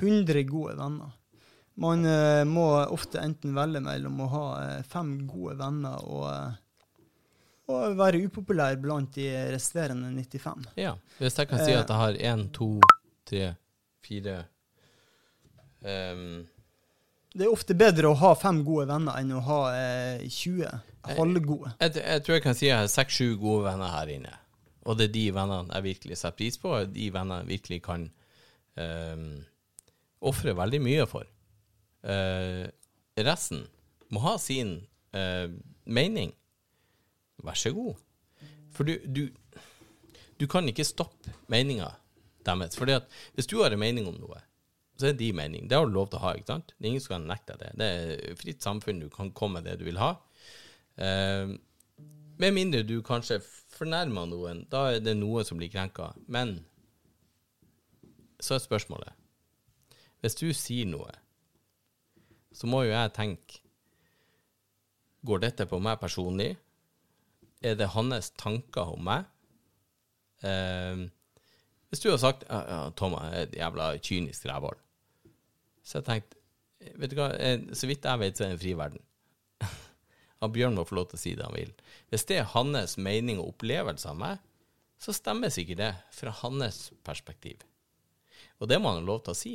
100 0.00 0.42
gode 0.48 0.74
venner. 0.78 1.10
Man 1.78 2.02
må 2.48 2.62
ofte 2.90 3.20
enten 3.20 3.52
velge 3.54 3.82
mellom 3.84 4.16
å 4.24 4.28
ha 4.32 4.44
fem 4.88 5.10
gode 5.28 5.58
venner 5.60 6.00
og, 6.08 6.54
og 7.68 7.98
være 8.00 8.22
upopulær 8.24 8.78
blant 8.80 9.12
de 9.14 9.28
resterende 9.52 10.08
95. 10.16 10.64
Ja, 10.80 10.94
hvis 11.20 11.36
jeg 11.38 11.50
kan 11.50 11.60
si 11.60 11.76
at 11.76 11.92
jeg 11.92 12.00
har 12.00 12.16
én, 12.32 12.46
to, 12.56 12.70
tre, 13.28 13.52
fire 14.08 14.38
ehm, 15.84 16.46
Det 17.34 17.44
er 17.44 17.52
ofte 17.52 17.76
bedre 17.76 18.08
å 18.08 18.16
ha 18.18 18.32
fem 18.38 18.62
gode 18.66 18.88
venner 18.88 19.18
enn 19.20 19.34
å 19.36 19.42
ha 19.44 19.58
eh, 19.76 20.24
20 20.24 20.68
halvgode. 21.18 21.74
jeg, 21.80 21.96
jeg 22.00 22.24
tror 22.24 22.36
jeg 22.38 22.44
kan 22.44 22.56
si 22.56 22.68
jeg 22.68 22.78
har 22.78 22.90
seks-sju 22.92 23.34
gode 23.40 23.66
venner 23.68 23.92
her 23.92 24.12
inne. 24.14 24.34
Og 24.88 24.96
det 24.96 25.08
er 25.08 25.14
de 25.14 25.24
vennene 25.36 25.74
jeg 25.76 25.84
virkelig 25.84 26.18
setter 26.18 26.38
pris 26.40 26.58
på, 26.60 26.72
og 26.72 26.92
de 26.94 27.10
vennene 27.12 27.42
jeg 27.42 27.50
virkelig 27.52 27.80
kan 27.84 28.08
eh, 28.80 29.24
ofre 30.30 30.56
veldig 30.56 30.80
mye 30.84 31.06
for. 31.10 31.28
Eh, 32.08 32.64
resten 33.28 33.64
må 34.14 34.24
ha 34.24 34.36
sin 34.40 34.78
eh, 35.12 35.48
mening. 35.84 36.32
Vær 37.44 37.58
så 37.58 37.74
god. 37.76 38.00
For 38.74 38.88
du, 38.88 38.96
du, 39.04 39.28
du 40.40 40.46
kan 40.50 40.66
ikke 40.70 40.86
stoppe 40.86 41.34
meninga 41.52 41.92
deres. 42.46 42.78
For 42.78 42.88
hvis 42.88 43.50
du 43.50 43.58
har 43.60 43.74
en 43.74 43.82
mening 43.82 44.08
om 44.08 44.16
noe, 44.16 44.40
så 44.98 45.06
er 45.06 45.14
det 45.14 45.22
din 45.22 45.36
mening. 45.38 45.68
Det 45.70 45.78
har 45.78 45.86
du 45.86 45.94
lov 45.94 46.08
til 46.10 46.18
å 46.18 46.24
ha. 46.24 46.34
ikke 46.34 46.50
sant? 46.50 46.72
Det 46.74 46.86
er 46.86 46.90
ingen 46.90 47.04
som 47.04 47.14
kan 47.14 47.28
nekte 47.30 47.54
det. 47.60 47.70
Det 47.78 47.88
er 47.88 48.38
fritt 48.40 48.64
samfunn. 48.64 49.02
Du 49.04 49.08
kan 49.14 49.30
komme 49.30 49.60
med 49.60 49.70
det 49.70 49.76
du 49.78 49.84
vil 49.86 50.00
ha. 50.02 50.16
Eh, 50.98 51.52
med 52.38 52.54
mindre 52.54 52.82
du 52.86 52.96
kanskje 53.06 53.38
fornærmer 53.78 54.26
noen, 54.26 54.64
da 54.70 54.88
er 54.94 55.04
det 55.04 55.14
noe 55.18 55.44
som 55.46 55.60
blir 55.60 55.70
krenka. 55.70 56.10
Men 56.26 56.58
så 58.42 58.54
er 58.54 58.62
spørsmålet 58.62 59.14
Hvis 60.22 60.36
du 60.38 60.50
sier 60.54 60.86
noe, 60.86 61.10
så 62.54 62.66
må 62.70 62.84
jo 62.86 62.92
jeg 62.92 63.14
tenke 63.14 63.62
Går 65.26 65.42
dette 65.42 65.66
på 65.66 65.80
meg 65.82 65.98
personlig? 65.98 66.52
Er 67.62 67.74
det 67.74 67.90
hans 67.90 68.30
tanker 68.38 68.94
om 68.94 69.02
meg? 69.02 69.26
Eh, 70.46 71.06
hvis 71.90 72.02
du 72.04 72.10
har 72.12 72.20
sagt 72.22 72.44
ja, 72.46 72.90
Thomas 72.94 73.32
er 73.32 73.46
et 73.48 73.56
jævla 73.58 73.88
kynisk 73.98 74.46
rævhål, 74.46 74.78
så 75.88 76.00
jeg 76.00 76.08
tenkte 76.08 76.36
Vet 76.98 77.10
du 77.10 77.16
hva, 77.18 77.26
så 77.74 77.88
vidt 77.90 78.04
jeg 78.06 78.20
vet, 78.20 78.36
så 78.38 78.44
er 78.44 78.52
det 78.52 78.54
en 78.54 78.60
fri 78.62 78.72
verden. 78.78 79.00
Han 80.40 80.52
Bjørn 80.54 80.76
må 80.78 80.84
få 80.86 80.94
lov 80.94 81.08
til 81.10 81.18
å 81.18 81.20
si 81.20 81.32
det 81.34 81.42
han 81.42 81.56
vil. 81.56 81.72
Hvis 82.12 82.24
det 82.30 82.36
er 82.38 82.46
hans 82.52 82.94
mening 83.02 83.40
og 83.42 83.48
opplevelse 83.50 84.06
av 84.12 84.20
meg, 84.20 84.44
så 85.02 85.10
stemmer 85.14 85.50
sikkert 85.52 85.80
det 85.82 85.90
fra 86.14 86.30
hans 86.40 86.78
perspektiv. 87.06 87.64
Og 88.62 88.70
det 88.70 88.78
må 88.78 88.92
han 88.92 89.02
ha 89.02 89.06
lov 89.08 89.24
til 89.26 89.34
å 89.34 89.38
si. 89.38 89.54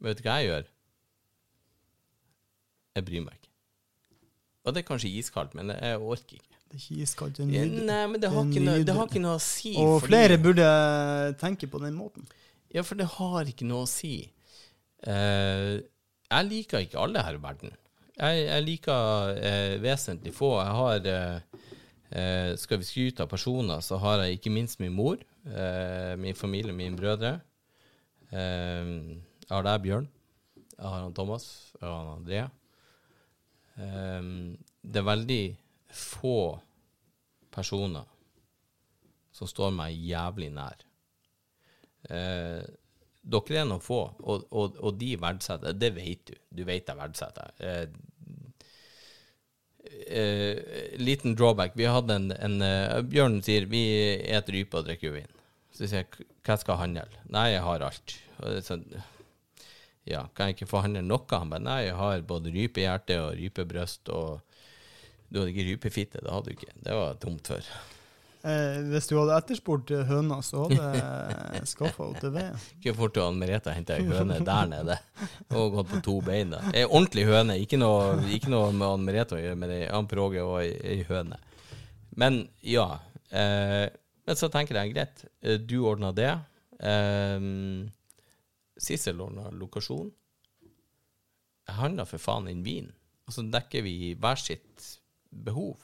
Men 0.00 0.10
vet 0.10 0.22
du 0.22 0.24
hva 0.24 0.38
jeg 0.40 0.48
gjør? 0.48 0.70
Jeg 2.96 3.06
bryr 3.10 3.26
meg 3.26 3.36
ikke. 3.36 3.52
Og 4.64 4.74
det 4.74 4.82
er 4.82 4.88
kanskje 4.88 5.12
iskaldt, 5.20 5.54
men 5.60 5.74
jeg 5.76 6.00
orker 6.00 6.40
ikke. 6.40 6.56
Det 6.68 6.76
er 6.76 6.80
ikke 6.82 7.04
iskaldt, 7.04 7.38
det 7.38 7.60
er 7.60 7.70
nei, 7.88 8.00
men 8.12 8.20
det 8.20 8.32
har, 8.32 8.48
ikke 8.48 8.64
noe, 8.64 8.80
det 8.84 8.96
har 8.96 9.06
ikke 9.08 9.22
noe 9.24 9.36
å 9.38 9.44
si. 9.44 9.76
Og 9.80 10.00
fordi- 10.00 10.10
flere 10.10 10.40
burde 10.40 10.66
tenke 11.40 11.68
på 11.68 11.80
den 11.84 11.94
måten. 11.96 12.26
Ja, 12.72 12.82
for 12.84 12.96
det 12.96 13.06
har 13.20 13.48
ikke 13.48 13.68
noe 13.68 13.84
å 13.84 13.88
si. 13.88 14.30
Eh, 15.06 15.78
jeg 16.28 16.48
liker 16.48 16.84
ikke 16.84 17.00
alle 17.00 17.22
her 17.24 17.38
i 17.38 17.42
verden. 17.42 17.74
Jeg, 18.18 18.44
jeg 18.48 18.64
liker 18.66 19.38
eh, 19.38 19.76
vesentlig 19.82 20.34
få. 20.34 20.56
Jeg 20.58 20.76
har 20.80 21.08
eh, 21.12 22.52
Skal 22.58 22.80
vi 22.80 22.88
skryte 22.88 23.24
av 23.24 23.30
personer, 23.30 23.80
så 23.84 23.98
har 24.02 24.24
jeg 24.24 24.38
ikke 24.38 24.52
minst 24.54 24.80
min 24.80 24.94
mor, 24.96 25.20
min 26.16 26.36
familie, 26.36 26.72
mine 26.72 26.96
brødre. 26.96 27.34
Jeg 28.32 29.50
har 29.50 29.66
deg, 29.66 29.82
Bjørn. 29.84 30.08
Jeg 30.78 30.86
har 30.86 31.02
han 31.02 31.14
Thomas. 31.14 31.44
Jeg 31.80 31.84
har 31.84 31.98
han 31.98 32.14
Andrea. 32.16 32.48
Eh, 33.78 34.30
det 34.82 35.00
er 35.00 35.10
veldig 35.10 35.42
få 35.94 36.38
personer 37.54 38.06
som 39.34 39.50
står 39.50 39.74
meg 39.74 39.94
jævlig 39.94 40.50
nær. 40.54 40.84
Eh, 42.10 42.62
dere 43.28 43.60
er 43.60 43.66
noen 43.68 43.84
få, 43.84 44.02
og, 44.24 44.46
og, 44.50 44.78
og 44.80 44.94
de 45.00 45.12
verdsetter 45.20 45.76
Det 45.76 45.90
vet 45.96 46.30
du. 46.30 46.36
Du 46.60 46.62
vet 46.68 46.88
jeg 46.88 46.98
verdsetter. 46.98 47.52
Eh, 47.58 47.84
eh, 50.08 50.96
liten 51.00 51.36
drawback. 51.36 51.76
Vi 51.76 51.88
hadde 51.88 52.16
en, 52.16 52.32
en 52.32 52.62
eh, 52.64 53.02
Bjørn 53.04 53.42
sier 53.44 53.68
vi 53.68 53.82
et 54.24 54.54
rype 54.54 54.80
og 54.80 54.88
drikker 54.88 55.14
vin. 55.18 55.36
Så 55.74 55.84
sier 55.84 56.06
jeg 56.06 56.28
hva 56.48 56.56
skal 56.56 56.74
jeg 56.74 56.84
handle? 56.86 57.22
Nei, 57.34 57.50
jeg 57.52 57.64
har 57.66 57.84
alt. 57.84 58.16
Er 58.40 58.62
sånn, 58.64 58.86
ja, 60.08 60.24
kan 60.32 60.48
jeg 60.48 60.56
ikke 60.56 60.70
få 60.70 60.82
handle 60.86 61.04
noe? 61.04 61.28
Han 61.34 61.52
bare 61.52 61.66
nei, 61.66 61.78
jeg 61.90 61.98
har 61.98 62.24
både 62.28 62.54
rypehjerte 62.54 63.20
og 63.26 63.34
rypebryst 63.36 64.12
og 64.14 64.44
Du 65.28 65.42
hadde 65.42 65.52
ikke 65.52 65.66
rypefitte, 65.66 66.20
det 66.24 66.32
hadde 66.32 66.48
du 66.48 66.54
ikke. 66.56 66.72
Det 66.80 66.94
var 66.96 67.18
tomt 67.20 67.50
før. 67.52 67.66
Eh, 68.48 68.78
hvis 68.88 69.08
du 69.10 69.16
hadde 69.18 69.36
etterspurt 69.36 69.90
eh, 69.92 70.06
høna, 70.08 70.38
så 70.46 70.64
hadde 70.64 70.86
jeg 70.94 71.66
skaffa 71.72 72.06
henne 72.06 72.22
til 72.22 72.32
veien. 72.32 72.62
Ikke 72.78 72.94
fort 72.96 73.14
til 73.16 73.36
Merete 73.36 73.74
hente 73.76 73.98
ei 73.98 74.06
høne 74.08 74.38
der 74.48 74.70
nede 74.70 74.96
og 75.52 75.76
gått 75.76 75.90
på 75.90 76.00
to 76.06 76.16
bein. 76.24 76.54
da. 76.54 76.62
Ei 76.72 76.86
ordentlig 76.86 77.26
høne, 77.28 77.58
ikke 77.60 77.80
noe, 77.80 78.16
ikke 78.32 78.52
noe 78.52 78.70
med 78.72 78.86
Ann 78.88 79.04
Merete 79.04 79.36
å 79.36 79.42
gjøre, 79.42 79.58
men 79.60 79.74
ei 79.74 80.02
proge 80.08 80.44
og 80.46 80.62
ei, 80.62 81.02
høne. 81.08 81.40
Men 82.18 82.46
ja. 82.64 82.88
Eh, 83.28 83.86
men 84.28 84.36
så 84.38 84.48
tenker 84.52 84.78
jeg 84.80 84.94
greit, 84.94 85.24
eh, 85.42 85.58
du 85.60 85.80
ordna 85.88 86.14
det. 86.16 86.32
Eh, 86.80 87.48
Sissel 88.78 89.20
ordna 89.24 89.50
lokasjon. 89.52 90.12
Jeg 91.68 91.82
handla 91.82 92.06
for 92.08 92.22
faen 92.22 92.48
inn 92.48 92.64
vin, 92.64 92.92
og 93.28 93.34
så 93.36 93.44
dekker 93.44 93.84
vi 93.84 94.14
hver 94.16 94.40
sitt 94.40 94.94
behov. 95.28 95.82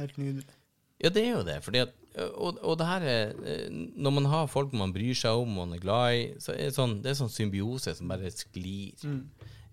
Helt 0.00 0.16
nydelig. 0.18 0.56
Ja, 1.00 1.08
det 1.08 1.22
er 1.24 1.36
jo 1.38 1.44
det. 1.46 1.58
Fordi 1.64 1.82
at, 1.84 1.94
og, 2.18 2.58
og 2.66 2.74
det 2.80 2.86
her 2.88 3.04
er 3.06 3.28
eh, 3.46 3.66
Når 3.70 4.10
man 4.16 4.24
har 4.32 4.48
folk 4.50 4.72
man 4.74 4.90
bryr 4.94 5.14
seg 5.14 5.38
om, 5.38 5.52
man 5.60 5.76
er 5.76 5.82
glad 5.82 6.16
i, 6.18 6.22
så 6.42 6.52
er 6.56 6.68
det 6.68 6.74
sånn, 6.76 6.96
det 7.04 7.12
er 7.12 7.18
sånn 7.20 7.30
symbiose 7.32 7.94
som 7.94 8.10
bare 8.10 8.30
sklir. 8.34 8.98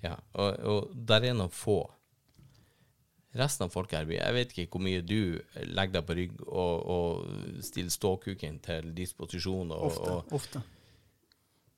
Ja, 0.03 0.15
og, 0.37 0.59
og 0.69 0.91
der 1.09 1.25
er 1.31 1.37
noen 1.37 1.49
få. 1.53 1.79
Resten 3.37 3.65
av 3.67 3.73
folk 3.73 3.91
her, 3.93 4.05
jeg 4.09 4.33
vet 4.33 4.53
ikke 4.53 4.71
hvor 4.77 4.81
mye 4.85 5.01
du 5.05 5.37
legger 5.65 5.97
deg 5.99 6.05
på 6.07 6.15
rygg 6.17 6.39
og, 6.47 6.75
og 6.89 7.61
stiller 7.65 7.93
ståkuken 7.93 8.57
til 8.65 8.93
disposisjon. 8.97 9.73
Og, 9.75 9.89
Ofte. 9.91 10.13
og, 10.13 10.33
ofte. 10.37 10.63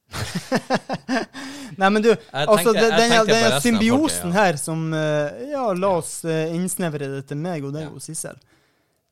Nei, 1.79 1.89
men 1.93 2.01
du, 2.01 2.09
altså, 2.31 2.71
tenker- 2.73 2.79
det, 2.79 2.87
den, 2.97 3.11
den, 3.11 3.27
den 3.29 3.59
symbiosen 3.61 4.31
her 4.33 4.57
som 4.57 4.87
eh, 4.97 5.43
Ja, 5.51 5.67
la 5.77 5.91
oss 5.99 6.23
eh, 6.25 6.49
innsnevre 6.55 7.11
det 7.11 7.25
til 7.29 7.37
meg 7.41 7.65
og 7.67 7.75
deg 7.75 7.91
og 7.93 8.01
Sissel. 8.03 8.39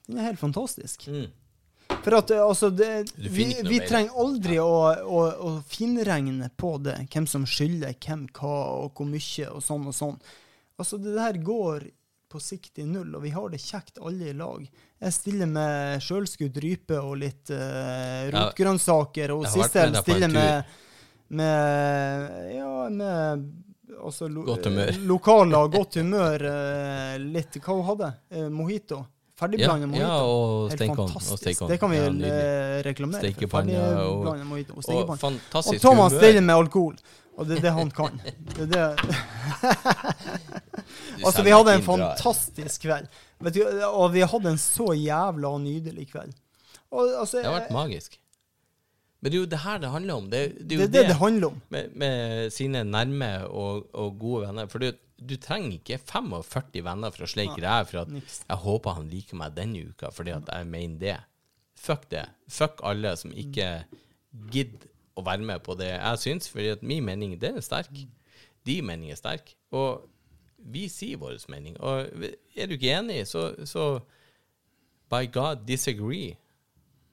Den 0.08 0.22
er 0.22 0.30
helt 0.30 0.40
fantastisk. 0.40 1.04
mm, 1.12 1.28
For 2.04 2.18
at 2.18 2.32
eh, 2.32 2.44
altså 2.44 2.70
det, 2.72 3.12
Vi, 3.20 3.50
vi 3.68 3.80
trenger 3.84 4.16
aldri 4.24 4.58
å, 4.64 4.72
å, 5.04 5.22
å 5.50 5.54
finregne 5.68 6.50
på 6.56 6.78
det, 6.84 6.98
hvem 7.14 7.28
som 7.28 7.46
skylder 7.48 7.96
hvem 8.06 8.28
hva, 8.40 8.56
og 8.88 8.98
hvor 8.98 9.10
mye, 9.12 9.50
og 9.52 9.64
sånn 9.64 9.88
og 9.92 9.96
sånn. 9.98 10.18
Altså, 10.78 11.00
det 11.02 11.16
der 11.18 11.40
går 11.44 11.90
på 12.28 12.40
sikt 12.44 12.80
i 12.84 12.86
null, 12.86 13.14
og 13.16 13.24
vi 13.24 13.32
har 13.32 13.52
det 13.52 13.60
kjekt 13.64 14.02
alle 14.04 14.32
i 14.32 14.36
lag. 14.36 14.66
Jeg 15.00 15.16
stiller 15.16 15.48
med 15.48 16.04
sjølskutt 16.04 16.58
rype 16.64 16.98
og 17.00 17.16
litt 17.22 17.52
uh, 17.56 18.28
rotgrønnsaker, 18.34 19.32
og 19.32 19.46
jeg 19.46 19.54
siste 19.56 19.86
en 19.86 19.96
stiller 20.02 20.34
med, 20.34 20.74
med 21.40 22.58
Ja, 22.58 22.74
med 22.92 23.46
altså, 23.96 24.28
lo, 24.28 24.44
Godt 24.48 24.68
humør. 24.68 24.92
lokaler, 25.08 25.72
godt 25.72 26.00
humør. 26.02 26.48
uh, 26.52 27.16
litt 27.24 27.60
Hva 27.62 27.78
hun 27.80 27.88
hadde 27.94 28.12
eh, 28.30 28.50
Mojito. 28.52 29.00
Ja, 29.38 29.46
Ferdigblanda 29.46 29.86
mojito. 29.88 30.06
ja, 30.08 30.22
og 30.26 30.70
Helt. 30.72 30.80
Fantastisk. 30.98 31.38
steinkånd. 31.44 31.70
Det 31.72 31.80
kan 31.80 31.92
vi 31.92 31.96
Ja, 31.98 32.04
vel 32.08 32.24
eh, 32.24 32.84
reklamere 32.88 33.20
for. 33.22 33.28
Stekepanne 33.28 33.82
og- 34.02 34.46
mojito 34.48 34.74
og 34.74 34.84
Og. 34.90 35.10
Og 35.10 35.20
fantastisk 35.20 35.82
Thomas 35.82 36.12
humør. 36.12 36.20
stiller 36.24 36.42
med 36.42 36.56
alkohol, 36.56 36.96
og 37.38 37.46
det 37.48 37.58
er 37.58 37.62
det 37.62 37.72
han 37.74 37.92
kan. 37.92 38.22
Det 38.56 38.70
det. 38.74 38.88
Altså, 41.26 41.44
vi 41.44 41.50
hadde 41.52 41.74
en 41.76 41.84
fantastisk 41.84 42.82
kveld. 42.86 43.08
Vet 43.42 43.54
du, 43.58 43.64
og 43.88 44.14
vi 44.14 44.22
hadde 44.22 44.50
en 44.54 44.58
så 44.62 44.92
jævla 44.96 45.58
nydelig 45.62 46.08
kveld. 46.12 46.34
Og, 46.92 47.10
altså, 47.20 47.38
Det 47.42 47.46
har 47.46 47.60
vært 47.60 47.72
magisk. 47.74 48.20
Men 49.22 49.32
det 49.32 49.38
er 49.38 49.42
jo 49.42 49.50
det 49.50 49.60
her 49.60 49.78
det 49.82 49.90
handler 49.90 50.14
om. 50.14 50.30
Det, 50.30 50.42
det 50.70 50.72
er 50.72 50.80
jo 50.80 50.86
det, 50.86 50.94
det 50.94 51.06
det 51.10 51.16
handler 51.18 51.48
om. 51.48 51.62
med, 51.70 51.90
med 51.96 52.50
sine 52.54 52.84
nærme 52.84 53.48
og, 53.50 53.88
og 53.94 54.20
gode 54.20 54.48
venner. 54.48 54.68
For 54.68 54.78
du, 54.80 54.92
du 55.18 55.34
trenger 55.42 55.78
ikke 55.80 55.98
45 55.98 56.84
venner 56.86 57.14
for 57.14 57.26
å 57.26 57.30
sleike 57.32 57.62
ræv 57.64 57.90
for 57.90 58.04
at 58.04 58.12
Niks. 58.14 58.42
jeg 58.46 58.64
håper 58.64 58.98
han 59.00 59.10
liker 59.10 59.40
meg 59.40 59.56
denne 59.58 59.88
uka 59.90 60.12
fordi 60.14 60.36
at 60.36 60.52
jeg 60.54 60.70
mener 60.70 61.00
det. 61.02 61.16
Fuck 61.78 62.08
det. 62.12 62.26
Fuck 62.50 62.84
alle 62.86 63.16
som 63.18 63.34
ikke 63.34 63.72
gidder 64.54 64.90
å 65.18 65.24
være 65.26 65.46
med 65.50 65.64
på 65.66 65.74
det 65.78 65.90
jeg 65.90 66.22
syns, 66.22 66.50
fordi 66.52 66.76
at 66.76 66.86
min 66.86 67.06
mening, 67.06 67.34
den 67.42 67.58
er 67.58 67.66
sterk. 67.66 67.90
De 68.68 68.78
mening 68.86 69.10
er 69.14 69.18
sterk. 69.20 69.56
Og 69.74 70.06
vi 70.58 70.86
sier 70.92 71.20
vår 71.22 71.40
mening. 71.50 71.78
Og 71.82 72.12
er 72.58 72.70
du 72.70 72.76
ikke 72.78 72.94
enig, 73.00 73.24
så, 73.30 73.50
så 73.66 74.00
by 75.10 75.26
God, 75.34 75.66
disagree. 75.68 76.36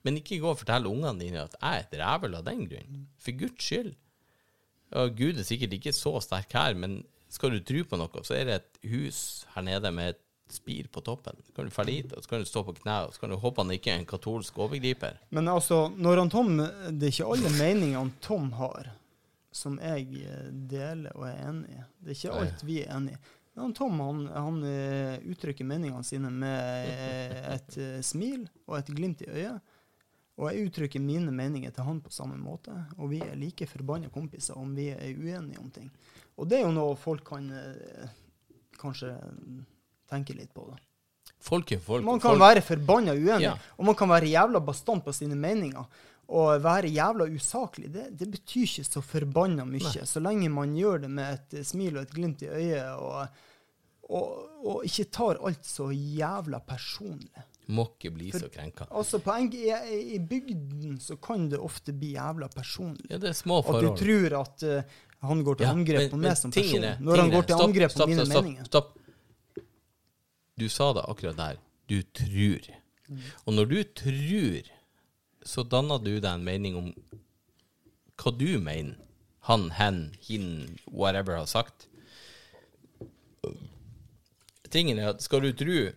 Men 0.05 0.19
ikke 0.19 0.37
gå 0.43 0.51
og 0.51 0.59
fortelle 0.61 0.89
ungene 0.91 1.17
dine 1.21 1.45
at 1.47 1.57
jeg 1.57 1.81
er 1.81 1.85
et 1.87 1.99
rævel 2.01 2.37
av 2.37 2.45
den 2.45 2.65
grunn. 2.69 3.05
For 3.17 3.37
Guds 3.37 3.65
skyld. 3.65 3.95
Og 4.95 5.15
Gud 5.17 5.39
er 5.41 5.47
sikkert 5.47 5.73
ikke 5.73 5.95
så 5.95 6.19
sterk 6.21 6.53
her, 6.53 6.75
men 6.77 6.99
skal 7.35 7.55
du 7.55 7.59
tro 7.63 7.83
på 7.89 7.99
noe, 7.99 8.23
så 8.23 8.37
er 8.37 8.47
det 8.47 8.55
et 8.61 8.85
hus 8.93 9.19
her 9.55 9.65
nede 9.67 9.91
med 9.93 10.15
et 10.15 10.21
spir 10.51 10.87
på 10.93 11.01
toppen. 11.01 11.37
Så 11.45 11.53
kan 11.55 11.65
du 11.67 11.73
falle 11.73 11.95
dit, 11.95 12.11
og 12.13 12.23
så 12.23 12.29
kan 12.29 12.43
du 12.43 12.49
stå 12.49 12.63
på 12.67 12.75
knær, 12.81 13.07
og 13.07 13.15
så 13.15 13.23
kan 13.23 13.33
du 13.33 13.39
håpe 13.41 13.63
han 13.63 13.73
ikke 13.75 13.93
er 13.93 14.01
en 14.01 14.09
katolsk 14.09 14.59
overgriper. 14.61 15.17
Men 15.35 15.49
altså, 15.51 15.87
når 15.97 16.21
han 16.23 16.29
Tom 16.33 16.57
Det 16.57 17.09
er 17.09 17.13
ikke 17.13 17.31
alle 17.33 17.53
meningene 17.57 18.19
Tom 18.21 18.51
har, 18.59 18.91
som 19.55 19.79
jeg 19.79 20.25
eh, 20.27 20.51
deler 20.51 21.15
og 21.15 21.29
er 21.29 21.41
enig 21.49 21.71
i. 21.71 21.81
Det 22.03 22.11
er 22.11 22.19
ikke 22.19 22.37
alt 22.41 22.65
vi 22.67 22.81
er 22.83 22.93
enig 22.97 23.15
i. 23.15 23.21
Men 23.55 23.71
Tom 23.73 24.01
han, 24.03 24.25
han 24.35 24.57
eh, 24.67 25.29
uttrykker 25.31 25.67
meningene 25.67 26.03
sine 26.03 26.29
med 26.29 26.89
eh, 26.91 27.37
et 27.55 27.77
smil 28.03 28.43
og 28.67 28.81
et 28.81 28.91
glimt 28.91 29.23
i 29.23 29.31
øyet. 29.31 29.75
Og 30.35 30.49
jeg 30.51 30.67
uttrykker 30.67 30.99
mine 30.99 31.31
meninger 31.31 31.71
til 31.71 31.87
han 31.87 32.01
på 32.03 32.11
samme 32.11 32.35
måte. 32.35 32.73
Og 32.99 33.13
vi 33.13 33.21
er 33.23 33.37
like 33.39 33.67
forbanna 33.71 34.11
kompiser 34.11 34.59
om 34.59 34.75
vi 34.75 34.89
er 34.91 35.15
uenige 35.15 35.61
om 35.63 35.71
ting. 35.71 35.87
Og 36.37 36.49
det 36.49 36.59
er 36.59 36.65
jo 36.65 36.73
noe 36.75 36.95
folk 36.99 37.23
kan 37.27 37.45
eh, 37.55 38.09
kanskje 38.81 39.13
tenke 40.11 40.35
litt 40.37 40.51
på. 40.53 40.65
da. 40.71 40.77
Folk 41.45 41.71
er 41.71 41.79
folk. 41.83 42.03
Man 42.05 42.19
kan 42.19 42.33
folk, 42.33 42.41
være 42.41 42.61
forbanna 42.65 43.13
uenig, 43.13 43.45
Ja. 43.47 43.55
og 43.77 43.85
man 43.85 43.95
kan 43.95 44.09
være 44.09 44.27
jævla 44.31 44.59
bastant 44.65 45.03
på 45.05 45.13
sine 45.13 45.35
meninger. 45.37 45.85
Og 46.27 46.57
være 46.63 46.89
jævla 46.89 47.27
usaklig, 47.29 47.91
det, 47.93 48.07
det 48.17 48.27
betyr 48.33 48.63
ikke 48.65 48.83
så 48.87 49.01
forbanna 49.05 49.65
mye. 49.69 50.05
Så 50.09 50.19
lenge 50.25 50.49
man 50.49 50.73
gjør 50.75 51.03
det 51.03 51.09
med 51.13 51.35
et 51.37 51.65
smil 51.69 51.97
og 51.99 52.07
et 52.07 52.15
glimt 52.15 52.41
i 52.41 52.49
øyet, 52.49 52.95
og, 52.97 53.27
og, 54.09 54.31
og 54.65 54.87
ikke 54.89 55.05
tar 55.13 55.37
alt 55.45 55.65
så 55.69 55.91
jævla 55.93 56.59
personlig. 56.65 57.45
må 57.67 57.85
ikke 57.93 58.11
bli 58.13 58.31
så 58.33 58.49
krenka. 58.49 58.85
Altså, 58.89 59.19
på 59.21 59.33
en, 59.37 59.51
i, 59.53 59.69
I 60.15 60.19
bygden 60.19 60.97
så 61.01 61.15
kan 61.17 61.47
det 61.49 61.59
ofte 61.61 61.93
bli 61.93 62.11
jævla 62.15 62.49
personlig. 62.53 63.05
Ja, 63.09 63.17
det 63.21 63.29
er 63.29 63.37
små 63.37 63.61
forhold. 63.61 63.85
At 63.93 63.99
du 63.99 64.03
tror 64.05 64.35
at 64.41 64.63
eh, 64.65 64.83
han 65.21 65.43
går 65.43 65.55
til 65.55 65.65
Ja, 65.65 65.71
angrep 65.71 66.11
på 66.11 66.17
meg 66.21 66.37
som 66.37 66.51
person. 66.51 66.71
Tingene, 66.71 66.97
Når 66.99 67.17
han 67.17 67.31
går 67.31 67.45
til 67.47 67.55
stopp, 67.55 67.67
angrep 67.69 67.91
stopp, 67.91 68.05
på 68.05 68.09
mine 68.09 68.25
stopp, 68.25 68.43
meninger. 68.43 68.65
Stopp. 68.65 68.97
Du 70.59 70.69
sa 70.69 70.93
det 70.93 71.05
akkurat 71.07 71.37
der. 71.37 71.61
Du 71.89 72.01
tror. 72.01 72.69
Og 73.45 73.53
når 73.53 73.65
du 73.65 73.83
tror, 73.83 74.69
så 75.45 75.63
danner 75.63 76.01
du 76.01 76.13
deg 76.19 76.31
en 76.31 76.45
mening 76.45 76.77
om 76.79 76.93
hva 78.21 78.31
du 78.31 78.47
mener 78.59 78.95
han, 79.45 79.69
hen, 79.77 80.15
hin, 80.25 80.77
whatever 80.89 81.37
har 81.37 81.45
sagt. 81.45 81.87
Tingen 84.73 84.97
er 84.99 85.11
at 85.13 85.21
skal 85.21 85.43
du 85.45 85.51
tro, 85.53 85.91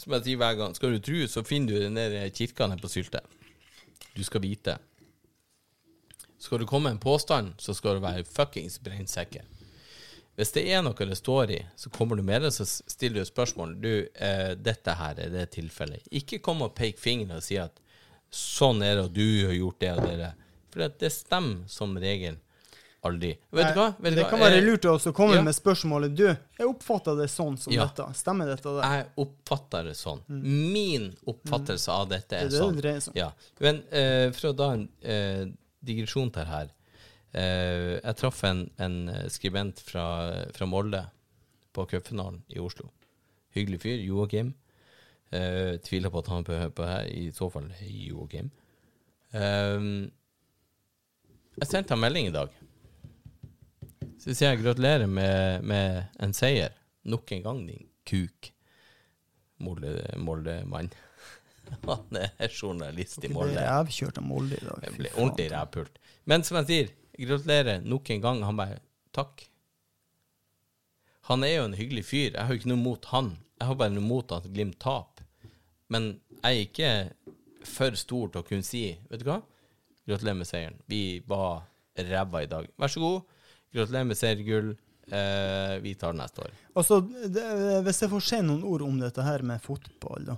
som 0.00 0.14
jeg 0.16 0.24
sier 0.24 0.40
hver 0.40 0.56
gang, 0.56 0.76
skal 0.76 0.94
du 0.96 1.02
tro, 1.04 1.26
så 1.28 1.44
finner 1.44 1.74
du 1.74 1.84
den 1.84 1.98
der 1.98 2.30
kirka 2.32 2.70
nede 2.70 2.80
på 2.80 2.88
Sylte. 2.88 3.20
Du 4.16 4.24
skal 4.24 4.40
vite. 4.40 4.78
Skal 6.40 6.58
du 6.62 6.66
komme 6.66 6.88
med 6.88 6.96
en 6.98 7.02
påstand, 7.02 7.52
så 7.60 7.74
skal 7.76 7.98
du 7.98 8.04
være 8.04 8.24
fuckings 8.24 8.78
brennsikker. 8.80 9.44
Hvis 10.38 10.52
det 10.54 10.62
er 10.72 10.80
noe 10.86 10.94
det 11.04 11.18
står 11.18 11.50
i, 11.52 11.58
så 11.76 11.90
kommer 11.92 12.16
du 12.16 12.22
med 12.24 12.40
det, 12.46 12.52
så 12.56 12.64
stiller 12.64 13.20
du 13.20 13.28
spørsmål. 13.28 13.74
Du, 13.82 13.90
eh, 14.14 14.54
dette 14.56 14.94
her 14.96 15.18
er 15.20 15.28
det 15.34 15.50
tilfellet. 15.52 16.06
Ikke 16.16 16.38
kom 16.40 16.62
og 16.64 16.72
peke 16.78 16.96
fingeren 17.02 17.36
og 17.36 17.44
si 17.44 17.58
at 17.60 17.76
sånn 18.32 18.80
er 18.86 18.94
det, 18.96 19.04
og 19.04 19.12
du 19.12 19.26
har 19.50 19.52
gjort 19.58 19.80
det 19.82 19.90
og 19.98 20.06
det. 20.22 20.30
For 20.70 20.88
det 21.02 21.10
stemmer 21.12 21.66
som 21.68 21.92
regel 22.00 22.38
aldri. 23.04 23.34
Vet 23.52 23.74
du 23.74 23.78
hva? 23.80 23.88
Vet 23.98 24.14
det 24.16 24.22
hva? 24.24 24.30
kan 24.30 24.40
være 24.46 24.58
Eh, 24.60 24.64
lurt 24.64 24.84
å 24.86 25.12
komme 25.16 25.34
ja. 25.38 25.42
med 25.42 25.54
spørsmålet 25.56 26.14
Du, 26.16 26.26
jeg 26.28 26.66
oppfatter 26.68 27.16
det 27.16 27.28
sånn 27.32 27.56
som 27.58 27.72
Ja. 27.72 27.86
dette. 27.86 28.06
Stemmer 28.14 28.46
dette? 28.46 28.62
der? 28.76 28.82
Jeg 28.82 29.06
oppfatter 29.16 29.84
det 29.84 29.96
sånn. 29.96 30.20
Min 30.28 31.10
oppfattelse 31.26 31.88
av 31.90 32.08
dette 32.08 32.32
er 32.36 32.44
Mm. 32.46 32.50
Det 32.50 32.56
er 32.56 32.60
det 32.60 32.60
sånn. 32.60 32.80
det 32.80 33.08
om. 33.08 33.12
Ja. 33.16 33.32
Men 33.60 33.82
eh, 33.90 34.30
for 34.32 34.52
å 34.52 34.56
da 34.56 34.72
eh, 35.02 35.46
digresjon 35.86 36.30
til 36.34 36.46
her. 36.48 36.70
Eh, 37.32 37.98
jeg 38.00 38.16
traff 38.18 38.42
en, 38.48 38.64
en 38.82 38.96
skribent 39.30 39.80
fra, 39.86 40.06
fra 40.56 40.66
Molde 40.66 41.04
på 41.72 41.84
cupfinalen 41.90 42.40
i 42.50 42.58
Oslo. 42.62 42.88
Hyggelig 43.54 43.80
fyr. 43.82 44.00
Joakim. 44.02 44.54
Uh, 45.30 45.76
tviler 45.86 46.10
på 46.10 46.18
at 46.24 46.28
han 46.32 46.42
hører 46.48 46.72
på 46.74 46.86
her. 46.88 47.04
I 47.06 47.28
så 47.34 47.46
fall 47.54 47.68
Joakim. 47.86 48.48
Eh, 49.30 49.84
jeg 51.60 51.68
sendte 51.70 51.94
ham 51.94 52.02
melding 52.02 52.30
i 52.30 52.34
dag. 52.34 52.50
Så 54.20 54.34
sier 54.34 54.50
jeg 54.52 54.62
gratulerer 54.64 55.06
med, 55.08 55.62
med 55.64 56.02
en 56.20 56.34
seier. 56.36 56.74
Nok 57.08 57.30
en 57.32 57.44
gang, 57.46 57.60
din 57.68 57.86
kuk. 58.06 58.50
Molde- 59.62 60.16
Molde-mann. 60.18 60.90
Han 61.90 62.18
er 62.20 62.48
journalist 62.48 63.24
i 63.24 63.30
Molde. 63.32 63.60
rævkjørt 63.60 64.18
av 64.20 64.26
Molde 64.26 64.58
i 64.58 64.64
dag. 64.66 64.86
Jeg 64.86 64.96
ble 64.98 65.12
ordentlig 65.16 65.48
rævpult. 65.52 66.00
Men 66.30 66.44
som 66.46 66.60
jeg 66.60 66.68
sier, 66.70 66.90
gratulerer 67.20 67.86
nok 67.86 68.10
en 68.14 68.24
gang. 68.26 68.42
Han 68.48 68.58
bare 68.60 68.80
takk. 69.16 69.46
Han 71.30 71.44
er 71.46 71.56
jo 71.56 71.68
en 71.68 71.78
hyggelig 71.78 72.04
fyr. 72.08 72.34
Jeg 72.34 72.42
har 72.42 72.52
jo 72.54 72.60
ikke 72.60 72.72
noe 72.72 72.82
mot 72.82 73.08
han. 73.12 73.32
Jeg 73.60 73.68
har 73.70 73.78
bare 73.82 73.94
noe 73.94 74.06
mot 74.06 74.32
at 74.34 74.48
Glimt 74.50 74.78
taper. 74.82 75.26
Men 75.90 76.12
jeg 76.40 76.50
er 76.50 76.64
ikke 76.64 76.92
for 77.66 77.96
stor 77.98 78.30
til 78.32 78.40
å 78.40 78.46
kunne 78.46 78.64
si 78.64 78.84
Vet 79.10 79.20
du 79.20 79.26
hva? 79.28 79.40
Gratulerer 80.08 80.38
med 80.38 80.48
seieren. 80.48 80.78
Vi 80.90 81.20
var 81.28 81.66
ræva 81.98 82.44
i 82.44 82.48
dag. 82.50 82.70
Vær 82.80 82.90
så 82.92 83.02
god. 83.02 83.36
Gratulerer 83.74 84.08
med 84.08 84.18
seriegull. 84.18 84.72
Eh, 85.10 85.76
vi 85.82 85.94
tar 85.98 86.14
det 86.14 86.22
neste 86.22 86.44
år. 86.46 86.56
Altså, 86.78 87.00
det, 87.02 87.44
hvis 87.86 88.00
jeg 88.04 88.10
får 88.12 88.24
si 88.26 88.40
noen 88.46 88.62
ord 88.66 88.84
om 88.86 88.98
dette 89.02 89.24
her 89.26 89.42
med 89.46 89.62
fotball, 89.62 90.28
da. 90.32 90.36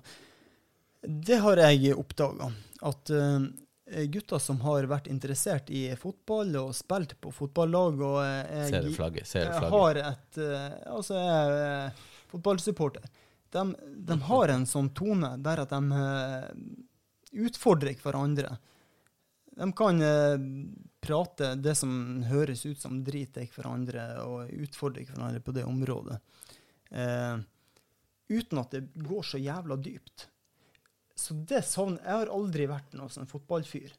Det 1.02 1.40
har 1.42 1.62
jeg 1.64 1.96
oppdaga. 1.98 2.52
At 2.86 3.10
uh, 3.10 3.48
gutter 4.12 4.42
som 4.42 4.60
har 4.62 4.86
vært 4.90 5.10
interessert 5.10 5.70
i 5.70 5.88
fotball 5.98 6.54
og 6.60 6.70
spilt 6.78 7.16
på 7.20 7.32
fotballag 7.34 8.00
og 8.00 8.20
jeg, 8.22 8.70
Ser 8.70 8.86
du 8.86 8.94
flagget? 8.94 9.28
Ser 9.28 9.50
du 9.50 9.56
flagget? 9.56 9.74
har 9.74 10.00
et 10.12 10.40
uh, 10.42 10.94
Altså, 10.96 11.18
jeg 11.18 11.42
er 11.42 11.90
uh, 11.90 12.06
fotballsupporter. 12.32 13.10
De, 13.52 13.76
de 13.96 14.20
har 14.20 14.48
en 14.48 14.66
sånn 14.66 14.90
tone 14.96 15.34
der 15.44 15.60
at 15.60 15.72
de 15.74 15.98
eh, 15.98 16.46
utfordrer 17.44 17.98
hverandre. 18.00 18.54
De 19.52 19.68
kan 19.76 20.00
eh, 20.00 20.44
prate 21.04 21.52
det 21.60 21.74
som 21.76 22.22
høres 22.30 22.64
ut 22.64 22.80
som 22.80 23.02
drit 23.04 23.34
til 23.36 23.50
hverandre, 23.52 24.06
og 24.24 24.52
utfordre 24.56 25.04
hverandre 25.04 25.42
på 25.44 25.52
det 25.52 25.66
området. 25.68 26.16
Eh, 26.96 27.42
uten 28.32 28.62
at 28.62 28.72
det 28.72 28.86
går 29.04 29.28
så 29.34 29.42
jævla 29.42 29.76
dypt. 29.76 30.30
Så 31.22 31.36
det 31.46 31.60
savner 31.68 32.02
Jeg 32.02 32.18
har 32.24 32.30
aldri 32.34 32.64
vært 32.70 32.94
noen 32.98 33.12
sånn 33.14 33.28
fotballfyr. 33.30 33.92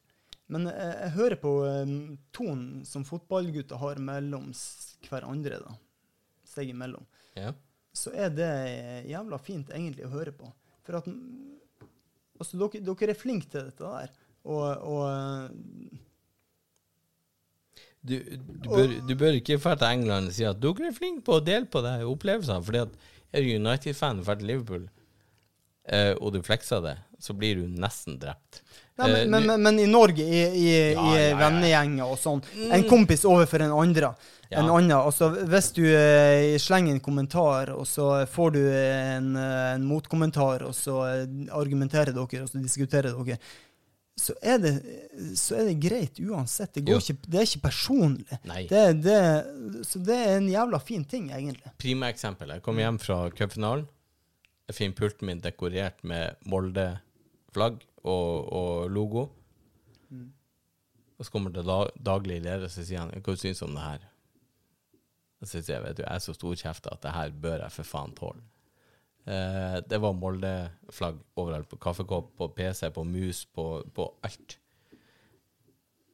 Men 0.52 0.66
jeg, 0.68 0.88
jeg 1.00 1.12
hører 1.16 1.38
på 1.40 1.52
eh, 1.64 1.92
tonen 2.36 2.82
som 2.88 3.06
fotballgutter 3.08 3.80
har 3.80 4.00
mellom 4.04 4.50
hverandre, 5.08 5.60
da. 5.64 5.76
Seg 6.54 6.68
imellom 6.74 7.06
Ja. 7.38 7.54
så 7.96 8.12
er 8.12 8.28
det 8.30 8.50
jævla 9.08 9.38
fint 9.40 9.72
egentlig 9.72 10.04
å 10.06 10.12
høre 10.12 10.34
på. 10.36 10.50
For 10.84 11.00
at 11.00 11.08
mm, 11.08 11.52
Altså, 12.34 12.58
dere, 12.58 12.80
dere 12.82 13.12
er 13.14 13.16
flinke 13.18 13.46
til 13.46 13.68
dette 13.70 13.86
der. 13.86 14.10
Og, 14.44 14.64
og 14.90 15.02
eh, 15.08 16.00
Du, 18.04 18.18
du, 18.20 18.66
bør, 18.68 18.90
du 19.08 19.14
bør 19.16 19.38
ikke 19.38 19.56
dra 19.62 19.76
til 19.80 19.86
England 19.96 20.28
og 20.28 20.34
si 20.36 20.44
at 20.44 20.58
dere 20.60 20.90
er 20.90 20.96
flinke 20.96 21.24
på 21.24 21.38
å 21.38 21.44
dele 21.46 21.70
på 21.72 21.80
de 21.86 21.92
opplevelsene. 22.04 22.60
fordi 22.66 22.82
at 22.82 22.98
er 23.32 23.46
du 23.46 23.54
United-fan 23.56 24.20
og 24.20 24.26
drar 24.26 24.36
til 24.42 24.50
Liverpool, 24.50 24.84
eh, 24.84 25.03
og 26.20 26.32
du 26.32 26.38
flekser 26.42 26.80
det, 26.80 26.94
så 27.20 27.34
blir 27.36 27.58
du 27.60 27.66
nesten 27.68 28.16
drept. 28.22 28.62
Nei, 28.96 29.08
Eh, 29.10 29.26
men, 29.26 29.30
men, 29.30 29.46
men, 29.46 29.62
men 29.62 29.78
i 29.82 29.86
Norge, 29.90 30.22
i, 30.22 30.42
i, 30.54 30.92
Ja, 30.94 31.04
i 31.18 31.32
vennegjenger 31.34 32.06
og 32.06 32.18
sånn, 32.20 32.40
en 32.70 32.84
kompis 32.88 33.24
overfor 33.26 33.64
en 33.66 33.72
andre, 33.74 34.12
Ja. 34.52 34.60
en 34.60 34.68
annen, 34.70 34.92
altså 34.94 35.32
hvis 35.50 35.72
du 35.74 35.82
eh, 35.88 36.54
slenger 36.62 36.94
en 36.94 37.00
kommentar, 37.02 37.72
og 37.74 37.88
så 37.90 38.24
får 38.30 38.52
du 38.54 38.60
en, 38.70 39.32
eh, 39.36 39.74
en 39.74 39.84
motkommentar, 39.88 40.62
og 40.68 40.76
så 40.78 41.00
eh, 41.08 41.24
argumenterer 41.50 42.14
dere, 42.14 42.44
og 42.44 42.48
så 42.52 42.62
diskuterer 42.62 43.16
dere, 43.18 43.38
så 44.14 44.36
er 44.46 44.60
det, 44.62 44.72
så 45.34 45.56
er 45.58 45.72
det 45.72 45.74
greit 45.82 46.20
uansett. 46.22 46.70
Det, 46.76 46.84
går 46.86 47.00
ikke, 47.02 47.16
det 47.26 47.40
er 47.40 47.48
ikke 47.48 47.64
personlig. 47.66 48.38
Det, 48.70 48.84
det, 49.02 49.18
så 49.90 49.98
det 50.06 50.20
er 50.20 50.36
en 50.36 50.46
jævla 50.52 50.78
fin 50.78 51.02
ting, 51.04 51.32
egentlig. 51.34 51.72
Prima 51.82 52.12
eksempel. 52.14 52.54
Jeg 52.54 52.62
kom 52.62 52.78
hjem 52.78 53.00
fra 53.02 53.24
cupfinalen. 53.34 53.88
Jeg 54.68 54.78
finner 54.78 54.96
pulten 54.96 55.28
min 55.28 55.42
dekorert 55.44 56.00
med 56.08 56.40
Molde-flagg 56.48 57.82
og, 58.04 58.52
og 58.52 58.90
logo. 58.90 59.26
Og 61.14 61.26
så 61.26 61.30
kommer 61.30 61.52
det 61.54 61.66
da, 61.68 61.84
daglig 61.94 62.40
leder, 62.42 62.66
og 62.66 62.72
sier 62.88 63.04
han 63.04 63.12
hva 63.12 63.36
du 63.36 63.62
om 63.66 63.76
det 63.76 63.84
her? 63.84 64.08
Og 65.40 65.48
så 65.48 65.60
sier 65.60 65.76
jeg 65.76 65.84
vet 65.84 65.98
du, 65.98 66.02
jeg 66.06 66.16
er 66.16 66.24
så 66.24 66.34
storkjefta 66.34 66.94
at 66.94 67.04
det 67.04 67.12
her 67.14 67.36
bør 67.44 67.62
jeg 67.66 67.74
for 67.74 67.90
faen 67.90 68.14
tåle. 68.16 68.42
Eh, 69.24 69.78
det 69.88 70.00
var 70.00 70.16
Molde-flagg 70.16 71.20
overalt. 71.40 71.68
På 71.68 71.78
kaffekopp, 71.80 72.32
på 72.38 72.48
PC, 72.56 72.88
på 72.92 73.04
mus, 73.08 73.44
på, 73.46 73.66
på 73.94 74.08
alt. 74.26 74.58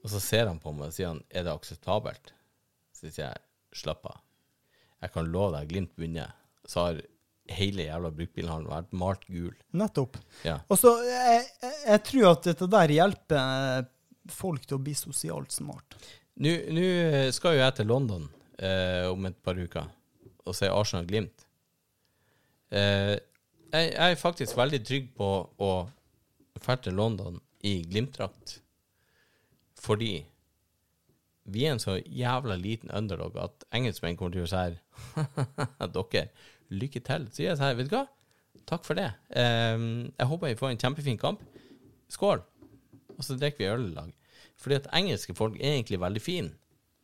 Og 0.02 0.10
så 0.10 0.20
ser 0.22 0.48
han 0.48 0.60
på 0.62 0.72
meg 0.74 0.90
og 0.90 0.96
sier 0.96 1.12
han, 1.12 1.22
er 1.30 1.46
det 1.46 1.54
akseptabelt? 1.54 2.34
Så 2.96 3.08
sier 3.08 3.28
jeg 3.28 3.80
slapp 3.82 4.06
av. 4.10 4.20
Jeg 5.00 5.14
kan 5.14 5.30
love 5.32 5.54
deg, 5.56 5.70
Glimt 5.70 5.96
vunnet. 5.98 6.36
Så 6.68 6.86
har 6.86 7.00
hele 7.56 7.86
jævla 7.86 8.10
bruktbilhandelen 8.14 8.72
vært 8.72 8.96
malt 8.96 9.24
gul. 9.28 9.54
Nettopp. 9.76 10.18
Ja. 10.46 10.58
Og 10.70 10.78
så, 10.80 10.94
jeg, 11.06 11.44
jeg, 11.62 11.78
jeg 11.86 12.02
tror 12.08 12.28
at 12.32 12.48
dette 12.50 12.68
der 12.70 12.94
hjelper 12.96 13.88
folk 14.30 14.66
til 14.66 14.78
å 14.78 14.82
bli 14.84 14.94
sosialt 14.96 15.54
smart. 15.54 15.96
Nå 16.40 16.52
nå 16.72 16.86
skal 17.36 17.56
jo 17.56 17.64
jeg 17.64 17.76
til 17.76 17.90
London 17.90 18.28
eh, 18.62 19.06
om 19.10 19.26
et 19.28 19.36
par 19.44 19.58
uker 19.58 19.88
og 20.46 20.56
se 20.56 20.70
Arsenal-Glimt. 20.72 21.46
Eh, 22.70 23.16
jeg, 23.70 23.92
jeg 23.92 24.14
er 24.14 24.20
faktisk 24.20 24.56
veldig 24.58 24.80
trygg 24.86 25.10
på 25.16 25.30
å 25.60 25.70
dra 26.60 26.76
til 26.80 26.96
London 26.98 27.38
i 27.66 27.80
Glimt-drakt, 27.86 28.58
fordi 29.80 30.14
vi 31.50 31.66
er 31.66 31.74
en 31.74 31.82
så 31.82 31.96
jævla 31.98 32.56
liten 32.60 32.92
underdog 32.94 33.36
at 33.40 33.66
engelskmenn 33.74 34.16
kommer 34.18 34.36
til 34.36 34.46
å 34.46 34.50
si 34.50 34.60
her 34.60 34.78
Dere, 35.94 36.26
lykke 36.70 37.02
til. 37.06 37.26
Så 37.30 37.40
sier 37.40 37.52
jeg 37.52 37.60
sånn, 37.60 37.76
vet 37.78 37.90
du 37.90 37.96
hva? 37.96 38.06
Takk 38.70 38.86
for 38.86 38.98
det. 38.98 39.10
Eh, 39.30 39.76
jeg 40.14 40.30
håper 40.30 40.52
vi 40.52 40.60
får 40.60 40.72
en 40.74 40.82
kjempefin 40.84 41.20
kamp. 41.20 41.44
Skål. 42.10 42.42
Og 43.16 43.26
så 43.26 43.36
drikker 43.38 43.64
vi 43.64 43.70
øl 43.70 43.88
i 43.90 43.94
lag. 43.94 44.12
Fordi 44.60 44.76
at 44.80 44.90
engelske 44.96 45.34
folk 45.36 45.56
er 45.58 45.76
egentlig 45.76 46.00
veldig 46.00 46.22
fine, 46.22 46.52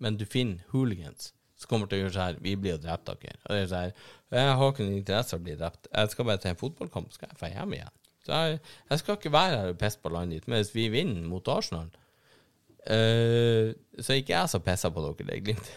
men 0.02 0.18
du 0.20 0.26
finner 0.28 0.64
hooligans 0.74 1.32
som 1.56 1.70
kommer 1.70 1.88
til 1.88 1.98
å 1.98 2.02
gjøre 2.02 2.12
sånn 2.12 2.26
her 2.26 2.40
Vi 2.44 2.52
blir 2.60 2.74
jo 2.74 2.80
drept 2.82 3.06
dere. 3.08 3.38
Og 3.46 3.54
det 3.54 3.60
er 3.62 3.70
sånn 3.70 4.34
Jeg 4.36 4.56
har 4.60 4.72
ikke 4.72 4.84
noen 4.84 4.98
interesse 4.98 5.36
av 5.36 5.40
å 5.40 5.46
bli 5.46 5.54
drept. 5.56 5.88
Jeg 5.92 6.12
skal 6.12 6.28
bare 6.28 6.42
til 6.42 6.52
en 6.52 6.60
fotballkamp, 6.60 7.08
så 7.08 7.18
skal 7.18 7.30
jeg 7.30 7.40
dra 7.40 7.52
hjem 7.54 7.76
igjen. 7.78 7.94
Så 8.26 8.40
jeg, 8.40 8.58
jeg 8.90 9.00
skal 9.02 9.16
ikke 9.16 9.32
være 9.32 9.60
her 9.62 9.72
og 9.72 9.78
pisse 9.80 10.02
på 10.02 10.12
landet 10.12 10.40
ditt. 10.40 10.48
Men 10.50 10.60
hvis 10.60 10.74
vi 10.74 10.88
vinner 10.92 11.28
mot 11.30 11.48
Arsenal, 11.48 11.88
eh, 12.84 13.72
så 14.00 14.12
er 14.12 14.20
ikke 14.20 14.34
jeg 14.34 14.52
så 14.52 14.60
pissa 14.66 14.90
på 14.92 15.04
dere, 15.06 15.28
det 15.30 15.38
er 15.38 15.44
Glimt. 15.46 15.72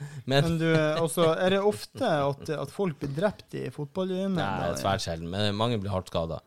Men 0.30 0.44
Men 0.46 0.58
du, 0.60 0.68
også, 1.02 1.26
er 1.38 1.50
det 1.56 1.60
ofte 1.66 2.06
at, 2.06 2.48
at 2.56 2.70
folk 2.74 2.98
blir 3.02 3.12
drept 3.16 3.54
i 3.58 3.66
fotballgymmet? 3.74 4.38
Nei, 4.40 4.70
det 4.72 4.80
svært 4.82 5.04
sjelden, 5.04 5.28
men 5.32 5.54
mange 5.58 5.78
blir 5.82 5.92
hardt 5.92 6.08
skada. 6.12 6.40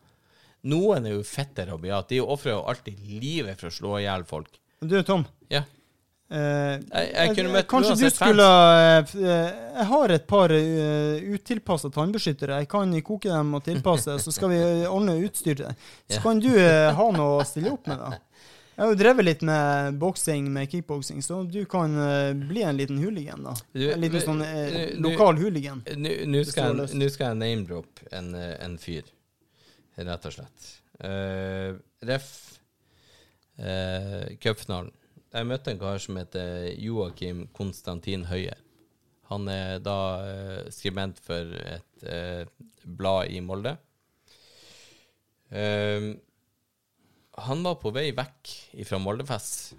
Noen 0.64 1.04
er 1.06 1.18
jo 1.18 1.22
fette 1.28 1.66
rabiat. 1.68 2.08
De 2.08 2.20
ofrer 2.24 2.54
jo 2.54 2.62
alltid 2.70 2.98
livet 3.20 3.60
for 3.60 3.68
å 3.68 3.74
slå 3.74 3.98
i 4.00 4.06
hjel 4.06 4.24
folk. 4.24 4.48
Du, 4.80 4.96
Tom. 5.04 5.26
Ja. 5.52 5.62
Eh, 6.34 6.80
Jeg- 6.80 7.10
jeg 7.12 7.34
kunne 7.36 7.52
møtt 7.52 7.66
kanskje 7.68 7.96
du 8.00 8.10
skulle 8.10 8.46
eh, 8.48 9.10
eh, 9.20 9.50
Jeg 9.76 9.86
har 9.90 10.08
et 10.14 10.26
par 10.26 10.50
uh, 10.50 11.20
utilpassa 11.36 11.90
tannbeskyttere. 11.92 12.62
Jeg 12.62 12.68
kan 12.72 12.94
koke 13.04 13.28
dem 13.28 13.52
og 13.54 13.62
tilpasse, 13.66 14.16
så 14.24 14.32
skal 14.32 14.48
vi 14.54 14.58
ordne 14.88 15.18
utstyr 15.20 15.54
til 15.60 15.66
deg. 15.68 15.76
Så 16.10 16.22
kan 16.24 16.40
du 16.40 16.48
eh, 16.56 16.90
ha 16.96 17.10
noe 17.12 17.42
å 17.42 17.44
stille 17.46 17.74
opp 17.76 17.86
med, 17.86 17.98
da. 18.00 18.18
Jeg 18.74 18.82
har 18.82 18.90
jo 18.90 18.96
drevet 18.98 19.24
litt 19.28 19.42
med 19.46 19.98
boksing, 20.02 20.48
med 20.50 20.66
kickboksing, 20.72 21.20
så 21.22 21.42
du 21.46 21.60
kan 21.70 21.92
uh, 21.94 22.32
bli 22.34 22.64
en 22.66 22.74
liten 22.76 22.98
hooligan, 22.98 23.44
da. 23.46 23.52
Du, 23.70 23.84
En 23.92 24.00
liten 24.02 24.24
sånn 24.24 24.40
du- 24.42 24.96
lokal 25.04 25.38
hooligan. 25.38 25.84
Nå 25.94 26.42
skal, 26.48 26.82
jeg- 26.82 27.12
skal 27.14 27.30
jeg 27.32 27.38
name-droppe 27.42 28.08
en, 28.18 28.32
eh, 28.34 28.56
en 28.64 28.74
fyr, 28.82 29.06
rett 29.96 30.26
og 30.26 30.34
slett. 30.34 30.66
Uh, 30.98 31.78
ref. 32.02 32.28
Uh, 33.58 34.34
Cupfinalen. 34.42 34.90
Jeg 35.34 35.46
møtte 35.46 35.70
en 35.70 35.78
kar 35.78 35.98
som 36.02 36.16
heter 36.18 36.74
Joakim 36.78 37.46
Konstantin 37.54 38.24
Høie. 38.26 38.54
Han 39.30 39.46
er 39.48 39.78
da 39.82 39.98
uh, 40.18 40.70
skribent 40.74 41.18
for 41.22 41.54
et 41.62 42.04
blad 42.84 43.30
i 43.30 43.38
Molde. 43.40 43.76
Eh, 45.54 46.14
han 47.34 47.64
var 47.66 47.78
på 47.82 47.90
vei 47.94 48.10
vekk 48.14 48.50
fra 48.86 49.00
Moldefest, 49.02 49.74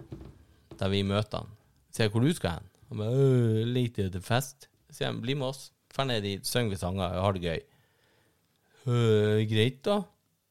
der 0.76 0.90
vi 0.92 1.02
møter 1.06 1.44
han. 1.44 1.54
Sier 1.96 2.10
hvor 2.12 2.24
du 2.24 2.32
skal 2.36 2.58
hen? 2.58 2.72
Han 2.90 3.00
bare 3.00 3.22
«Øh, 3.22 3.62
litt 3.66 3.96
til 3.96 4.22
fest. 4.24 4.68
Sier 4.92 5.08
jeg 5.08 5.22
bli 5.22 5.36
med 5.38 5.48
oss. 5.48 5.70
Dra 5.94 6.04
ned 6.04 6.22
dit, 6.26 6.44
syng 6.46 6.68
vi 6.70 6.78
sanger, 6.78 7.16
har 7.22 7.36
det 7.36 7.44
gøy. 7.46 7.62
«Øh, 8.86 9.40
greit, 9.48 9.80
da. 9.86 10.02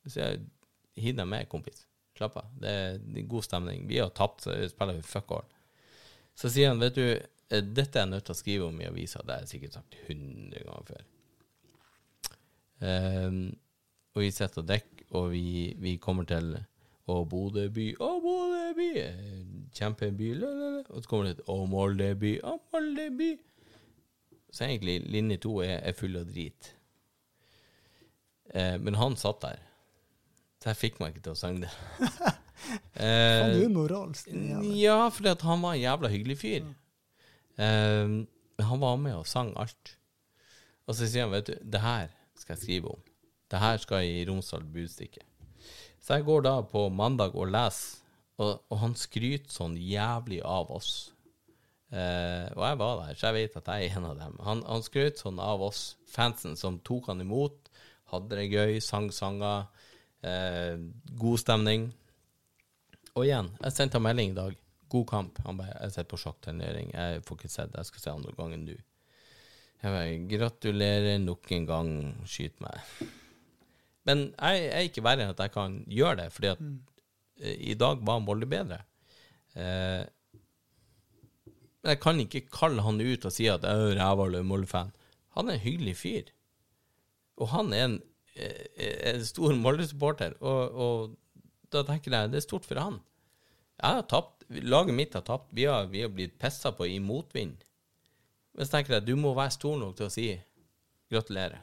Sier 0.09 0.33
jeg 0.33 1.05
hiv 1.05 1.19
deg 1.19 1.29
med, 1.29 1.49
kompis. 1.51 1.85
Slapp 2.17 2.39
av. 2.41 2.51
Det 2.59 2.73
er 2.73 3.29
god 3.29 3.45
stemning. 3.45 3.85
Vi 3.89 4.01
har 4.01 4.11
tapt, 4.15 4.47
så 4.47 4.57
spiller 4.71 4.97
vi 4.97 5.05
fuck 5.05 5.31
all. 5.35 5.47
Så 6.35 6.51
sier 6.51 6.73
han, 6.73 6.81
vet 6.81 6.97
du, 6.97 7.05
eh, 7.13 7.63
dette 7.63 7.99
er 7.99 8.05
jeg 8.05 8.13
nødt 8.15 8.25
til 8.27 8.35
å 8.35 8.39
skrive 8.41 8.69
om 8.69 8.81
i 8.81 8.89
avisa. 8.89 9.21
Det 9.23 9.35
har 9.35 9.45
jeg 9.45 9.53
sikkert 9.53 9.77
sagt 9.77 9.99
hundre 10.09 10.63
ganger 10.65 10.89
før. 10.89 11.11
Um, 12.85 13.43
og 14.15 14.25
vi 14.25 14.31
sitter 14.35 14.61
og 14.61 14.67
drikker, 14.67 15.05
og 15.15 15.29
vi, 15.31 15.45
vi 15.79 15.95
kommer 16.01 16.27
til 16.27 16.57
Å, 17.05 17.19
Bodø 17.29 17.67
by, 17.69 17.89
å, 18.01 18.15
Bodø 18.23 18.69
by, 18.77 18.87
eh, 18.97 19.41
kjempeby, 19.77 20.31
lalala. 20.39 20.85
Og 20.89 21.03
så 21.03 21.09
kommer 21.11 21.29
det 21.29 21.35
til 21.39 21.51
Å, 21.53 21.57
Molde 21.69 22.07
by, 22.17 22.31
å, 22.41 22.55
Molde 22.73 23.09
by. 23.19 23.29
Så 24.49 24.65
egentlig 24.65 25.01
linje 25.11 25.37
to 25.43 25.59
er, 25.61 25.77
er 25.85 25.97
full 25.97 26.17
av 26.17 26.25
drit. 26.31 26.71
Eh, 28.55 28.77
men 28.81 28.97
han 28.97 29.17
satt 29.19 29.43
der. 29.43 29.61
Så 30.63 30.71
jeg 30.71 30.81
fikk 30.81 30.99
meg 31.01 31.13
ikke 31.13 31.27
til 31.27 31.35
å 31.35 31.39
synge 31.39 31.67
det. 31.67 31.75
Eh, 32.95 33.51
du 33.51 33.65
er 33.65 33.69
moralsk. 33.69 34.29
ja, 34.79 35.09
fordi 35.11 35.27
at 35.29 35.41
han 35.45 35.59
var 35.61 35.75
en 35.75 35.81
jævla 35.81 36.09
hyggelig 36.09 36.37
fyr. 36.39 36.69
Eh, 37.59 38.13
han 38.63 38.81
var 38.81 38.95
med 38.97 39.17
og 39.19 39.27
sang 39.27 39.51
alt. 39.59 39.91
Og 40.87 40.95
så 40.95 41.03
sier 41.03 41.27
han, 41.27 41.33
vet 41.35 41.51
du, 41.51 41.53
det 41.59 41.81
her 41.83 42.07
skal 42.39 42.55
jeg 42.55 42.63
skrive 42.63 42.95
om. 42.95 43.03
Det 43.51 43.59
her 43.61 43.77
skal 43.83 44.07
i 44.07 44.23
Romsdal 44.25 44.63
Budstikke. 44.73 45.21
Så 46.05 46.19
jeg 46.19 46.27
går 46.27 46.43
da 46.45 46.59
på 46.69 46.85
mandag 46.93 47.33
og 47.33 47.49
leser, 47.49 48.03
og, 48.37 48.59
og 48.69 48.77
han 48.81 48.93
skryter 48.99 49.49
sånn 49.49 49.77
jævlig 49.79 50.41
av 50.45 50.69
oss. 50.75 50.91
Eh, 51.89 52.45
og 52.51 52.61
jeg 52.61 52.77
var 52.81 52.99
der, 52.99 53.15
så 53.17 53.29
jeg 53.29 53.37
vet 53.39 53.57
at 53.61 53.71
jeg 53.71 53.87
er 53.87 53.97
en 53.97 54.05
av 54.11 54.19
dem. 54.19 54.35
Han, 54.45 54.61
han 54.67 54.85
skrøt 54.85 55.23
sånn 55.23 55.41
av 55.41 55.63
oss, 55.65 55.95
fansen, 56.11 56.53
som 56.59 56.77
tok 56.85 57.09
han 57.09 57.23
imot, 57.23 57.71
hadde 58.11 58.37
det 58.37 58.45
gøy, 58.51 58.77
sang 58.85 59.09
sanger, 59.15 59.65
eh, 60.21 60.77
god 61.17 61.41
stemning. 61.41 61.89
Og 63.15 63.25
igjen, 63.25 63.49
jeg 63.63 63.73
sendte 63.73 63.97
han 63.97 64.05
melding 64.05 64.35
i 64.35 64.39
dag. 64.43 64.61
God 64.93 65.07
kamp. 65.09 65.39
Han 65.47 65.57
bare 65.57 65.73
'Jeg 65.81 65.91
sitter 65.91 66.11
på 66.11 66.17
sjakkturnering. 66.21 66.91
Jeg 66.93 67.23
får 67.25 67.37
ikke 67.37 67.49
sett. 67.49 67.73
Jeg 67.73 67.85
skal 67.85 68.01
se 68.01 68.11
andre 68.11 68.31
gangen 68.37 68.67
du'. 68.67 68.83
Jeg 69.81 69.91
bare 69.91 70.27
'Gratulerer 70.29 71.17
nok 71.17 71.51
en 71.51 71.65
gang. 71.65 72.27
Skyt 72.27 72.61
meg'. 72.61 73.24
Men 74.05 74.27
jeg 74.33 74.67
er 74.69 74.85
ikke 74.85 75.03
verre 75.05 75.25
enn 75.25 75.33
at 75.33 75.41
jeg 75.41 75.53
kan 75.53 75.79
gjøre 75.89 76.19
det, 76.21 76.27
fordi 76.33 76.51
at 76.51 76.61
mm. 76.61 76.75
i 77.71 77.73
dag 77.79 78.03
var 78.05 78.21
Molde 78.23 78.49
bedre. 78.49 78.83
Eh, 79.57 80.03
men 81.85 81.93
jeg 81.93 82.01
kan 82.01 82.21
ikke 82.21 82.47
kalle 82.53 82.81
han 82.85 83.01
ut 83.01 83.25
og 83.27 83.33
si 83.33 83.47
at 83.49 83.65
jeg 83.65 83.97
er 83.97 84.21
og 84.21 84.37
Molde-fan. 84.45 84.93
Han 85.37 85.49
er 85.49 85.57
en 85.57 85.65
hyggelig 85.65 85.95
fyr. 85.99 86.31
Og 87.37 87.51
han 87.51 87.73
er 87.73 87.83
en, 87.89 87.99
eh, 88.35 89.11
en 89.11 89.25
stor 89.25 89.53
Molde-supporter, 89.53 90.37
og, 90.39 90.79
og 90.85 91.43
da 91.73 91.83
tenker 91.85 92.13
jeg 92.13 92.31
det 92.31 92.41
er 92.41 92.47
stort 92.47 92.65
for 92.65 92.79
han. 92.79 93.01
Jeg 93.81 93.99
har 93.99 94.07
tapt, 94.07 94.45
laget 94.49 94.95
mitt 94.95 95.13
har 95.17 95.25
tapt, 95.27 95.49
vi 95.51 95.67
har, 95.67 95.89
vi 95.91 96.01
har 96.05 96.13
blitt 96.13 96.37
pissa 96.39 96.71
på 96.71 96.87
i 96.87 96.99
motvind. 97.03 97.57
Men 98.55 98.65
så 98.65 98.77
tenker 98.77 98.95
jeg 98.95 99.09
du 99.09 99.15
må 99.19 99.33
være 99.35 99.53
stor 99.53 99.77
nok 99.81 99.97
til 99.97 100.07
å 100.07 100.13
si 100.13 100.27
gratulerer. 101.11 101.59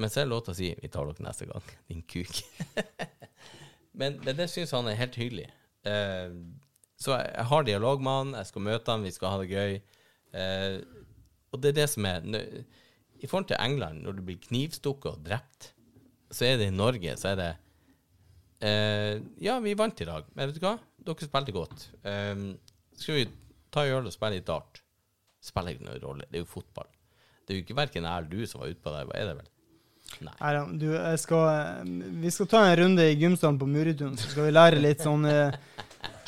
Men 0.00 0.10
så 0.10 0.20
er 0.20 0.26
det 0.26 0.32
lov 0.32 0.44
til 0.46 0.54
å 0.54 0.58
si 0.58 0.68
'Vi 0.78 0.90
tar 0.92 1.08
dere 1.08 1.26
neste 1.26 1.48
gang', 1.48 1.72
din 1.88 2.02
kuk. 2.02 2.42
men, 3.98 4.20
men 4.24 4.36
det 4.38 4.48
syns 4.50 4.72
han 4.74 4.88
er 4.88 4.98
helt 4.98 5.18
hyggelig. 5.18 5.48
Eh, 5.88 6.30
så 7.02 7.16
jeg, 7.16 7.32
jeg 7.34 7.48
har 7.50 7.66
dialog 7.66 8.02
med 8.02 8.18
han, 8.18 8.34
jeg 8.38 8.50
skal 8.50 8.66
møte 8.68 8.94
han, 8.94 9.06
vi 9.06 9.14
skal 9.14 9.34
ha 9.34 9.42
det 9.42 9.50
gøy. 9.50 9.74
Eh, 10.38 10.76
og 11.52 11.60
det 11.60 11.72
er 11.72 11.80
det 11.82 11.88
som 11.92 12.06
er 12.08 12.24
I 12.24 13.28
forhold 13.28 13.50
til 13.50 13.60
England, 13.60 14.02
når 14.06 14.16
du 14.16 14.22
blir 14.26 14.40
knivstukket 14.40 15.10
og 15.12 15.26
drept, 15.26 15.72
så 16.32 16.46
er 16.48 16.56
det 16.60 16.70
i 16.70 16.74
Norge, 16.74 17.16
så 17.20 17.34
er 17.34 17.40
det 17.40 17.50
eh, 18.64 19.20
Ja, 19.44 19.58
vi 19.60 19.76
vant 19.78 20.00
i 20.00 20.08
dag, 20.08 20.30
men 20.32 20.48
vet 20.48 20.56
du 20.56 20.64
hva? 20.64 20.78
Dere 21.02 21.28
spilte 21.28 21.54
godt. 21.54 21.88
Skal 22.96 23.18
vi 23.18 23.28
ta 23.74 23.84
en 23.84 23.98
øl 23.98 24.08
og 24.08 24.14
spille 24.14 24.38
litt 24.38 24.48
dart? 24.48 24.80
Spiller 25.42 25.74
ikke 25.74 25.88
noen 25.88 26.04
rolle, 26.04 26.28
det 26.30 26.38
er 26.38 26.44
jo 26.46 26.54
fotball. 26.54 26.88
Det 27.42 27.52
er 27.52 27.58
jo 27.58 27.64
ikke 27.66 27.76
verken 27.76 28.06
jeg 28.06 28.22
eller 28.22 28.30
du 28.30 28.46
som 28.46 28.62
var 28.62 28.70
ute 28.70 28.84
på 28.84 28.94
der, 28.94 29.08
hva 29.08 29.18
er 29.18 29.28
det 29.28 29.38
vel? 29.40 29.51
Nei. 30.20 30.32
Nei 30.40 30.52
da, 30.56 30.62
du, 30.82 30.88
skal, 31.18 31.44
eh, 31.48 32.10
vi 32.22 32.30
skal 32.34 32.48
ta 32.50 32.64
en 32.68 32.76
runde 32.82 33.06
i 33.10 33.16
gymsalen 33.16 33.58
på 33.60 33.68
Muritun, 33.70 34.16
så 34.20 34.30
skal 34.32 34.48
vi 34.48 34.54
lære 34.54 34.82
litt 34.82 35.02
sånn 35.04 35.24
eh, 35.30 35.56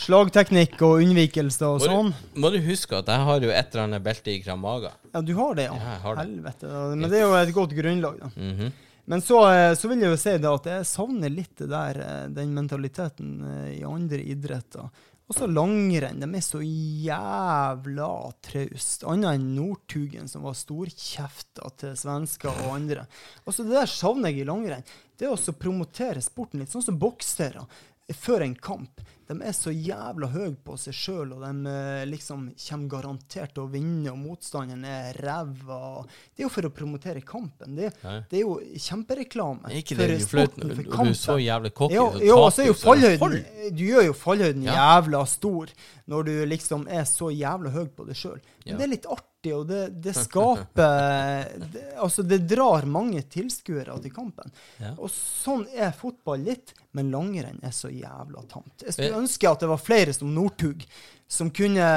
slagteknikk 0.05 0.81
og 0.87 1.03
unnvikelse 1.05 1.69
og 1.69 1.83
Må 1.83 1.89
sånn. 1.91 2.11
du, 2.15 2.41
må 2.43 2.51
du 2.55 2.59
huske 2.67 2.99
at 2.99 3.11
jeg 3.13 3.27
har 3.29 3.47
jo 3.47 3.53
et 3.55 3.69
eller 3.75 3.85
annet 3.89 4.05
belte 4.07 4.33
i 4.33 4.41
Kramaga. 4.43 4.95
Ja, 5.13 5.23
du 5.23 5.35
har 5.39 5.55
det, 5.59 5.69
ja. 5.69 5.77
Ja, 5.79 5.95
har 6.03 6.19
det. 6.19 6.27
Helvete. 6.27 6.73
Men 6.97 7.07
det 7.11 7.21
er 7.21 7.27
jo 7.29 7.37
et 7.39 7.55
godt 7.55 7.77
grunnlag, 7.79 8.19
da. 8.25 8.33
Mhm. 8.35 8.73
Men 9.07 9.21
så, 9.21 9.43
eh, 9.53 9.75
så 9.77 9.89
vil 9.91 10.01
jeg 10.01 10.15
jo 10.15 10.17
si 10.17 10.33
det 10.41 10.49
at 10.49 10.67
jeg 10.71 10.87
savner 10.89 11.29
litt 11.29 11.59
det 11.61 11.67
der, 11.69 11.99
den 12.33 12.55
mentaliteten 12.57 13.35
i 13.75 13.83
andre 13.85 14.23
idretter. 14.33 14.89
Også 15.33 15.47
langrenn. 15.49 16.21
De 16.21 16.29
er 16.37 16.45
så 16.45 16.61
jævla 16.61 18.09
traust. 18.45 19.07
Annet 19.09 19.39
enn 19.39 19.47
Northugen, 19.57 20.29
som 20.29 20.45
var 20.45 20.57
storkjefta 20.59 21.71
til 21.81 21.95
svensker 21.97 22.53
og 22.67 22.75
andre. 22.75 23.07
Altså 23.47 23.65
Det 23.65 23.73
der 23.73 23.89
savner 23.89 24.33
jeg 24.33 24.45
i 24.45 24.49
langrenn. 24.51 24.85
Det 25.17 25.31
å 25.31 25.39
promotere 25.57 26.21
sporten 26.25 26.61
litt, 26.61 26.73
sånn 26.75 26.85
som 26.85 27.01
boksere. 27.01 27.65
Før 28.13 28.45
en 28.45 28.57
kamp. 28.61 29.01
De 29.29 29.35
er 29.41 29.53
så 29.57 29.73
jævla 29.73 30.29
høye 30.35 30.51
på 30.65 30.75
seg 30.77 30.93
sjøl, 30.95 31.31
og 31.33 31.41
de 31.45 31.71
eh, 31.71 32.05
liksom 32.11 32.51
kommer 32.69 32.89
garantert 32.93 33.55
til 33.57 33.63
å 33.65 33.71
vinne, 33.73 34.13
og 34.13 34.19
motstanderen 34.21 34.85
er 34.85 35.17
ræva. 35.25 36.05
Det 36.35 36.43
er 36.43 36.47
jo 36.47 36.53
for 36.53 36.69
å 36.69 36.73
promotere 36.77 37.23
kampen. 37.25 37.75
Det, 37.79 37.91
det 38.31 38.39
er 38.39 38.43
jo 38.45 38.59
kjempereklame 38.77 39.71
Er 39.73 39.81
ikke 39.81 39.97
det 39.99 40.09
for 40.21 40.29
sporten, 40.29 40.69
når 40.69 40.83
kampen. 40.85 41.11
du 41.11 41.15
er 41.17 41.21
så 41.25 41.37
jævlig 41.41 41.73
cocky? 41.75 41.95
Jo, 41.99 42.07
jo, 42.23 42.39
og 42.45 42.51
så 42.55 42.63
er 42.65 42.71
jo 42.71 42.77
fallhøyden 42.79 43.77
Du 43.79 43.85
gjør 43.89 44.07
jo 44.11 44.17
fallhøyden 44.19 44.63
Ja. 44.69 44.75
jævla 44.79 45.25
stor 45.27 45.73
når 46.11 46.25
du 46.29 46.33
liksom 46.53 46.87
er 46.89 47.05
så 47.09 47.31
jævla 47.33 47.71
høy 47.75 47.87
på 47.97 48.07
deg 48.09 48.17
sjøl. 48.21 48.41
Men 48.65 48.75
Ja. 48.75 48.77
det 48.77 48.85
er 48.85 48.93
litt 48.97 49.07
artig, 49.09 49.31
og 49.53 49.67
det, 49.69 49.83
det 50.03 50.15
skaper 50.17 51.51
det, 51.73 51.83
Altså, 52.01 52.25
det 52.27 52.41
drar 52.49 52.87
mange 52.89 53.23
tilskuere 53.29 53.97
til 54.03 54.15
kampen. 54.15 54.53
Ja. 54.81 54.95
Og 54.97 55.11
sånn 55.13 55.67
er 55.75 55.93
fotball 55.97 56.47
litt, 56.49 56.73
men 56.97 57.11
langrenn 57.13 57.61
er 57.65 57.75
så 57.75 57.91
jævla 57.93 58.47
tamt. 58.51 58.87
Jeg 58.87 58.97
skulle 58.97 59.21
ønske 59.25 59.51
at 59.51 59.65
det 59.65 59.71
var 59.71 59.83
flere 59.83 60.15
som 60.17 60.33
Northug, 60.35 60.85
som 61.29 61.51
kunne 61.55 61.89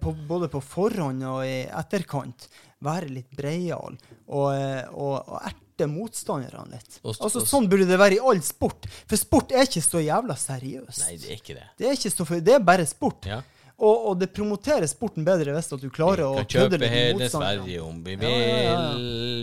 på, 0.00 0.14
både 0.28 0.48
på 0.52 0.62
forhånd 0.62 1.24
og 1.26 1.42
i 1.46 1.64
etterkant 1.66 2.48
være 2.84 3.10
litt 3.12 3.30
breial 3.36 3.94
og, 4.26 4.50
og, 4.92 5.14
og 5.24 5.38
erte 5.40 5.88
motstanderne 5.90 6.76
litt. 6.76 7.00
Altså 7.04 7.42
Sånn 7.48 7.66
burde 7.70 7.88
det 7.88 7.98
være 7.98 8.18
i 8.18 8.22
all 8.22 8.42
sport. 8.44 8.86
For 9.08 9.18
sport 9.20 9.54
er 9.54 9.66
ikke 9.66 9.82
så 9.84 10.02
jævla 10.04 10.36
seriøst. 10.38 11.02
Nei, 11.06 11.16
det 11.18 11.32
er 11.32 11.40
ikke 11.40 11.58
det. 11.58 11.66
Det 11.80 11.90
er 11.90 12.00
så, 12.04 12.28
det 12.38 12.56
er 12.58 12.64
bare 12.64 12.86
sport. 12.88 13.26
Ja. 13.30 13.40
Og, 13.74 14.04
og 14.08 14.18
det 14.20 14.28
promoterer 14.30 14.86
sporten 14.86 15.24
bedre 15.26 15.54
hvis 15.56 15.72
du 15.82 15.88
klarer 15.90 16.22
å 16.28 16.34
Vi 16.38 16.44
kan 16.46 16.70
kjøpe 16.70 16.90
hele. 16.92 17.28
Sverige 17.30 17.80
om 17.82 17.96
vi 18.06 18.14
vil. 18.20 18.30
ja, 18.30 18.44
ja, 18.46 18.58
ja. 18.70 18.82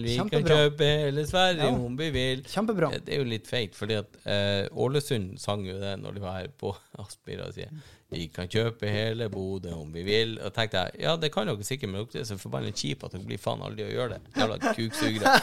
Vi 0.06 0.18
kan 0.32 0.46
kjøpe 0.48 0.88
hele 0.88 1.26
Sverige 1.28 1.72
om 1.76 1.98
vi 2.00 2.12
vil. 2.16 2.46
Kjempebra. 2.48 2.94
Det, 2.94 3.04
Det 3.10 3.18
er 3.18 3.26
jo 3.26 3.32
litt 3.32 3.50
feit, 3.50 3.76
fordi 3.76 4.00
at 4.00 4.22
uh, 4.24 4.84
Ålesund 4.86 5.36
sang 5.42 5.66
jo 5.68 5.76
det 5.82 5.98
når 6.00 6.16
de 6.16 6.24
var 6.24 6.40
her 6.40 6.54
på 6.62 6.72
Aspmyra 7.04 7.50
og 7.52 7.58
sier 7.60 7.74
vi 8.12 8.26
kan 8.28 8.50
kjøpe 8.52 8.90
hele 8.92 9.30
Bodø 9.32 9.72
om 9.72 9.92
vi 9.94 10.02
vil. 10.04 10.34
Og 10.44 10.52
tenkte 10.56 10.82
jeg 10.84 11.06
ja, 11.06 11.14
det 11.20 11.30
kan 11.32 11.48
dere 11.48 11.64
sikkert, 11.64 11.94
men 11.94 12.04
dere 12.12 12.26
er 12.26 12.28
så 12.28 12.36
forbanna 12.42 12.74
kjipe 12.76 13.08
at 13.08 13.16
dere 13.16 13.24
blir 13.24 13.40
faen 13.40 13.64
aldri 13.64 13.86
å 13.86 13.92
gjøre 13.94 14.18
det. 14.18 14.34
Jævla 14.36 14.74
kuksugere. 14.76 15.36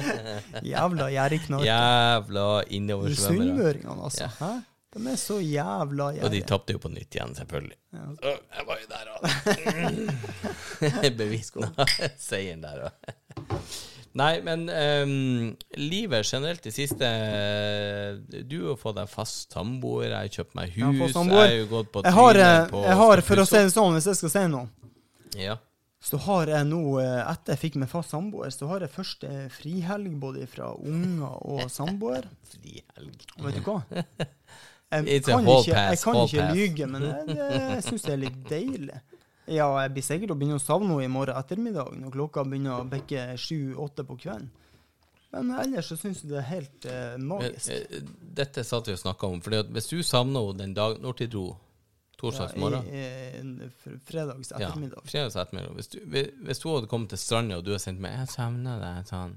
Jævla 0.72 1.06
gjerrigknark. 1.14 1.66
Jævla 1.68 2.48
innoversvømmere. 2.66 3.46
Sunnmøringene, 3.46 4.08
altså. 4.08 4.26
Ja. 4.26 4.32
Hæ? 4.40 4.69
De 4.90 5.00
er 5.06 5.16
så 5.22 5.36
jævla 5.38 6.08
Og 6.10 6.14
de 6.14 6.18
gjerrige. 6.18 6.46
tapte 6.50 6.74
jo 6.74 6.80
på 6.82 6.90
nytt 6.90 7.14
igjen, 7.14 7.34
selvfølgelig. 7.38 7.76
Ja. 7.94 8.06
Så 8.18 8.32
Jeg 8.56 8.66
var 8.66 8.76
jo 8.80 8.86
der 8.90 9.06
òg. 9.14 9.22
Bevitna 11.20 11.70
seieren 12.18 12.64
der 12.64 12.88
òg. 12.88 12.94
Nei, 14.18 14.40
men 14.42 14.64
um, 14.66 15.56
livet 15.78 16.26
generelt 16.26 16.64
det 16.66 16.72
siste 16.74 17.06
Du 18.50 18.56
har 18.66 18.78
fått 18.80 18.96
deg 18.98 19.06
fast 19.12 19.54
samboer, 19.54 20.08
jeg 20.08 20.16
har 20.16 20.32
kjøpt 20.40 20.56
meg 20.58 20.72
Jeg 20.74 20.82
har 20.82 20.96
hus, 20.98 21.14
jeg 21.14 21.36
har 21.36 21.52
jo 21.54 21.68
gått 21.70 21.92
på 21.94 22.02
Jeg 22.02 22.16
har, 22.16 22.40
eh, 22.42 22.62
på 22.72 22.80
jeg 22.88 22.96
har, 23.04 23.22
for 23.28 23.42
å 23.44 23.46
si 23.46 23.60
det 23.60 23.70
sånn, 23.76 23.94
hvis 23.94 24.08
jeg 24.10 24.18
skal 24.18 24.32
si 24.34 24.42
noe. 24.50 24.66
Ja. 25.38 25.54
så 26.02 26.18
har 26.24 26.50
jeg 26.50 26.66
nå, 26.66 26.82
eh, 26.98 27.20
etter 27.30 27.54
jeg 27.54 27.60
fikk 27.62 27.78
meg 27.84 27.90
fast 27.92 28.10
samboer, 28.10 28.50
så 28.50 28.66
har 28.72 28.82
jeg 28.82 28.90
første 28.96 29.30
frihelg 29.54 30.18
både 30.18 30.48
fra 30.50 30.72
unger 30.74 31.38
og 31.46 31.70
samboer. 31.70 32.26
frihelg. 32.56 33.26
Og 33.38 33.46
vet 33.46 33.60
du 33.60 33.62
hva? 33.68 33.78
Jeg 34.90 35.22
kan 35.22 35.46
ikke, 35.46 35.74
jeg 35.74 35.98
kan 36.02 36.20
ikke 36.24 36.46
lyge, 36.54 36.86
men 36.90 37.02
jeg, 37.06 37.36
jeg 37.38 37.82
syns 37.86 38.02
det 38.08 38.12
er 38.12 38.22
litt 38.24 38.40
deilig. 38.50 39.00
Ja, 39.50 39.66
jeg 39.82 39.92
blir 39.94 40.04
sikkert 40.06 40.32
å 40.34 40.38
begynne 40.38 40.58
å 40.58 40.62
savne 40.62 40.94
henne 40.94 41.06
i 41.06 41.10
morgen 41.10 41.38
ettermiddag, 41.38 41.94
når 41.98 42.12
klokka 42.14 42.44
begynner 42.46 42.82
å 42.82 42.88
bikke 42.90 43.28
sju-åtte 43.38 44.04
på 44.06 44.18
kvelden. 44.24 44.50
Men 45.30 45.50
ellers 45.62 45.86
så 45.92 45.96
syns 45.98 46.24
jeg 46.24 46.32
det 46.32 46.38
er 46.40 46.46
helt 46.48 46.86
eh, 46.90 47.16
magisk. 47.22 47.70
eh, 47.70 48.00
Dette 48.40 48.64
satt 48.66 48.88
vi 48.90 48.96
og 48.96 48.98
snakka 48.98 49.28
om, 49.30 49.38
For 49.44 49.54
hvis 49.76 49.86
du 49.92 50.00
savner 50.02 50.48
henne 50.48 50.58
den 50.58 50.72
dagen 50.74 51.04
Når 51.06 51.20
tid 51.20 51.30
dro? 51.36 51.44
Torsdags 52.18 52.56
morgen? 52.58 52.88
Ja, 52.90 53.04
i, 53.06 53.46
i, 53.46 53.68
Ja, 54.50 54.66
ettermiddag. 54.68 55.06
fredags 55.06 55.36
ettermiddag. 55.40 55.76
Hvis, 55.78 55.88
du, 55.94 56.00
hvis 56.04 56.62
hun 56.66 56.74
hadde 56.74 56.90
kommet 56.90 57.14
til 57.14 57.20
stranda, 57.22 57.56
og 57.56 57.64
du 57.64 57.70
hadde 57.72 57.84
sendt 57.86 58.02
meg 58.02 58.18
'Jeg 58.18 58.28
savner 58.34 58.82
deg', 58.82 59.06
sånn, 59.08 59.36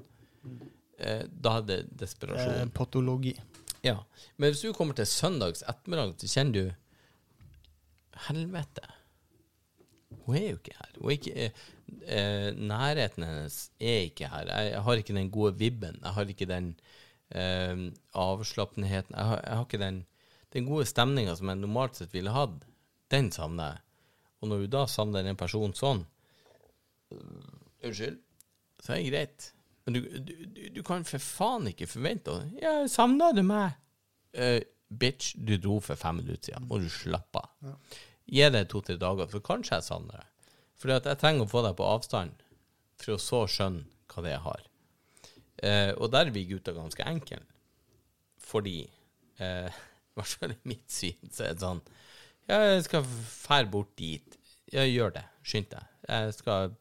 eh, 0.99 1.23
da 1.29 1.53
hadde 1.59 1.77
det 1.77 1.97
desperasjon 2.01 2.73
patologi. 2.75 3.37
Ja. 3.83 3.97
Men 4.37 4.51
hvis 4.51 4.63
du 4.63 4.73
kommer 4.73 4.95
til 4.97 5.07
søndags 5.09 5.63
ettermiddag, 5.67 6.15
så 6.21 6.29
kjenner 6.31 6.53
du 6.53 8.19
Helvete. 8.27 8.89
Hun 10.23 10.37
er 10.37 10.49
jo 10.51 10.59
ikke 10.59 10.75
her. 10.77 10.91
Hun 10.99 11.09
er 11.09 11.15
ikke, 11.17 11.33
eh, 11.33 11.63
eh, 12.07 12.49
nærheten 12.55 13.25
hennes 13.27 13.57
er 13.79 14.05
ikke 14.07 14.29
her. 14.31 14.47
Jeg, 14.47 14.71
jeg 14.71 14.83
har 14.83 15.01
ikke 15.01 15.15
den 15.17 15.31
gode 15.31 15.57
vibben. 15.59 15.99
Jeg 16.03 16.13
har 16.15 16.29
ikke 16.31 16.45
den 16.47 16.69
eh, 17.31 17.89
avslappenheten. 18.13 19.15
Jeg 19.17 19.25
har, 19.25 19.41
jeg 19.43 19.57
har 19.57 19.65
ikke 19.65 19.81
den, 19.81 20.05
den 20.53 20.69
gode 20.69 20.85
stemninga 20.85 21.35
som 21.35 21.49
jeg 21.49 21.59
normalt 21.59 21.99
sett 21.99 22.13
ville 22.13 22.31
hatt. 22.31 22.63
Den 23.11 23.31
savner 23.31 23.73
jeg. 23.73 23.81
Og 24.41 24.47
når 24.51 24.63
du 24.63 24.71
da 24.71 24.85
savner 24.87 25.27
en 25.27 25.39
person 25.39 25.75
sånn 25.75 26.05
øh, 27.11 27.51
Unnskyld, 27.83 28.21
så 28.79 28.93
er 28.93 29.01
det 29.01 29.11
greit. 29.11 29.49
Men 29.85 29.97
du, 29.97 30.01
du, 30.23 30.33
du, 30.77 30.81
kan 30.85 31.03
for 31.07 31.23
faen 31.23 31.67
ikke 31.71 31.89
forvente 31.91 32.35
det. 32.39 32.63
Ja, 32.63 32.75
savna 32.91 33.31
du 33.35 33.43
meg? 33.45 33.75
Uh, 34.37 34.61
bitch, 34.87 35.33
du 35.35 35.57
dro 35.57 35.79
for 35.83 35.99
fem 35.99 36.21
minutter 36.21 36.51
siden. 36.51 36.69
Må 36.69 36.79
du 36.79 36.89
slappe 36.91 37.43
av. 37.43 37.79
Gi 38.31 38.45
det 38.55 38.67
to-tre 38.71 38.95
dager, 38.99 39.27
for 39.31 39.43
kanskje 39.43 39.79
jeg 39.79 39.87
savner 39.89 40.21
deg. 40.21 40.29
At 40.93 41.07
jeg 41.07 41.19
trenger 41.19 41.45
å 41.45 41.51
få 41.51 41.63
deg 41.63 41.75
på 41.79 41.87
avstand, 41.87 42.39
for 42.99 43.15
å 43.15 43.21
så 43.21 43.43
skjønne 43.51 43.87
hva 44.11 44.23
det 44.23 44.31
er 44.31 44.37
jeg 44.37 44.45
har. 44.47 44.69
Uh, 45.63 45.91
og 46.03 46.09
der 46.15 46.27
er 46.27 46.35
vi 46.35 46.47
gutta 46.47 46.75
ganske 46.75 47.07
enkle. 47.07 47.43
Fordi, 48.43 48.79
eh, 49.39 49.69
i 50.13 50.19
hvert 50.19 50.37
fall 50.37 50.53
i 50.53 50.59
mitt 50.69 50.91
syn, 50.91 51.31
så 51.31 51.47
er 51.47 51.55
det 51.55 51.63
sånn 51.63 51.81
Ja, 52.49 52.59
jeg 52.73 52.83
skal 52.89 53.05
fære 53.07 53.69
bort 53.71 53.93
dit. 53.99 54.37
Ja, 54.73 54.83
gjør 54.83 55.15
det. 55.15 55.23
Skynd 55.47 55.69
deg. 55.71 55.91
Jeg 56.09 56.33
skal 56.35 56.73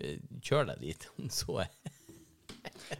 eh, 0.00 0.18
kjøre 0.42 0.72
deg 0.72 0.82
dit, 0.88 1.06
om 1.18 1.30
så 1.40 1.60
er. 1.64 1.70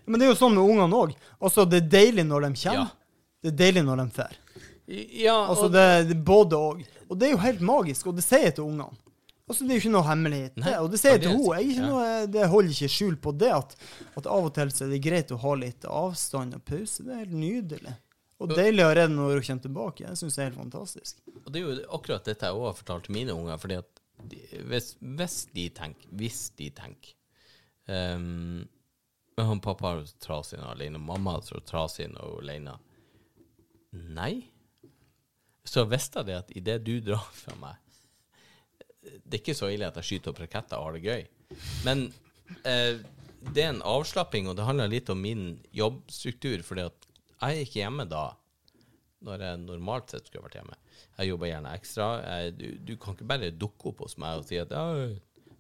Men 0.07 0.20
det 0.20 0.27
er 0.27 0.33
jo 0.33 0.39
sånn 0.39 0.55
med 0.57 0.64
ungene 0.64 1.01
òg. 1.01 1.14
Altså, 1.41 1.64
det 1.68 1.83
er 1.83 1.89
deilig 1.97 2.25
når 2.29 2.49
de 2.49 2.53
kommer. 2.64 2.91
Ja. 2.93 3.22
Det 3.45 3.53
er 3.53 3.57
deilig 3.61 3.85
når 3.87 4.03
de 4.03 4.07
drar. 4.18 4.37
Ja, 4.87 5.39
Altså, 5.49 5.70
det, 5.72 5.85
det 6.11 6.18
både 6.25 6.57
og. 6.61 6.85
Og 7.09 7.18
det 7.20 7.29
er 7.29 7.35
jo 7.35 7.41
helt 7.45 7.61
magisk, 7.64 8.07
og 8.11 8.16
det 8.18 8.25
sier 8.25 8.47
jeg 8.49 8.57
til 8.59 8.64
ungene. 8.68 8.91
Altså, 9.45 9.64
Det 9.64 9.75
er 9.75 9.77
jo 9.77 9.83
ikke 9.83 9.93
noe 9.93 10.07
hemmelighet. 10.09 10.55
Nei, 10.57 10.72
og 10.81 10.87
det 10.93 10.99
sier 11.03 11.18
jeg 11.18 11.25
til 11.27 11.35
henne. 11.35 11.59
Jeg 11.61 11.85
noe, 11.85 12.05
det 12.33 12.47
holder 12.49 12.72
ikke 12.72 12.93
skjul 12.95 13.16
på 13.20 13.33
det 13.37 13.51
at, 13.53 13.75
at 14.16 14.29
av 14.31 14.49
og 14.49 14.55
til 14.57 14.72
så 14.72 14.87
er 14.87 14.95
det 14.95 15.03
greit 15.05 15.35
å 15.37 15.41
ha 15.43 15.53
litt 15.61 15.85
avstand 15.89 16.57
og 16.57 16.64
pause. 16.64 17.05
Det 17.05 17.12
er 17.12 17.20
helt 17.27 17.37
nydelig. 17.37 17.93
Og 18.41 18.55
deilig 18.57 18.83
å 18.85 18.93
redde 18.97 19.14
når 19.14 19.37
hun 19.37 19.45
kommer 19.47 19.66
tilbake. 19.66 20.07
Jeg 20.09 20.20
syns 20.20 20.37
det 20.37 20.43
er 20.43 20.49
helt 20.49 20.61
fantastisk. 20.62 21.20
og 21.45 21.53
det 21.53 21.61
er 21.61 21.66
jo 21.68 21.77
akkurat 21.97 22.25
dette 22.25 22.49
jeg 22.49 22.57
òg 22.57 22.64
har 22.70 22.79
fortalt 22.81 23.05
til 23.07 23.14
mine 23.16 23.37
unger. 23.37 23.61
fordi 23.61 23.79
at 23.83 24.01
de, 24.31 24.41
hvis, 24.70 24.95
hvis 25.01 25.37
de 25.53 25.68
tenker 25.75 26.09
Hvis 26.14 26.41
de 26.57 26.68
tenker 26.70 27.12
ehm, 27.93 28.64
Men 29.37 29.47
han 29.47 29.62
pappa 29.62 29.93
har 29.93 30.03
trasig 30.22 30.61
alene, 30.62 30.99
mamma 30.99 31.39
har 31.39 31.64
trasig 31.66 32.11
alene. 32.20 32.76
Nei. 34.14 34.35
Så 35.64 35.87
visste 35.89 36.20
jeg 36.20 36.28
det 36.28 36.37
at 36.39 36.53
idet 36.59 36.78
du 36.85 36.99
drar 37.01 37.24
fra 37.32 37.55
meg 37.57 37.78
Det 39.24 39.39
er 39.39 39.41
ikke 39.41 39.57
så 39.57 39.70
ille 39.72 39.89
at 39.89 39.97
jeg 40.01 40.09
skyter 40.09 40.32
opp 40.32 40.43
raketter 40.43 40.80
og 40.80 40.89
har 40.89 40.97
det 40.97 41.05
gøy, 41.05 41.22
men 41.85 42.07
eh, 42.68 43.01
det 43.53 43.62
er 43.62 43.74
en 43.74 43.82
avslapping, 43.85 44.49
og 44.49 44.57
det 44.57 44.64
handler 44.64 44.89
litt 44.93 45.11
om 45.12 45.20
min 45.20 45.45
jobbstruktur, 45.76 46.62
fordi 46.64 46.87
at 46.89 47.09
jeg 47.35 47.59
er 47.59 47.66
ikke 47.66 47.80
hjemme 47.82 48.07
da, 48.09 48.24
når 49.24 49.45
jeg 49.45 49.61
normalt 49.64 50.12
sett 50.12 50.28
skulle 50.28 50.47
vært 50.47 50.57
hjemme. 50.61 50.78
Jeg 51.18 51.30
jobber 51.30 51.51
gjerne 51.51 51.74
ekstra. 51.76 52.09
Jeg, 52.24 52.55
du, 52.57 52.66
du 52.89 52.95
kan 53.01 53.16
ikke 53.16 53.28
bare 53.28 53.53
dukke 53.53 53.91
opp 53.91 54.03
hos 54.05 54.16
meg 54.20 54.41
og 54.41 54.49
si 54.49 54.61
at 54.61 54.72
oh, 54.78 55.12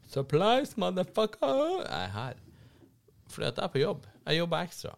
Supplies, 0.08 0.76
motherfucker! 0.80 1.84
Jeg 1.84 2.00
er 2.00 2.12
her. 2.14 2.40
Fordi 3.34 3.50
at 3.50 3.58
jeg 3.58 3.66
er 3.66 3.72
på 3.74 3.82
jobb. 3.82 4.06
Jeg 4.24 4.38
jobber 4.38 4.64
ekstra. 4.64 4.94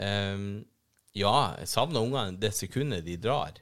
Um, 0.00 0.44
ja, 1.16 1.34
jeg 1.60 1.68
savner 1.68 2.00
ungene 2.00 2.38
det 2.40 2.54
sekundet 2.56 3.04
de 3.06 3.18
drar. 3.20 3.58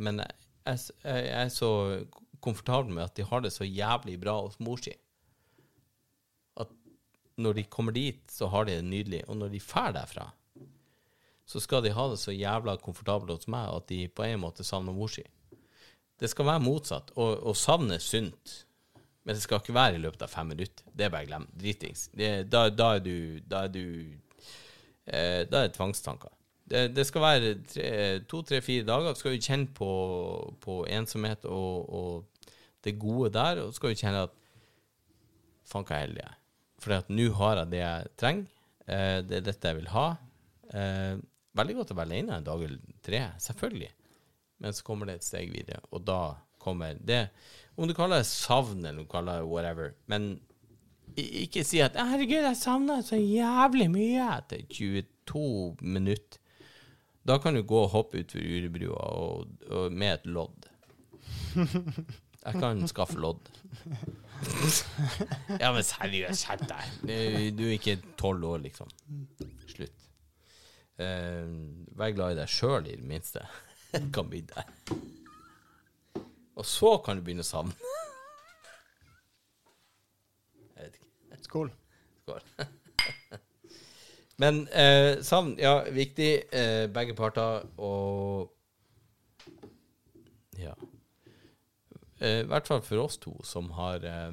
Men 0.00 0.22
jeg, 0.22 0.38
jeg, 0.64 0.80
jeg 1.04 1.42
er 1.42 1.52
så 1.52 1.70
komfortabel 2.44 2.94
med 2.94 3.06
at 3.08 3.16
de 3.16 3.26
har 3.26 3.42
det 3.44 3.52
så 3.54 3.66
jævlig 3.66 4.18
bra 4.22 4.38
hos 4.40 4.58
mor 4.62 4.80
si. 4.80 4.94
At 6.60 6.72
når 7.36 7.58
de 7.58 7.68
kommer 7.70 7.96
dit, 7.96 8.22
så 8.32 8.48
har 8.52 8.66
de 8.66 8.78
det 8.78 8.88
nydelig. 8.88 9.24
Og 9.28 9.36
når 9.40 9.54
de 9.54 9.62
drar 9.62 9.94
derfra, 9.96 10.30
så 11.46 11.62
skal 11.62 11.84
de 11.84 11.94
ha 11.94 12.08
det 12.10 12.18
så 12.18 12.34
jævla 12.34 12.76
komfortabelt 12.82 13.36
hos 13.36 13.50
meg 13.50 13.70
at 13.70 13.88
de 13.90 14.06
på 14.08 14.26
en 14.26 14.42
måte 14.42 14.66
savner 14.66 14.94
mor 14.96 15.12
si. 15.12 15.24
Det 16.16 16.30
skal 16.32 16.48
være 16.48 16.64
motsatt. 16.64 17.12
Og, 17.16 17.36
og 17.44 17.56
savne 17.58 18.00
sunt. 18.00 18.65
Men 19.26 19.34
det 19.34 19.42
skal 19.42 19.58
ikke 19.58 19.74
være 19.74 19.98
i 19.98 20.02
løpet 20.04 20.22
av 20.22 20.30
fem 20.30 20.46
minutter. 20.54 20.86
Det 20.94 21.06
er 21.06 21.10
bare 21.10 21.26
glem. 21.26 21.48
Dritings. 21.58 22.06
Da, 22.14 22.68
da 22.70 22.92
er 22.94 23.02
du 23.02 23.16
Da 23.42 23.64
er 23.66 23.72
du 23.74 23.82
eh, 23.82 25.42
Da 25.50 25.64
er 25.64 25.66
det 25.66 25.74
tvangstanker. 25.74 26.30
Det, 26.66 26.88
det 26.94 27.06
skal 27.06 27.22
være 27.22 27.50
to, 28.30 28.42
tre, 28.42 28.60
fire 28.62 28.86
dager. 28.86 29.18
Skal 29.18 29.34
du 29.34 29.42
kjenne 29.42 29.70
på, 29.74 29.90
på 30.62 30.80
ensomhet 30.90 31.44
og, 31.46 31.90
og, 31.90 32.50
det 32.86 32.98
gode 33.02 33.32
der, 33.34 33.64
og 33.64 33.74
skal 33.74 33.90
du 33.90 33.98
kjenne 33.98 34.26
at 34.28 34.34
Faen, 35.66 35.82
hva 35.82 35.96
heldig 35.98 36.20
jeg 36.20 36.30
er. 36.30 36.34
For 36.78 37.10
nå 37.10 37.24
har 37.40 37.58
jeg 37.58 37.70
det 37.72 37.80
jeg 37.80 38.10
trenger. 38.22 38.50
Eh, 38.86 39.18
det 39.26 39.40
er 39.40 39.46
dette 39.48 39.72
jeg 39.72 39.80
vil 39.80 39.88
ha. 39.90 40.06
Eh, 40.70 41.14
veldig 41.58 41.76
godt 41.80 41.90
å 41.90 41.96
være 41.98 42.12
alene 42.12 42.36
en 42.36 42.46
dag 42.46 42.62
eller 42.62 42.98
tre, 43.02 43.22
selvfølgelig. 43.42 43.90
Men 44.62 44.76
så 44.76 44.86
kommer 44.86 45.10
det 45.10 45.18
et 45.18 45.26
steg 45.26 45.50
videre, 45.50 45.82
og 45.90 46.04
da 46.06 46.20
kommer 46.62 46.98
det 47.02 47.26
Om 47.76 47.88
du 47.88 47.94
kaller 47.94 48.22
det 48.22 48.28
savn, 48.28 48.84
eller 48.84 49.02
om 49.02 49.04
du 49.04 49.10
kaller 49.12 49.42
det 49.42 49.48
whatever, 49.50 49.92
men 50.06 50.36
ikke 51.16 51.64
si 51.64 51.80
at 51.80 51.96
'herregud, 51.96 52.44
jeg 52.44 52.56
savna 52.56 53.00
så 53.02 53.16
jævlig 53.16 53.88
mye' 53.92 54.38
etter 54.38 54.64
22 54.68 55.76
minutter. 55.80 56.40
Da 57.26 57.38
kan 57.38 57.54
du 57.54 57.62
gå 57.62 57.78
og 57.82 57.88
hoppe 57.90 58.20
utfor 58.22 58.38
Urebrua 58.38 59.06
og, 59.18 59.46
og 59.70 59.92
med 59.92 60.12
et 60.12 60.26
lodd. 60.26 60.68
Jeg 61.56 62.60
kan 62.60 62.88
skaffe 62.88 63.18
lodd. 63.18 63.48
ja, 65.62 65.72
men 65.72 65.82
seriøst, 65.82 66.44
skjerp 66.44 66.68
deg. 66.70 67.56
Du 67.58 67.64
er 67.66 67.72
ikke 67.74 67.96
tolv 68.20 68.44
år, 68.44 68.60
liksom. 68.68 68.92
Slutt. 69.66 70.04
Uh, 71.00 71.50
vær 71.98 72.14
glad 72.14 72.36
i 72.36 72.38
deg 72.38 72.52
sjøl, 72.52 72.86
i 72.86 72.94
det 73.00 73.08
minste. 73.08 73.42
kan 74.14 74.30
bli 74.30 74.44
deg. 74.46 74.94
Og 76.56 76.64
så 76.66 76.94
kan 77.04 77.18
du 77.18 77.22
begynne 77.26 77.44
å 77.44 77.46
savne. 77.46 77.74
Jeg 80.76 80.86
vet 80.86 80.96
ikke. 80.98 81.42
Skål. 81.46 81.70
Skål. 82.24 82.40
Men 84.40 84.62
eh, 84.68 85.22
savn, 85.24 85.54
ja, 85.60 85.78
viktig. 85.92 86.30
Eh, 86.52 86.86
begge 86.92 87.14
parter. 87.16 87.62
Og 87.80 88.50
ja. 90.60 90.74
Eh, 92.20 92.42
I 92.42 92.48
hvert 92.48 92.68
fall 92.68 92.82
for 92.84 93.04
oss 93.04 93.16
to 93.20 93.32
som 93.44 93.70
har 93.76 94.04
eh, 94.04 94.32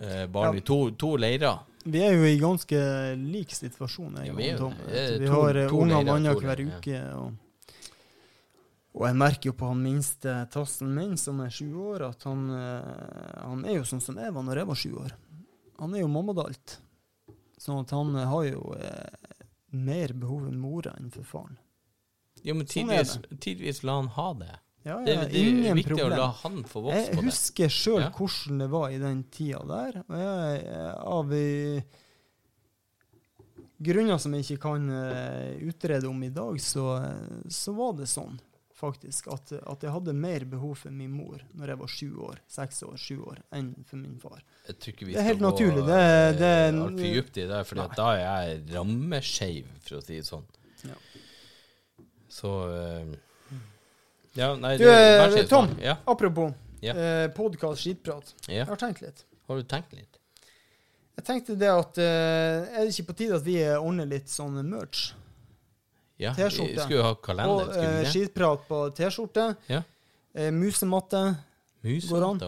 eh, 0.00 0.26
barn 0.32 0.54
Ja. 0.56 0.60
i 0.60 0.64
to, 0.68 0.78
to 1.00 1.14
leirer. 1.20 1.64
Vi 1.84 1.98
er 2.06 2.12
jo 2.14 2.24
i 2.28 2.36
ganske 2.38 2.78
lik 3.18 3.50
situasjon, 3.56 4.20
jeg 4.20 4.28
Ja, 4.28 4.34
vi 4.38 4.48
er 4.52 4.58
vi 5.18 5.26
har 5.32 5.56
eh, 5.56 5.68
to 5.68 5.80
unger 5.82 5.96
leirer, 5.96 6.06
to 6.06 6.12
annenhver 6.14 6.46
leirer, 6.52 6.76
uke. 6.78 7.00
Og, 7.18 7.41
og 8.92 9.06
jeg 9.08 9.16
merker 9.16 9.48
jo 9.48 9.54
på 9.56 9.68
han 9.70 9.80
minste 9.82 10.32
tassen 10.52 10.90
min, 10.94 11.16
som 11.16 11.40
er 11.40 11.48
sju 11.54 11.70
år, 11.80 12.02
at 12.10 12.24
han, 12.28 12.42
eh, 12.52 13.40
han 13.40 13.64
er 13.64 13.78
jo 13.78 13.84
sånn 13.88 14.02
som 14.04 14.18
jeg 14.20 14.32
var 14.36 14.44
når 14.44 14.60
jeg 14.62 14.68
var 14.68 14.80
sju 14.82 14.90
år. 15.00 15.14
Han 15.80 15.94
er 15.96 16.02
jo 16.04 16.10
mammadalt. 16.12 16.74
Sånn 17.62 17.80
at 17.84 17.90
han 17.96 18.10
eh, 18.20 18.26
har 18.28 18.44
jo 18.50 18.74
eh, 18.76 19.38
mer 19.72 20.12
behov 20.12 20.44
enn 20.50 20.58
mora 20.60 20.92
enn 20.98 21.08
for 21.14 21.24
faren. 21.24 21.56
Jo, 22.42 22.54
men 22.58 22.66
Sånn 22.66 22.90
tidvis, 23.40 23.80
sånn 23.80 23.88
la 23.88 23.96
han 24.00 24.12
ha 24.18 24.28
det. 24.42 24.52
Ja, 24.82 24.96
Det, 25.06 25.12
ja, 25.14 25.24
det 25.24 25.38
er 25.40 25.48
ingen 25.48 25.76
viktig 25.78 25.92
problem. 25.94 26.12
å 26.12 26.16
la 26.18 26.28
han 26.42 26.62
få 26.66 26.80
vokse 26.82 26.98
Jeg 26.98 27.06
på 27.06 27.10
det. 27.12 27.22
Jeg 27.22 27.28
husker 27.30 27.68
sjøl 27.70 28.00
Ja. 28.02 28.10
hvordan 28.18 28.58
det 28.64 28.70
var 28.72 28.88
i 28.90 28.98
den 28.98 29.20
tida 29.30 29.60
der. 29.70 30.00
Og 30.08 30.16
jeg, 30.18 30.64
eh, 30.66 30.94
av 31.16 31.34
grunner 33.82 34.18
som 34.18 34.34
jeg 34.34 34.44
ikke 34.46 34.62
kan 34.62 34.88
utrede 35.62 36.08
om 36.10 36.22
i 36.22 36.30
dag, 36.34 36.60
så, 36.62 36.84
så 37.48 37.72
var 37.78 37.94
det 37.98 38.06
sånn, 38.10 38.36
faktisk. 38.82 39.28
At, 39.32 39.52
at 39.62 39.86
jeg 39.86 39.94
hadde 39.94 40.12
mer 40.18 40.44
behov 40.50 40.74
for 40.82 40.90
min 40.94 41.12
mor 41.14 41.40
når 41.54 41.72
jeg 41.72 41.80
var 41.82 41.92
sju 41.94 42.08
år, 42.28 42.40
seks 42.50 42.82
år, 42.88 42.98
sju 43.00 43.16
år, 43.30 43.38
enn 43.54 43.72
for 43.88 44.02
min 44.02 44.18
far. 44.22 44.42
Jeg 44.68 44.78
tror 44.82 44.94
ikke 44.96 45.06
vi 45.08 45.14
Det 45.16 45.22
er 45.22 45.28
helt 45.30 45.44
naturlig. 45.46 45.84
Det 45.86 46.00
det 46.42 46.52
eh, 46.52 46.80
altfor 46.82 47.16
dypt 47.18 47.38
i 47.38 47.46
det, 47.52 47.60
for 47.70 47.82
da 47.96 48.08
er 48.16 48.22
jeg 48.24 48.62
rammeskeiv, 48.74 49.70
for 49.86 49.98
å 50.00 50.02
si 50.04 50.18
det 50.20 50.26
sånn. 50.28 50.46
Ja. 50.90 50.98
Så 52.32 52.52
eh, 52.76 53.14
Ja, 54.34 54.54
nei 54.56 54.76
Du, 54.80 54.84
det- 54.84 55.38
eh. 55.42 55.46
Tom. 55.50 55.68
Ja, 55.82 55.96
Apropos 56.08 56.54
Ja. 56.80 56.94
eh, 56.96 57.28
podkast 57.36 57.82
skitprat. 57.84 58.34
ja. 58.48 58.54
Jeg 58.62 58.66
har 58.66 58.76
tenkt 58.80 59.02
litt. 59.02 59.24
Har 59.48 59.56
du 59.60 59.62
tenkt 59.68 59.92
litt? 59.92 60.18
Jeg 61.18 61.24
tenkte 61.28 61.54
det 61.60 61.68
at 61.68 61.98
eh, 62.00 62.80
Er 62.80 62.86
det 62.86 62.94
ikke 62.94 63.10
på 63.12 63.16
tide 63.18 63.36
at 63.36 63.44
vi 63.44 63.58
ordner 63.76 64.06
litt 64.08 64.30
sånn 64.32 64.56
merch? 64.64 65.12
Ja, 66.22 66.32
T-skjorte. 66.38 66.76
vi 66.76 66.84
skulle 66.86 67.02
ha 67.08 67.14
kalender, 67.14 67.68
Og 67.68 67.82
eh, 67.82 68.04
skitprat 68.12 68.64
på 68.68 68.82
T-skjorte. 68.96 69.48
Ja. 69.68 69.82
Eh, 70.34 70.50
musematte. 70.54 71.22
Musematte. 71.82 72.46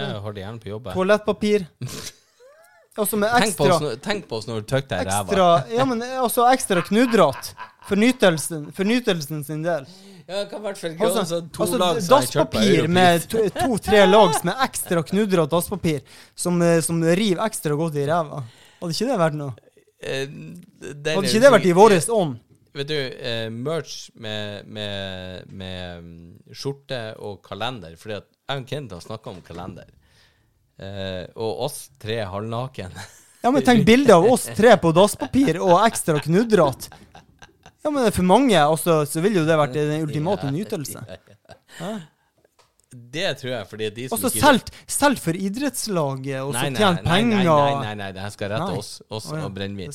Ja, 0.00 0.08
jeg 0.16 0.22
har 0.24 0.32
det 0.32 0.42
gjerne 0.46 0.60
på 0.64 0.68
jobb. 0.72 0.86
jeg. 0.90 0.94
Toalettpapir. 0.96 1.66
Altså 2.92 3.16
med 3.16 3.30
Tenk 3.32 3.54
på, 3.56 3.64
ekstra, 3.64 3.74
oss, 3.74 3.80
når- 3.82 4.00
tenk 4.04 4.26
på 4.28 4.36
oss 4.36 4.46
når 4.50 4.58
du 4.60 4.66
tøkker 4.68 4.98
deg 4.98 5.06
i 5.06 5.08
ræva. 5.08 5.52
Ja, 5.72 5.84
men 5.88 6.02
også 6.20 6.44
ekstra 6.52 6.82
knudrat. 6.84 7.54
For 7.88 7.96
nytelsen, 7.96 8.66
for 8.76 8.84
nytelsen 8.84 9.40
sin 9.46 9.62
del. 9.64 9.86
Ja, 10.28 10.42
det 10.42 10.50
kan 10.50 10.60
i 10.60 10.66
hvert 10.66 10.76
fall 10.78 10.92
ikke 10.92 11.06
Altså, 11.08 11.22
sånn 11.30 11.48
to 11.56 11.62
altså 11.64 11.78
lag 11.80 12.02
som 12.04 12.20
jeg 12.20 12.28
kjøper 12.28 12.50
på 12.52 12.60
dasspapir 12.60 12.74
Europris. 12.76 12.92
med 12.98 13.24
to- 13.32 13.48
to-tre 13.56 14.02
lags 14.06 14.44
med 14.44 14.60
ekstra 14.66 15.02
knudrat 15.08 15.50
dasspapir 15.50 16.02
som, 16.36 16.60
eh, 16.62 16.80
som 16.84 17.00
river 17.02 17.40
ekstra 17.48 17.74
godt 17.80 17.96
i 17.96 18.04
ræva. 18.12 18.42
Hadde 18.82 18.92
ikke 18.92 19.08
det 19.08 19.18
vært 19.24 19.34
noe? 19.40 19.54
Eh, 20.02 20.26
den 20.26 21.16
Hadde 21.16 21.26
ikke 21.32 21.40
det 21.40 21.52
vært 21.56 21.64
i 21.64 21.72
sikkert- 21.72 22.08
vår 22.08 22.20
ånd? 22.20 22.38
Vet 22.72 22.88
du, 22.88 22.96
eh, 22.96 23.50
merch 23.52 24.10
med, 24.14 24.66
med, 24.66 25.48
med 25.52 26.04
mm, 26.04 26.52
skjorte 26.56 27.00
og 27.20 27.42
kalender, 27.44 27.98
fordi 28.00 28.16
at 28.16 28.30
jeg 28.48 28.62
og 28.62 28.70
Kent 28.70 28.94
har 28.96 29.02
snakka 29.04 29.32
om 29.34 29.42
kalender. 29.44 29.90
Eh, 30.80 31.26
og 31.36 31.66
oss 31.68 31.82
tre 32.00 32.22
halvnaken. 32.24 32.96
Ja, 33.42 33.50
men 33.50 33.64
tenk 33.66 33.84
bilde 33.84 34.14
av 34.14 34.24
oss 34.30 34.46
tre 34.56 34.76
på 34.80 34.92
dasspapir 34.94 35.58
og 35.60 35.80
ekstra 35.82 36.20
knudrete. 36.22 36.94
Ja, 37.82 37.90
men 37.90 38.06
for 38.14 38.22
mange 38.22 38.54
altså, 38.54 39.00
så 39.10 39.20
ville 39.20 39.42
jo 39.42 39.46
det 39.48 39.56
vært 39.58 39.74
den 39.74 40.04
ultimate 40.04 40.50
nytelse. 40.54 41.02
Hæ? 41.80 41.92
Det 42.92 43.30
tror 43.40 43.50
jeg, 43.54 43.66
fordi 43.70 43.88
de 43.96 44.04
som 44.06 44.18
Også 44.18 44.30
ikke 44.30 44.42
solgt 44.44 44.70
selv 44.86 45.20
for 45.24 45.36
idrettslaget, 45.36 46.42
og 46.44 46.52
så 46.52 46.66
tjent 46.68 46.78
nei, 46.78 46.92
nei, 46.92 47.06
penger. 47.08 47.44
nei, 47.48 47.74
nei, 47.86 47.94
nei, 48.02 48.08
det 48.14 48.22
her 48.22 48.32
skal 48.34 48.52
rette 48.52 48.78
oss, 48.78 48.90
oss 49.08 49.30
oh, 49.32 49.38
ja. 49.38 49.46
og 49.48 49.56
brennevin. 49.56 49.94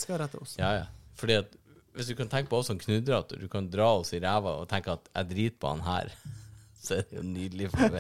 Ja, 0.58 0.72
ja. 0.80 0.86
Fordi 1.18 1.38
at 1.38 1.54
hvis 1.98 2.10
du 2.12 2.16
kan 2.20 2.30
tenke 2.32 2.50
på 2.52 2.60
oss 2.62 2.70
som 2.72 2.78
knudrete, 2.80 3.38
du 3.42 3.48
kan 3.52 3.68
dra 3.74 3.90
oss 4.00 4.14
i 4.14 4.20
ræva 4.24 4.54
og 4.62 4.68
tenke 4.72 4.94
at 4.94 5.10
jeg 5.16 5.30
driter 5.32 5.58
på 5.64 5.72
han 5.74 5.82
her, 5.88 6.12
så 6.88 7.00
er 7.00 7.08
det 7.10 7.18
jo 7.20 7.24
nydelig 7.28 7.72
for 7.74 7.98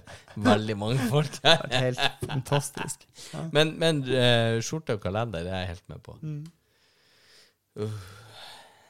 veldig 0.47 0.75
mange 0.79 1.07
folk 1.11 1.39
her. 1.43 1.63
Det 1.67 1.79
er 1.79 1.87
helt 1.89 2.27
fantastisk. 2.29 3.07
Men, 3.51 3.73
men 3.81 4.03
uh, 4.07 4.59
skjorte 4.63 4.95
og 4.95 5.01
kalender 5.03 5.43
det 5.47 5.51
er 5.51 5.65
jeg 5.65 5.73
helt 5.73 5.89
med 5.91 6.03
på. 6.05 6.15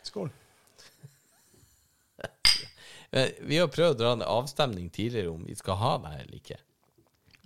Skål. 0.07 0.29
Eh, 3.11 3.29
Vi 3.47 3.57
har 3.57 3.69
prøvd 3.71 3.95
å 3.95 3.99
dra 4.01 4.11
en 4.17 4.23
avstemning 4.27 4.89
tidligere 4.93 5.31
om 5.31 5.43
vi 5.47 5.55
skal 5.55 5.77
ha 5.79 5.93
det 6.03 6.11
her 6.13 6.23
eller 6.25 6.39
ikke. 6.41 6.57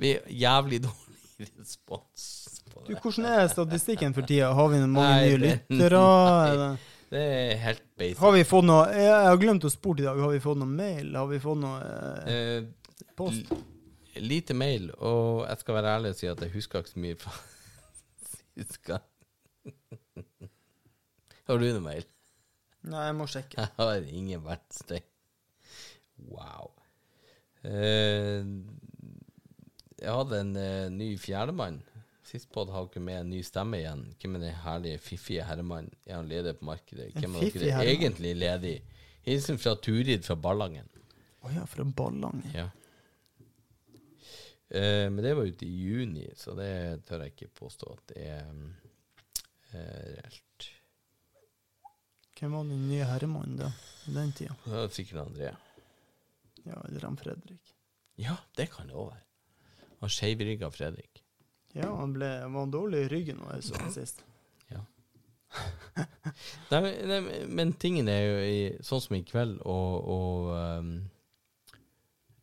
Vi 0.01 0.13
er 0.17 0.29
jævlig 0.33 0.79
dårlig 0.87 1.49
respons 1.59 2.23
på 2.71 2.81
Du, 2.87 2.95
hvordan 2.97 3.27
er 3.29 3.47
statistikken 3.51 4.15
for 4.17 4.25
tida? 4.25 4.49
Har 4.57 4.71
vi 4.73 4.79
mange 4.89 5.19
nye 5.21 5.37
det- 5.37 5.59
lyttere? 5.69 6.77
Det- 7.11 7.21
er 7.21 7.57
helt 7.59 7.83
basic. 7.99 8.17
Har 8.23 8.31
vi 8.31 8.43
fått 8.47 8.63
noe 8.65 8.85
Jeg 8.95 9.25
har 9.27 9.37
glemt 9.41 9.65
å 9.67 9.71
spørre 9.73 9.99
i 9.99 10.05
dag. 10.07 10.19
Har 10.23 10.31
vi 10.31 10.39
fått 10.39 10.57
noe 10.61 10.67
mail? 10.71 11.09
Har 11.15 11.27
vi 11.27 11.39
fått 11.43 11.59
noe 11.59 11.81
eh, 11.83 12.31
Eh, 12.31 12.63
post? 13.19 13.51
lite 14.15 14.53
mail, 14.55 14.89
og 14.99 15.45
jeg 15.47 15.59
skal 15.59 15.75
være 15.75 15.91
ærlig 15.97 16.09
og 16.11 16.15
si 16.19 16.27
at 16.27 16.39
jeg 16.43 16.51
husker 16.55 16.79
ikke 16.83 16.93
så 16.93 16.99
mye 17.03 17.15
fra 17.19 17.31
sist 18.55 18.79
gang. 18.87 19.03
Har 21.47 21.57
du 21.59 21.65
noe 21.73 21.83
mail? 21.83 22.05
Nei, 22.83 23.05
jeg 23.09 23.15
må 23.19 23.27
sjekke. 23.29 23.57
Jeg 23.59 23.69
har 23.77 24.07
ingen 24.09 24.41
verktøy. 24.45 25.01
Wow. 26.31 26.71
Eh, 27.63 28.43
jeg 30.01 30.15
hadde 30.15 30.39
en 30.41 30.55
eh, 30.57 30.89
ny 30.89 31.11
fjerdemann 31.21 31.81
Sist 32.31 32.47
podd 32.53 32.69
har 32.71 32.85
dere 32.87 33.03
med 33.03 33.17
en 33.19 33.31
ny 33.33 33.41
stemme 33.43 33.81
igjen. 33.81 34.05
Hvem 34.21 34.37
er 34.37 34.43
den 34.45 34.59
herlige, 34.63 34.99
fiffige 35.03 35.43
herremannen? 35.43 35.91
Er 36.05 36.21
han 36.21 36.29
ledig 36.29 36.53
på 36.61 36.67
markedet? 36.69 37.09
Hvem 37.17 37.33
er 37.35 37.41
dere 37.43 37.65
er 37.65 37.73
herremann? 37.75 37.89
egentlig 37.97 38.35
ledig? 38.37 38.75
Hilsen 39.25 39.57
fra 39.59 39.73
Turid 39.75 40.23
fra 40.23 40.37
Ballangen. 40.39 40.87
Å 41.43 41.51
ja, 41.51 41.65
fra 41.67 41.83
Ballangen. 41.83 42.53
Ja. 42.55 42.69
Eh, 44.71 45.09
men 45.11 45.19
det 45.25 45.33
var 45.35 45.49
ute 45.49 45.67
i 45.67 45.73
juni, 45.83 46.29
så 46.39 46.55
det 46.55 47.03
tør 47.09 47.25
jeg 47.25 47.33
ikke 47.33 47.49
påstå 47.59 47.89
at 47.97 48.13
det 48.13 48.23
er 48.23 48.45
eh, 49.75 50.13
reelt. 50.15 50.69
Hvem 52.39 52.55
var 52.55 52.69
den 52.69 52.85
nye 52.87 53.09
herremannen 53.09 53.59
da? 53.59 53.73
Den 54.07 54.31
tida? 54.37 54.55
Det 54.63 54.77
var 54.77 54.95
sikkert 54.95 55.25
André. 55.25 55.51
Ja, 56.63 56.79
eller 56.87 57.09
han 57.09 57.19
Fredrik. 57.19 57.75
Ja, 58.21 58.37
det 58.55 58.69
kan 58.71 58.87
det 58.87 58.95
òg 58.95 59.11
være. 59.11 59.27
Han 59.99 60.15
skeivrygga 60.15 60.71
Fredrik. 60.71 61.20
Ja, 61.77 61.87
han 61.95 62.13
ble, 62.15 62.27
var 62.51 62.65
han 62.65 62.71
dårlig 62.73 63.05
i 63.05 63.09
ryggen 63.13 63.37
nå, 63.39 63.47
jeg 63.55 63.63
så 63.69 63.79
han 63.79 63.93
sist. 63.95 64.23
Ja. 64.71 64.81
nei, 66.71 66.81
men- 66.81 67.07
nei, 67.09 67.19
men- 67.47 67.73
tingen 67.79 68.09
er 68.11 68.21
jo 68.25 68.37
i, 68.43 68.59
sånn 68.83 69.01
som 69.03 69.15
i 69.17 69.23
kveld 69.27 69.59
og, 69.63 70.07
og 70.15 70.51
um, 70.81 70.91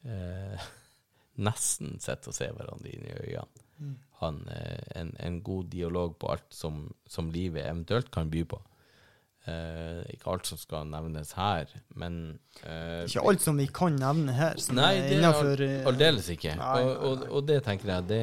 eh, 0.09 0.67
nesten 1.49 1.99
sitter 2.03 2.33
og 2.33 2.37
se 2.37 2.49
hverandre 2.55 2.93
inn 2.95 3.07
i 3.09 3.15
øynene. 3.21 3.65
Mm. 3.79 3.95
Han, 4.23 4.41
eh, 4.51 4.81
en, 4.99 5.13
en 5.23 5.37
god 5.47 5.69
dialog 5.71 6.17
på 6.19 6.33
alt 6.33 6.49
som, 6.55 6.81
som 7.07 7.29
livet 7.31 7.67
eventuelt 7.69 8.11
kan 8.15 8.31
by 8.33 8.43
på. 8.51 8.59
Eh, 9.49 10.01
ikke 10.15 10.33
alt 10.33 10.49
som 10.49 10.59
skal 10.61 10.89
nevnes 10.91 11.31
her, 11.39 11.71
men 11.97 12.17
uh, 12.65 13.05
Ikke 13.07 13.23
alt 13.31 13.43
som 13.45 13.59
vi 13.61 13.69
kan 13.73 13.95
nevne 13.97 14.35
her, 14.37 14.59
Nei, 14.75 14.91
det 14.99 15.13
er 15.13 15.15
innenfor 15.19 15.63
eh, 15.65 15.87
aldeles 15.89 16.29
ikke. 16.35 16.57
Nei, 16.59 16.71
nei, 16.75 16.85
Og, 16.85 17.05
og, 17.07 17.27
og 17.39 17.47
det 17.49 17.61
tenker 17.67 17.93
jeg, 17.93 18.09
det 18.11 18.23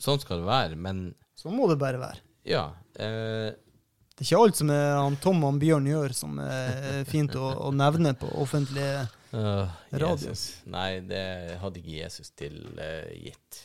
Sånn 0.00 0.22
skal 0.22 0.40
det 0.40 0.48
være, 0.48 0.78
men 0.80 1.10
Sånn 1.38 1.56
må 1.58 1.68
det 1.70 1.78
bare 1.80 2.00
være. 2.00 2.24
ja. 2.48 2.70
Det 2.96 4.26
er 4.26 4.26
ikke 4.26 4.40
alt 4.44 4.58
som 4.58 4.70
er 4.74 4.90
han 4.98 5.14
Tom 5.24 5.44
og 5.48 5.58
Bjørn 5.62 5.86
gjør, 5.88 6.12
som 6.12 6.40
er 6.44 7.06
fint 7.08 7.32
å, 7.40 7.46
å 7.64 7.70
nevne 7.72 8.10
på 8.20 8.28
offentlige 8.42 9.06
øh, 9.32 9.70
Radio. 10.02 10.34
Nei, 10.68 10.88
det 11.08 11.22
hadde 11.62 11.80
ikke 11.80 11.94
Jesus 12.02 12.28
tilgitt. 12.36 13.62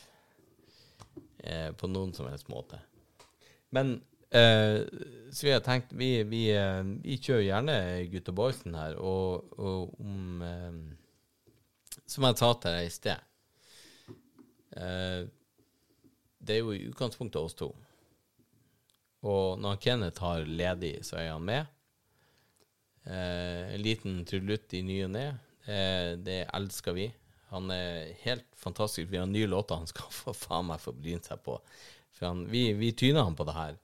på 1.76 1.90
noen 1.92 2.14
som 2.16 2.30
helst 2.30 2.48
måte. 2.48 2.80
Men 3.76 3.98
så 4.30 5.46
vi 5.46 5.52
har 5.52 5.60
tenkt 5.60 5.92
Vi, 5.92 6.22
vi, 6.24 6.42
eh, 6.56 6.82
vi 7.02 7.18
kjører 7.20 7.44
gjerne 7.46 7.76
Gutta 8.10 8.34
Boysen 8.34 8.76
her, 8.76 8.96
og, 8.98 9.52
og 9.58 9.96
om 10.02 10.42
eh, 10.42 10.78
Som 12.06 12.26
jeg 12.26 12.38
sa 12.40 12.52
til 12.54 12.76
deg 12.76 12.86
i 12.86 12.94
sted 12.94 14.14
eh, 14.80 15.26
Det 16.40 16.56
er 16.56 16.62
jo 16.62 16.74
i 16.74 16.86
utgangspunktet 16.88 17.40
oss 17.40 17.56
to. 17.58 17.72
Og 19.26 19.58
når 19.58 19.80
Kenneth 19.82 20.22
har 20.22 20.44
ledig, 20.46 21.00
så 21.02 21.16
er 21.18 21.32
han 21.32 21.42
med. 21.42 21.72
Eh, 23.02 23.72
en 23.74 23.82
liten 23.82 24.20
trudelutt 24.28 24.76
i 24.78 24.84
ny 24.86 25.00
og 25.08 25.10
ne. 25.16 25.24
Det, 25.66 26.44
elsker 26.54 26.94
vi. 26.94 27.08
Han 27.50 27.72
er 27.74 28.12
helt 28.22 28.46
fantastisk. 28.54 29.10
Vi 29.10 29.18
har 29.18 29.26
nye 29.26 29.48
låter 29.50 29.80
han 29.80 29.90
skal 29.90 30.12
få 30.20 30.36
faen 30.36 30.68
meg 30.68 30.78
få 30.84 30.94
bryne 30.94 31.24
seg 31.26 31.42
på. 31.42 31.58
For 32.14 32.28
han, 32.28 32.44
vi, 32.52 32.68
vi 32.78 32.92
tyner 32.94 33.26
han 33.26 33.34
på 33.34 33.48
det 33.48 33.56
her. 33.56 33.80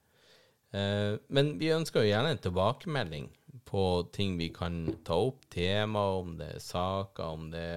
Eh, 0.72 1.18
men 1.28 1.58
vi 1.60 1.68
ønsker 1.74 2.02
jo 2.04 2.08
gjerne 2.12 2.32
en 2.32 2.40
tilbakemelding 2.42 3.28
på 3.68 3.84
ting 4.12 4.38
vi 4.40 4.48
kan 4.54 4.86
ta 5.04 5.18
opp. 5.28 5.44
Tema, 5.52 6.06
om 6.22 6.36
det 6.38 6.48
er 6.54 6.64
saker, 6.64 7.36
om 7.36 7.50
det 7.52 7.68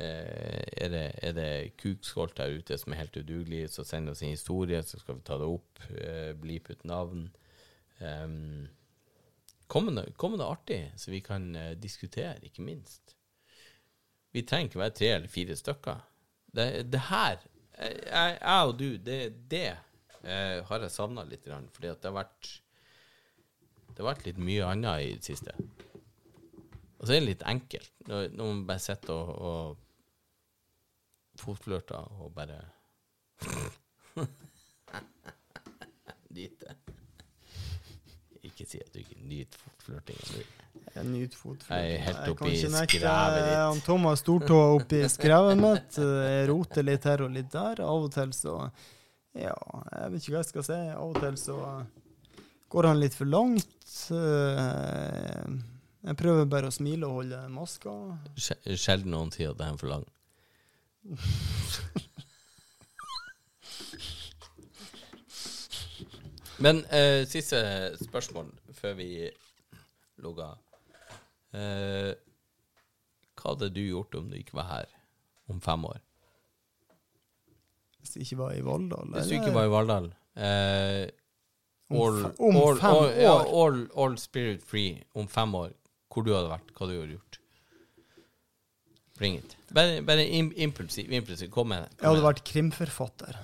eh, 0.00 0.64
er 0.80 0.92
det, 0.94 1.04
er 1.28 1.36
det 1.36 1.50
kukskolt 1.80 2.38
der 2.40 2.56
ute 2.56 2.78
som 2.80 2.94
er 2.94 3.02
helt 3.02 3.20
udugelig, 3.20 3.66
så 3.74 3.84
send 3.84 4.08
oss 4.12 4.24
en 4.24 4.32
historie, 4.32 4.80
så 4.82 5.00
skal 5.02 5.20
vi 5.20 5.26
ta 5.28 5.38
det 5.40 5.48
opp. 5.48 5.84
Eh, 5.92 6.32
Blip 6.40 6.72
ut 6.72 6.84
navn. 6.88 7.28
Um, 8.00 8.68
Kom 9.70 9.84
med 9.86 9.94
noe- 10.00 10.46
artig, 10.48 10.80
så 10.98 11.12
vi 11.12 11.20
kan 11.22 11.52
diskutere, 11.78 12.40
ikke 12.42 12.64
minst. 12.64 13.12
Vi 14.34 14.42
trenger 14.42 14.66
ikke 14.66 14.80
være 14.80 14.94
tre 14.98 15.10
eller 15.14 15.28
fire 15.30 15.54
stykker. 15.56 16.00
Det, 16.50 16.66
det 16.90 17.00
her, 17.06 17.36
jeg 17.78 18.66
og 18.66 18.72
du, 18.80 18.96
det, 18.96 19.20
er 19.28 19.36
det 19.52 19.68
eh, 20.24 20.64
har 20.66 20.84
jeg 20.84 20.92
savna 20.94 21.24
litt, 21.28 21.46
fordi 21.74 21.88
at 21.92 22.00
det 22.02 22.10
har 22.10 22.18
vært 22.22 22.50
Det 23.90 23.98
har 24.04 24.10
vært 24.14 24.26
litt 24.28 24.38
mye 24.38 24.64
annet 24.64 25.02
i 25.02 25.14
det 25.18 25.24
siste. 25.26 25.52
Og 27.00 27.06
så 27.06 27.12
er 27.14 27.20
det 27.20 27.30
litt 27.30 27.42
enkelt, 27.48 27.92
når, 28.08 28.28
når 28.36 28.44
man 28.52 28.66
bare 28.68 28.82
sitter 28.84 29.12
og, 29.14 29.30
og 29.40 29.76
fotflørter 31.40 32.04
og 32.20 32.32
bare 32.36 32.60
Nyte. 36.30 36.76
Ikke 38.46 38.64
si 38.68 38.78
at 38.80 38.92
du 38.94 39.00
ikke 39.00 39.18
nyter 39.26 39.58
fotflørtinga. 39.64 40.44
Jeg 40.94 41.04
nyter 41.08 41.38
fotflørting. 41.40 41.82
Jeg 41.82 41.96
er 41.96 42.04
helt 42.06 42.28
oppi 42.34 42.52
skrevet 42.60 42.92
ditt. 42.94 43.56
Han 43.56 43.82
Thomas 43.84 44.22
Stortå 44.22 44.60
oppi 44.76 45.00
skrevet 45.12 45.60
mitt. 45.60 45.98
Jeg 45.98 46.48
roter 46.52 46.86
litt 46.86 47.08
her 47.10 47.24
og 47.26 47.34
litt 47.34 47.50
der. 47.52 47.82
Av 47.84 48.06
og 48.06 48.12
til 48.14 48.30
så 48.36 48.54
Ja, 49.38 49.54
jeg 49.94 50.12
vet 50.12 50.22
ikke 50.24 50.32
hva 50.34 50.40
jeg 50.42 50.48
skal 50.50 50.64
si. 50.66 50.78
Av 50.94 51.04
og 51.12 51.20
til 51.22 51.36
så 51.38 51.56
går 52.70 52.88
han 52.90 52.98
litt 53.02 53.14
for 53.18 53.30
langt. 53.30 53.68
Eh, 54.14 55.52
Jeg 56.00 56.16
prøver 56.16 56.46
bare 56.48 56.70
å 56.70 56.72
smile 56.72 57.04
og 57.06 57.18
holde 57.20 57.38
maska. 57.52 57.92
Sjelden 58.40 59.12
noen 59.12 59.30
tid 59.34 59.50
at 59.50 59.58
det 59.60 59.66
er 59.68 59.76
for 59.82 59.92
lang. 59.92 60.06
Men 66.60 66.82
eh, 66.92 67.24
siste 67.28 67.60
spørsmål 68.04 68.50
før 68.76 68.96
vi 68.98 69.08
logger. 70.20 70.58
Eh, 71.56 72.10
hva 73.40 73.54
hadde 73.54 73.70
du 73.72 73.80
gjort 73.80 74.14
om 74.18 74.28
du 74.30 74.36
ikke 74.36 74.58
var 74.60 74.68
her 74.74 74.90
om 75.50 75.60
fem 75.64 75.86
år? 75.88 76.00
Hvis 78.00 78.14
det 78.16 78.24
ikke 78.26 78.38
var 78.40 78.54
i 78.56 78.62
Valldal. 78.64 79.10
Hvis 79.16 79.28
du 79.30 79.36
ikke 79.36 79.54
var 79.54 79.68
i 79.68 79.72
Valldal 79.72 80.08
eh, 80.36 81.04
Om 81.90 82.00
all, 82.00 82.18
om 82.38 82.56
all, 82.56 82.80
fem 82.80 82.96
all, 82.96 83.12
år? 83.26 83.52
all, 83.64 83.78
all 84.04 84.16
spirit 84.22 84.64
free 84.64 84.96
om 85.18 85.28
fem 85.28 85.54
år. 85.58 85.74
Hvor 86.10 86.26
du 86.26 86.32
hadde 86.34 86.50
vært, 86.50 86.72
hva 86.74 86.88
du 86.88 86.96
hadde 86.96 87.14
gjort. 87.16 87.38
Bring 89.20 89.36
it. 89.36 89.56
Bare, 89.74 90.00
bare 90.02 90.24
impulsiv. 90.24 91.12
impulsiv. 91.12 91.50
Kom 91.52 91.68
med 91.70 91.84
det. 91.84 91.90
Jeg 92.00 92.08
hadde 92.08 92.24
vært 92.24 92.44
krimforfatter. 92.48 93.40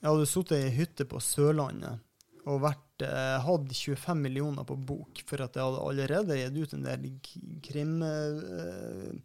Jeg 0.00 0.08
hadde 0.08 0.26
sittet 0.28 0.56
i 0.56 0.64
ei 0.66 0.72
hytte 0.74 1.04
på 1.08 1.20
Sørlandet 1.22 2.00
og 2.48 2.62
vært, 2.64 3.02
eh, 3.04 3.38
hadde 3.44 3.74
25 3.76 4.16
millioner 4.24 4.64
på 4.64 4.76
bok, 4.76 5.22
for 5.28 5.42
at 5.44 5.54
jeg 5.54 5.64
hadde 5.64 5.84
allerede 5.86 6.38
gitt 6.40 6.56
ut 6.56 6.72
en 6.74 6.86
del 6.86 7.02
krimbøker 7.66 9.20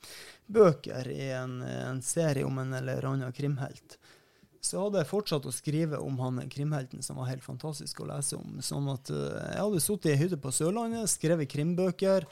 i 1.11 1.31
en, 1.39 1.53
en 1.63 2.01
serie 2.03 2.45
om 2.45 2.59
en 2.59 2.73
eller 2.81 3.05
annen 3.07 3.33
krimhelt. 3.35 3.97
Så 4.65 4.81
hadde 4.81 5.01
jeg 5.01 5.09
fortsatt 5.11 5.45
å 5.45 5.53
skrive 5.53 5.99
om 6.01 6.17
han 6.23 6.41
krimhelten 6.51 7.03
som 7.05 7.19
var 7.21 7.29
helt 7.29 7.45
fantastisk 7.45 8.01
å 8.01 8.09
lese 8.09 8.39
om. 8.39 8.57
Sånn 8.65 8.89
at 8.93 9.11
eh, 9.13 9.39
jeg 9.53 9.61
hadde 9.61 9.83
sittet 9.83 10.09
i 10.09 10.15
ei 10.15 10.21
hytte 10.23 10.41
på 10.41 10.53
Sørlandet, 10.55 11.11
skrevet 11.11 11.51
krimbøker, 11.51 12.25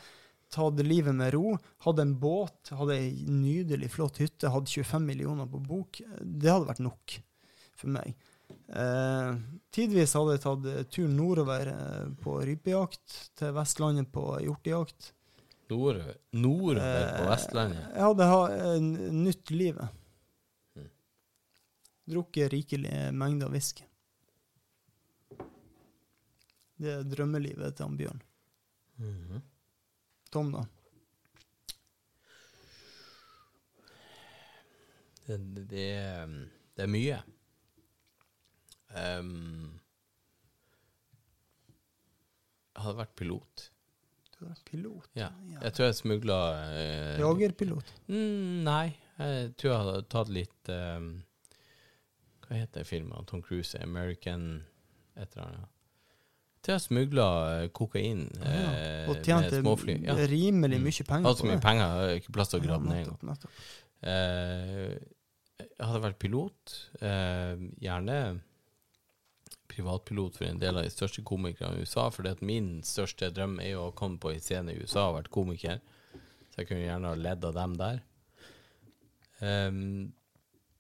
tatt 0.54 0.82
livet 0.86 1.16
med 1.18 1.34
ro, 1.34 1.56
hadde 1.86 2.06
en 2.08 2.18
båt, 2.22 2.74
hadde 2.74 2.98
ei 2.98 3.12
nydelig, 3.30 3.92
flott 3.94 4.20
hytte, 4.22 4.52
hadde 4.54 4.70
25 4.70 5.06
millioner 5.06 5.50
på 5.50 5.62
bok. 5.62 6.02
Det 6.22 6.52
hadde 6.52 6.70
vært 6.70 6.84
nok 6.86 7.18
for 7.78 7.94
meg. 7.94 8.14
Eh, 8.74 9.32
tidvis 9.74 10.14
hadde 10.18 10.38
jeg 10.38 10.44
tatt 10.44 10.64
tur 10.66 10.86
turen 10.98 11.18
nordover 11.18 11.74
eh, 11.74 12.06
på 12.22 12.38
rypejakt, 12.50 13.20
til 13.40 13.54
Vestlandet 13.58 14.10
på 14.14 14.26
hjortejakt. 14.46 15.14
Nordover 15.74 16.16
nordover 16.34 17.06
på 17.18 17.24
Eh, 17.24 17.30
Vestlandet. 17.30 17.84
Jeg 17.94 18.08
hadde 18.10 18.30
ha, 18.30 18.42
eh, 18.52 18.80
nytt 19.24 19.54
livet. 19.54 20.00
Mm. 22.04 22.14
Drukket 22.14 22.52
rikelige 22.54 23.12
mengder 23.12 23.50
whisky. 23.50 23.86
Det 26.76 26.92
er 26.92 27.04
drømmelivet 27.08 27.76
til 27.78 27.86
han 27.86 27.98
Bjørn. 27.98 28.24
Mhm. 29.00 29.42
Tom, 30.34 30.50
da? 30.52 30.66
det, 35.26 35.38
det, 35.38 35.66
det, 36.76 36.84
er, 36.84 36.90
mye. 36.90 37.20
Um, 38.94 39.80
jeg 42.74 42.84
hadde 42.84 43.00
vært 43.00 43.16
pilot. 43.20 43.68
Du 44.34 44.48
er 44.50 44.64
pilot? 44.68 45.08
Ja. 45.16 45.30
Jeg 45.62 45.76
tror 45.78 45.88
jeg 45.88 46.00
smugla 46.02 46.40
uh, 46.74 47.22
Jagerpilot? 47.22 47.94
Mm, 48.10 48.66
nei, 48.66 48.88
jeg 49.20 49.54
tror 49.56 49.72
jeg 49.72 49.86
hadde 49.86 50.10
tatt 50.12 50.34
litt 50.34 50.74
um, 50.74 51.14
Hva 52.54 52.60
heter 52.62 52.86
filmen? 52.86 53.26
Tom 53.26 53.42
Cruise, 53.42 53.74
American 53.82 54.44
et 55.18 55.32
eller 55.34 55.48
annet. 55.48 55.70
Til 56.64 56.78
å 56.78 56.80
smugla 56.80 57.24
kokain 57.76 58.22
eh, 58.46 59.08
og 59.10 59.18
med 59.18 59.26
tjente 59.26 59.58
småfly. 59.58 59.96
Ja. 60.06 60.14
rimelig 60.30 60.78
Mm. 60.78 60.86
mye 60.86 61.06
penger 61.10 61.26
Hadde 61.28 61.42
så 61.42 61.50
mye 61.50 61.64
penger, 61.66 62.04
ikke 62.22 62.36
plass 62.38 62.54
til 62.54 62.62
å 62.62 62.64
grave 62.64 62.86
Ja, 62.86 62.94
ned 62.94 63.10
engang. 63.10 63.50
Eh, 64.04 64.94
jeg 65.64 65.82
hadde 65.82 66.04
vært 66.06 66.20
pilot. 66.22 66.76
Eh, 67.02 67.66
gjerne 67.82 68.20
privatpilot 69.74 70.38
for 70.38 70.46
en 70.46 70.62
del 70.62 70.78
av 70.78 70.86
de 70.86 70.94
største 70.94 71.26
komikerne 71.26 71.82
i 71.82 71.84
USA. 71.84 72.08
For 72.14 72.46
min 72.46 72.82
største 72.86 73.32
drøm 73.34 73.58
er 73.60 73.74
jo 73.74 73.88
å 73.90 73.96
komme 73.98 74.22
på 74.22 74.32
en 74.32 74.40
scene 74.46 74.72
i 74.72 74.78
USA 74.80 75.10
og 75.10 75.18
vært 75.18 75.34
komiker. 75.34 75.82
Så 76.54 76.62
jeg 76.62 76.70
kunne 76.70 76.86
gjerne 76.86 77.10
ha 77.10 77.16
ledd 77.18 77.50
av 77.50 77.56
dem 77.58 77.74
der. 77.82 78.04
Ehm, 79.42 80.14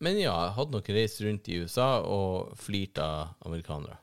men 0.03 0.19
ja, 0.19 0.33
jeg 0.47 0.55
hadde 0.57 0.77
nok 0.77 0.89
reist 0.95 1.21
rundt 1.23 1.49
i 1.51 1.59
USA 1.63 1.89
og 2.03 2.53
flirt 2.59 2.99
av 3.01 3.35
amerikanere. 3.47 3.99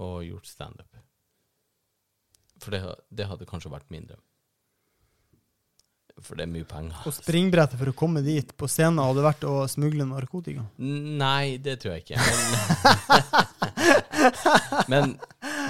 Og 0.00 0.24
gjort 0.24 0.48
standup. 0.48 0.90
For 2.60 2.74
det, 2.74 2.82
det 3.08 3.28
hadde 3.28 3.48
kanskje 3.48 3.72
vært 3.72 3.88
min 3.92 4.06
drøm. 4.08 4.20
For 6.20 6.36
det 6.36 6.44
er 6.44 6.52
mye 6.52 6.66
penger. 6.68 6.98
Og 7.08 7.14
springbrettet 7.16 7.80
for 7.80 7.92
å 7.92 7.96
komme 7.96 8.20
dit 8.24 8.50
på 8.58 8.68
scenen 8.68 9.00
hadde 9.00 9.24
vært 9.24 9.46
å 9.48 9.54
smugle 9.72 10.04
narkotika. 10.08 10.66
Nei, 10.76 11.56
det 11.62 11.78
tror 11.80 11.96
jeg 11.96 12.04
ikke. 12.04 12.20
Men, 12.20 12.74
men, 14.92 15.14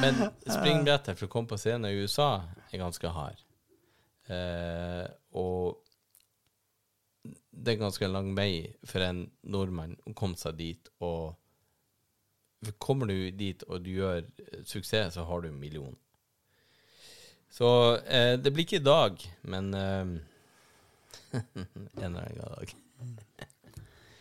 men 0.03 0.19
springbrettet 0.43 1.15
for 1.15 1.29
å 1.29 1.31
komme 1.31 1.53
på 1.53 1.61
scenen 1.61 1.87
i 1.93 2.03
USA 2.03 2.33
er 2.71 2.83
ganske 2.83 3.15
hard. 3.15 3.39
Eh, 4.31 5.07
og 5.39 5.79
det 7.61 7.75
er 7.75 7.83
ganske 7.83 8.09
lang 8.09 8.33
vei 8.37 8.73
for 8.89 9.05
en 9.05 9.27
nordmann 9.43 9.97
å 10.09 10.15
komme 10.17 10.39
seg 10.41 10.57
dit. 10.61 10.91
Og 11.05 11.37
kommer 12.83 13.11
du 13.11 13.31
dit 13.37 13.63
og 13.69 13.85
du 13.85 13.93
gjør 13.99 14.25
suksess, 14.69 15.15
så 15.17 15.27
har 15.29 15.45
du 15.45 15.51
en 15.51 15.61
million. 15.61 15.97
Så 17.51 17.69
eh, 18.07 18.37
det 18.39 18.53
blir 18.55 18.67
ikke 18.67 18.79
i 18.79 18.87
dag, 18.87 19.23
men 19.43 19.73
eh, 19.75 20.13
en 21.41 22.05
eller 22.05 22.21
annen 22.23 22.45
dag. 22.45 22.75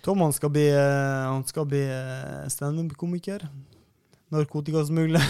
Tom 0.06 0.24
han 0.26 0.34
skal 0.34 0.50
bli, 0.56 0.66
eh, 0.74 1.28
han 1.30 1.44
skal 1.46 1.68
bli 1.70 1.84
eh, 1.86 2.48
standup-komiker. 2.50 3.46
Narkotikasmugler. 4.34 5.26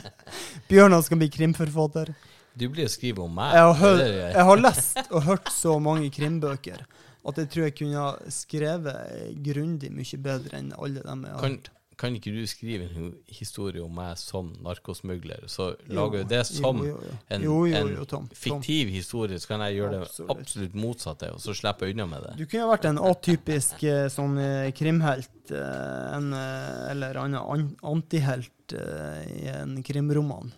Bjørn 0.70 0.96
han 0.96 1.04
skal 1.04 1.20
bli 1.20 1.28
krimforfatter. 1.32 2.14
Du 2.56 2.64
blir 2.72 2.88
å 2.88 2.92
skrive 2.92 3.24
om 3.24 3.34
meg. 3.36 3.52
Jeg 3.52 3.66
har, 3.68 3.76
hørt, 3.82 4.04
jeg 4.32 4.46
har 4.48 4.62
lest 4.62 5.00
og 5.10 5.26
hørt 5.26 5.50
så 5.52 5.76
mange 5.82 6.08
krimbøker 6.12 6.86
at 7.26 7.40
jeg 7.42 7.48
tror 7.52 7.64
jeg 7.68 7.74
kunne 7.80 8.02
ha 8.04 8.32
skrevet 8.32 9.32
grundig 9.46 9.90
mye 9.94 10.18
bedre 10.22 10.60
enn 10.60 10.72
alle 10.76 11.02
dem 11.06 11.24
jeg 11.26 11.34
har 11.34 11.42
Kan, 11.46 11.58
kan 11.96 12.12
ikke 12.18 12.28
du 12.34 12.42
skrive 12.44 12.84
en 12.92 13.06
historie 13.32 13.80
om 13.80 13.94
meg 13.96 14.18
som 14.20 14.50
narkosmugler? 14.60 15.46
Så 15.48 15.70
Jo, 15.88 15.94
lager 15.96 16.26
du 16.26 16.32
det 16.34 16.42
som 16.44 16.82
jo, 16.84 16.90
jo, 16.90 16.98
jo. 17.00 17.14
en, 17.32 17.46
Jo, 17.46 17.54
jo, 17.70 17.76
en 17.78 17.88
jo, 17.94 18.04
Tom, 18.04 18.26
Tom. 18.28 18.36
fiktiv 18.36 18.90
historie, 18.92 19.38
så 19.40 19.48
kan 19.54 19.64
jeg 19.64 19.78
gjøre 19.78 19.94
det 19.94 20.00
Absolutt. 20.04 20.34
absolutt 20.36 20.74
motsatte, 20.76 21.30
og 21.32 21.40
så 21.40 21.54
slipper 21.56 21.88
jeg 21.88 21.96
unna 21.96 22.06
med 22.10 22.26
det. 22.26 22.34
Du 22.36 22.44
kunne 22.44 22.66
ha 22.66 22.74
vært 22.74 22.90
en 22.90 23.00
atypisk 23.00 23.86
eh, 23.88 24.10
sånn 24.12 24.36
eh, 24.44 24.68
krimhelt, 24.76 25.32
eh, 25.56 26.04
en, 26.18 26.28
eller 26.92 27.16
annen 27.24 27.72
antihelt 27.80 28.76
i 28.76 29.46
en 29.56 29.78
krimroman. 29.86 30.52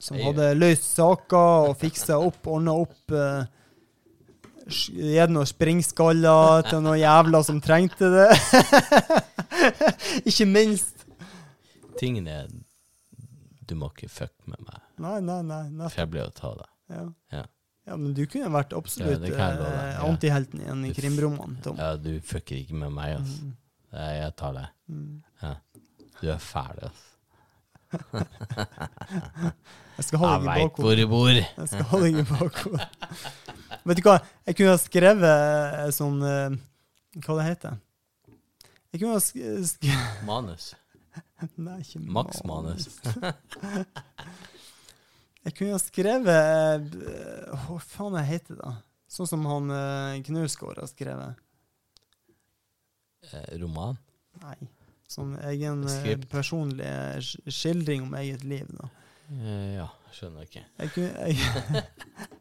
Som 0.00 0.16
hadde 0.16 0.54
løst 0.56 0.86
saker 0.96 1.68
og 1.70 1.74
fiksa 1.78 2.16
opp, 2.24 2.46
ordna 2.48 2.72
opp. 2.82 3.12
Eh, 4.70 5.10
Gitt 5.16 5.32
noen 5.34 5.48
springskaller 5.50 6.64
til 6.70 6.80
noen 6.84 6.98
jævler 7.02 7.42
som 7.46 7.60
trengte 7.64 8.08
det. 8.14 8.28
Ikke 10.30 10.46
minst. 10.48 11.04
Tingen 12.00 12.26
er 12.32 12.48
Du 13.68 13.74
må 13.78 13.90
ikke 13.92 14.08
fucke 14.10 14.48
med 14.50 14.58
meg, 14.66 14.78
Nei, 15.00 15.18
nei, 15.22 15.42
nei. 15.46 15.88
for 15.88 16.00
jeg 16.02 16.10
blir 16.10 16.24
å 16.26 16.32
ta 16.34 16.50
det. 16.58 16.68
Ja. 16.90 17.02
Ja. 17.36 17.42
ja, 17.86 17.96
men 18.00 18.14
du 18.16 18.24
kunne 18.26 18.48
vært 18.50 18.72
absolutt 18.74 19.22
ja, 19.22 19.30
jeg 19.30 19.60
eh, 19.62 19.92
ja. 19.92 20.00
antihelten 20.08 20.64
i 20.64 20.66
en 20.72 20.82
krimroman, 20.96 21.54
Tom. 21.62 21.76
Ja, 21.78 21.92
du 22.00 22.16
fucker 22.26 22.56
ikke 22.58 22.74
med 22.80 22.90
meg, 22.96 23.14
ass. 23.20 23.36
Mm, 23.44 23.52
Jeg 24.00 24.32
tar 24.40 24.52
det. 24.58 24.66
mm. 24.90 25.14
Ja. 25.44 25.54
Du 26.20 26.26
er 26.34 26.42
fæl, 26.42 26.82
ass. 26.90 27.06
Jeg 30.00 30.04
skal 30.06 30.18
holde 30.22 30.34
deg 30.34 30.44
i 30.44 30.48
veit 30.50 30.60
bakhodet. 30.62 30.84
hvor 30.84 30.94
du 30.96 31.06
bor. 31.10 31.30
Jeg 31.36 31.68
skal 31.70 31.86
holde 31.90 32.06
deg 32.10 32.20
i 32.20 32.28
bakhodet. 32.30 32.86
Vet 33.88 33.96
du 34.00 34.02
hva, 34.04 34.18
jeg 34.48 34.56
kunne 34.58 34.74
ha 34.74 34.80
skrevet 34.80 35.44
eh, 35.80 35.90
sånn 35.96 36.18
eh, 36.26 36.56
Hva 37.24 37.36
det 37.40 37.46
heter 37.48 37.78
Jeg 38.92 39.00
kunne 39.02 39.14
ha 39.16 39.22
sk 39.24 39.36
sk 39.70 39.88
Manus. 40.28 40.72
Nei, 41.56 41.78
ikke 41.82 42.00
Max 42.04 42.42
manus. 42.46 42.88
Jeg 45.40 45.54
kunne 45.56 45.72
ha 45.72 45.80
skrevet 45.80 46.96
eh, 47.00 47.54
Hva 47.64 47.78
faen 47.80 48.16
det 48.18 48.26
heter 48.28 48.58
det? 48.60 48.74
Sånn 49.10 49.26
som 49.26 49.46
han 49.48 49.72
Knausgård 50.28 50.78
har 50.78 50.86
skrevet. 50.86 51.38
Eh, 53.32 53.56
roman. 53.58 53.96
Nei. 54.44 54.54
Sånn 55.10 55.32
egen 55.48 55.82
Skript. 55.90 56.28
personlig 56.30 56.86
skildring 57.50 58.04
om 58.06 58.14
eget 58.20 58.44
liv, 58.46 58.68
da. 58.78 58.86
Eh, 59.34 59.72
ja, 59.80 59.88
skjønner 60.14 60.46
ikke. 60.46 60.62
Jeg 60.78 60.92
kunne 60.94 61.26
Jeg, 61.26 61.34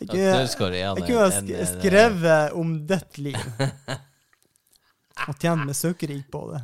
jeg 0.00 0.08
kunne, 0.08 1.18
ha 1.18 1.30
en- 1.30 1.66
skrevet 1.72 2.52
om 2.58 2.76
ditt 2.86 3.18
liv. 3.18 3.40
Og 5.26 5.34
tjent 5.42 5.64
meg 5.66 5.74
søkerik 5.74 6.28
på 6.30 6.44
det. 6.52 6.60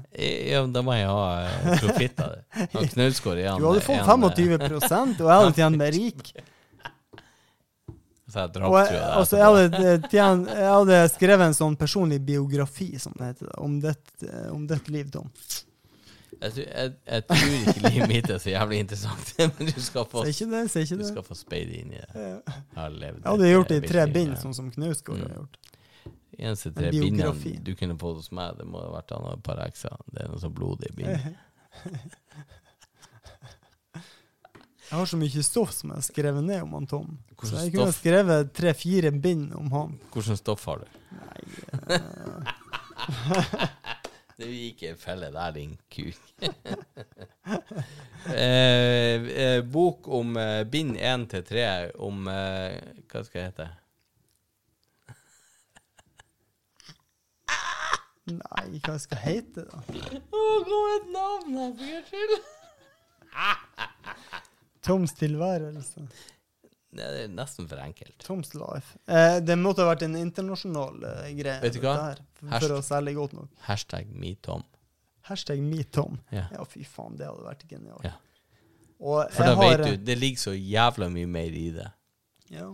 Ja, 0.47 0.61
men 0.62 0.72
da 0.74 0.82
må 0.86 0.95
jeg 0.95 1.09
ha 1.11 1.22
eh, 1.42 1.78
profitt 1.82 2.20
av 2.22 2.36
det. 2.36 2.42
Han 2.76 2.90
Knausgård 2.92 3.40
er 3.42 3.59
Du 3.59 3.66
hadde 3.66 3.82
fått 3.82 3.97
en, 3.99 4.05
eh, 4.07 4.68
25 4.70 5.24
og 5.24 5.26
jeg 5.26 5.40
hadde 5.40 5.57
tjent 5.59 5.80
meg 5.80 5.97
rik. 5.97 6.34
Så 8.30 8.40
jeg 8.40 8.47
Og 8.47 8.55
drapstrua 8.55 8.84
jeg, 8.86 9.03
altså, 9.18 9.36
jeg, 9.36 9.45
hadde 9.45 10.11
tjent, 10.11 10.49
jeg 10.55 10.70
hadde 10.70 11.01
skrevet 11.12 11.47
en 11.51 11.57
sånn 11.59 11.76
personlig 11.78 12.20
biografi, 12.24 12.88
som 13.03 13.12
det 13.18 13.32
heter, 13.34 13.51
eh, 13.59 14.47
om 14.55 14.64
ditt 14.70 14.88
liv, 14.95 15.11
Tom. 15.12 15.28
Jeg, 16.41 16.66
jeg, 16.66 16.93
jeg 17.07 17.26
tror 17.28 17.55
ikke 17.59 17.82
livet 17.91 18.09
mitt 18.11 18.30
er 18.30 18.39
så 18.43 18.51
jævlig 18.51 18.78
interessant, 18.85 19.35
men 19.59 19.68
du 19.70 19.80
skal 19.80 20.05
få, 20.11 20.24
det, 20.24 20.35
du 20.99 21.05
skal 21.09 21.22
få 21.26 21.35
speide 21.39 21.78
inn 21.80 21.93
i 21.93 22.01
det. 22.01 22.11
Ja. 22.14 22.39
Jeg 22.47 22.80
har 22.80 22.91
levd 22.91 23.20
Jeg 23.22 23.30
hadde 23.30 23.51
gjort 23.53 23.68
det 23.74 23.78
i 23.82 23.87
tre 23.89 24.07
bind, 24.14 24.35
sånn 24.43 24.55
som 24.57 24.70
Knausgård 24.74 25.20
har 25.22 25.30
Mm. 25.30 25.39
gjort. 25.41 25.57
Eneste 26.35 26.68
En 26.72 26.74
tre 26.74 26.91
bindene 26.91 27.61
du 27.62 27.74
kunne 27.78 27.95
fått 28.01 28.16
hos 28.18 28.30
meg, 28.35 28.57
det 28.59 28.66
må 28.66 28.80
ha 28.82 28.89
vært 28.97 29.12
han 29.14 29.22
og 29.28 29.37
et 29.39 29.43
par 29.47 29.61
ekser. 29.62 29.95
Det 30.11 30.24
er 30.24 30.28
noe 30.32 30.41
sånn 30.43 30.55
blodig 30.57 30.91
bind. 30.97 31.14
Jeg 34.85 34.99
har 35.01 35.07
så 35.09 35.16
mye 35.16 35.43
stoff 35.43 35.70
som 35.72 35.91
jeg 35.91 35.97
har 35.97 36.05
skrevet 36.05 36.45
ned 36.45 36.61
om 36.62 36.74
han 36.76 36.87
Tom. 36.87 37.14
Hvordan 37.39 37.51
Så 37.51 37.62
jeg 37.64 37.72
kunne 37.72 37.87
stoff? 37.89 38.01
skrevet 38.03 38.51
tre-fire 38.55 39.11
bind 39.16 39.55
om 39.57 39.70
han. 39.72 39.95
Hvilket 40.12 40.39
stoff 40.39 40.66
har 40.68 40.82
du? 40.85 40.87
Nei, 41.16 41.41
eh, 41.97 42.43
Det 44.35 44.49
gikk 44.51 44.82
en 44.89 44.99
felle 44.99 45.28
der, 45.30 45.51
din 45.55 45.76
kuk. 45.95 46.18
eh, 48.35 49.22
eh, 49.45 49.61
bok 49.62 50.09
om 50.09 50.37
eh, 50.41 50.64
bind 50.66 50.97
én 50.99 51.26
til 51.30 51.45
tre 51.47 51.66
om 52.03 52.26
eh, 52.30 52.74
Hva 53.11 53.22
skal 53.26 53.41
jeg 53.41 53.53
hete? 53.53 53.68
nei, 58.24 58.80
hva 58.85 58.97
skal 58.99 59.20
jeg 59.20 59.24
hete, 59.45 59.66
da? 59.68 59.82
Å, 59.85 60.43
gå 60.64 60.78
med 60.82 60.95
et 60.97 61.09
navn 61.14 61.59
her, 61.61 61.72
for 61.78 61.87
guds 61.93 62.09
skyld! 62.11 62.35
Toms 64.85 65.12
tilværelse. 65.16 66.09
Det 66.95 67.07
er 67.24 67.32
nesten 67.34 67.66
for 67.70 67.80
enkelt. 67.82 68.14
Toms 68.22 68.53
life. 68.55 68.99
Eh, 69.11 69.40
det 69.42 69.57
måtte 69.59 69.82
ha 69.82 69.90
vært 69.90 70.05
en 70.07 70.14
internasjonal 70.20 71.03
eh, 71.11 71.32
greie. 71.38 71.59
Vet 71.64 71.74
du 71.78 71.82
hva? 71.82 71.95
Der, 71.99 72.22
for, 72.38 72.53
Hasht- 72.55 72.76
å 72.76 72.80
selge 72.86 73.16
godt 73.18 73.34
nok. 73.38 73.51
Hashtag 73.66 74.12
MeTom. 74.14 74.62
Hashtag 75.28 75.62
MeTom. 75.64 76.20
Ja. 76.34 76.47
Ja, 76.55 76.64
fy 76.68 76.84
faen, 76.86 77.16
det 77.18 77.26
hadde 77.30 77.47
vært 77.47 77.66
genialt. 77.70 78.05
Ja. 78.07 78.14
Og 79.05 79.26
For 79.34 79.45
da 79.51 79.55
har, 79.59 79.78
vet 79.82 79.86
du, 79.90 80.05
det 80.07 80.18
ligger 80.20 80.42
så 80.47 80.55
jævla 80.55 81.11
mye 81.12 81.28
mer 81.28 81.57
i 81.59 81.68
det. 81.74 81.90
Ja. 82.55 82.70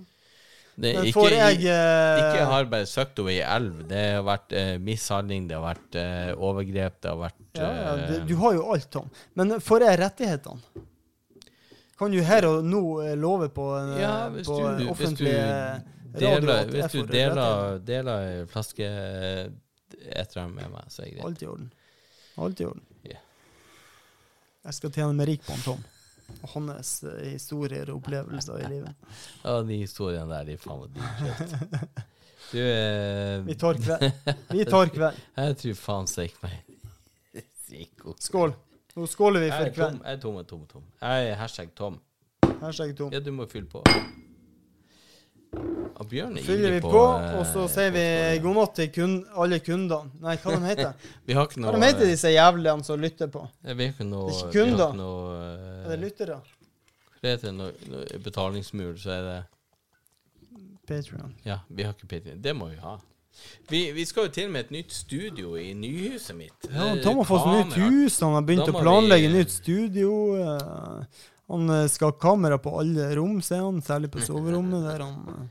Det 0.80 0.94
Men 0.96 1.10
får 1.12 1.34
ikke, 1.34 1.40
jeg 1.40 1.64
eh, 1.68 2.18
ikke 2.20 2.44
har 2.48 2.68
bare 2.72 2.86
søkt 2.88 3.18
over 3.20 3.32
i 3.34 3.40
elv. 3.44 3.82
Det 3.90 4.04
har 4.14 4.22
vært 4.24 4.54
eh, 4.56 4.74
mishandling, 4.80 5.48
det 5.50 5.58
har 5.58 5.64
vært 5.66 5.98
eh, 6.00 6.30
overgrep, 6.36 7.00
det 7.02 7.10
har 7.10 7.18
vært 7.20 7.58
ja, 7.60 7.66
ja, 7.66 7.90
eh, 7.96 8.04
det, 8.12 8.20
Du 8.30 8.36
har 8.40 8.54
jo 8.56 8.62
alt, 8.72 8.86
Tom. 8.92 9.10
Men 9.36 9.58
får 9.60 9.84
jeg 9.88 10.00
rettighetene? 10.00 10.84
Kan 12.00 12.14
du 12.14 12.22
her 12.24 12.46
og 12.48 12.64
nå 12.64 12.82
eh, 13.04 13.16
love 13.20 13.50
på, 13.52 13.66
eh, 13.76 13.96
Ja, 14.00 14.14
på 14.32 14.56
du, 14.78 14.86
offentlig 14.88 15.34
deler, 16.16 16.46
radio 16.48 16.72
hvis 16.72 16.94
du 16.94 17.02
deler, 17.10 17.74
deler 17.84 18.28
en 18.40 18.48
flaske 18.48 18.86
eh, 18.88 19.50
et 20.16 20.36
med 20.40 20.70
meg, 20.72 20.86
så 20.88 21.02
er 21.02 21.10
det 21.10 21.16
greit. 21.18 21.24
Alt 21.26 21.42
i 21.42 21.48
orden. 21.50 21.72
Alt 22.40 22.60
i 22.62 22.64
orden. 22.64 22.86
Yeah. 23.04 23.20
Jeg 24.64 24.78
skal 24.78 24.94
tjene 24.96 25.16
meg 25.18 25.28
rik 25.28 25.44
på 25.44 25.52
han 25.52 25.66
Tom. 25.66 25.84
Og 26.40 26.48
hans 26.54 26.94
eh, 27.04 27.34
historier 27.34 27.90
og 27.90 28.00
opplevelser 28.00 28.64
i 28.64 28.72
livet. 28.78 29.12
Ja, 29.44 29.58
de 29.66 29.78
historiene 29.82 30.30
der, 30.32 30.48
de 30.48 30.56
faen 30.60 30.86
meg 30.86 30.96
dritfete. 30.96 32.06
Du, 32.50 32.58
eh, 32.64 33.36
Vi 33.46 33.60
tar 33.60 33.78
kveld. 33.84 34.24
Vi 34.56 34.64
tar 34.72 34.90
kveld. 34.96 35.22
jeg 35.36 35.60
tror 35.62 35.78
faen 35.84 36.10
sikkert 36.10 36.48
meg 36.48 38.16
Skål. 38.30 38.56
Nå 38.96 39.06
skåler 39.06 39.44
vi 39.44 39.50
for 39.52 39.70
kveld. 39.74 40.00
jeg 40.04 40.16
er 40.16 40.22
tom, 40.22 40.34
jeg 40.34 40.46
er 40.46 40.48
tom, 40.50 40.64
tom. 40.70 40.82
Jeg 41.02 41.28
er 41.30 41.38
hashtag 41.38 41.70
Tom. 41.78 42.00
Hashtag 42.60 42.96
Tom. 42.98 43.12
Ja, 43.14 43.20
du 43.22 43.30
må 43.32 43.46
fylle 43.50 43.68
på. 43.70 43.82
Og 46.00 46.06
Bjørn 46.08 46.36
er 46.38 46.44
Fyller 46.46 46.72
vi 46.76 46.80
på, 46.80 46.90
på, 46.94 47.00
eh, 47.02 47.32
og 47.40 47.46
så 47.50 47.64
sier 47.68 47.90
vi 47.92 48.02
god 48.44 48.54
natt 48.56 48.74
til 48.78 48.90
kun, 48.94 49.14
alle 49.34 49.58
kundene. 49.60 50.12
Nei, 50.22 50.36
hva 50.40 50.54
de 50.54 50.60
heter 50.68 51.08
Vi 51.26 51.34
har 51.36 51.48
ikke 51.48 51.60
noe, 51.60 51.72
Hva 51.74 51.80
de 51.82 51.88
heter 51.90 52.08
disse 52.08 52.30
jævlene 52.32 52.86
som 52.86 53.02
lytter 53.02 53.30
på? 53.34 53.42
Jeg 53.66 53.76
Vi 53.80 53.88
har 53.88 53.94
ikke 53.96 54.06
noe 54.08 54.30
Det 54.30 54.36
er 54.36 54.44
ikke 54.46 54.54
kunder. 54.60 54.94
noe, 54.96 55.34
Er 55.42 55.88
det 55.90 55.96
eh, 55.96 56.02
lyttere? 56.04 56.38
Hva 57.20 57.32
heter 57.34 57.48
det? 57.50 57.54
Noe, 57.58 57.74
noe 57.92 58.20
betalingsmur, 58.24 58.94
så 59.02 59.12
er 59.16 59.26
det 59.26 59.38
Patreon. 60.90 61.34
Ja, 61.46 61.58
vi 61.68 61.84
har 61.86 61.92
ikke 61.98 62.08
Patreon. 62.14 62.40
Det 62.42 62.54
må 62.56 62.70
vi 62.70 62.78
ha. 62.82 62.94
Vi, 63.70 63.92
vi 63.92 64.04
skal 64.04 64.26
jo 64.26 64.32
til 64.34 64.48
og 64.48 64.52
med 64.52 64.64
et 64.66 64.70
nytt 64.74 64.92
studio 64.92 65.54
i 65.56 65.68
nyhuset 65.74 66.36
mitt. 66.36 66.66
Ja, 66.70 66.88
Eh, 66.94 67.02
Tom 67.04 67.16
har 67.22 67.24
fått 67.28 67.46
nytt 67.52 67.76
hus, 67.78 68.20
han 68.20 68.34
har 68.34 68.42
begynt 68.42 68.68
å 68.68 68.74
planlegge 68.80 69.28
vi- 69.30 69.38
nytt 69.38 69.50
studio. 69.54 70.10
eh, 70.36 71.04
Han 71.50 71.70
eh, 71.70 71.86
skal 71.90 72.12
ha 72.12 72.18
kamera 72.18 72.58
på 72.58 72.70
alle 72.78 73.08
rom, 73.16 73.40
sier 73.42 73.62
han, 73.64 73.80
særlig 73.82 74.10
på 74.10 74.20
soverommet, 74.22 74.84
der 74.86 75.04
han 75.04 75.50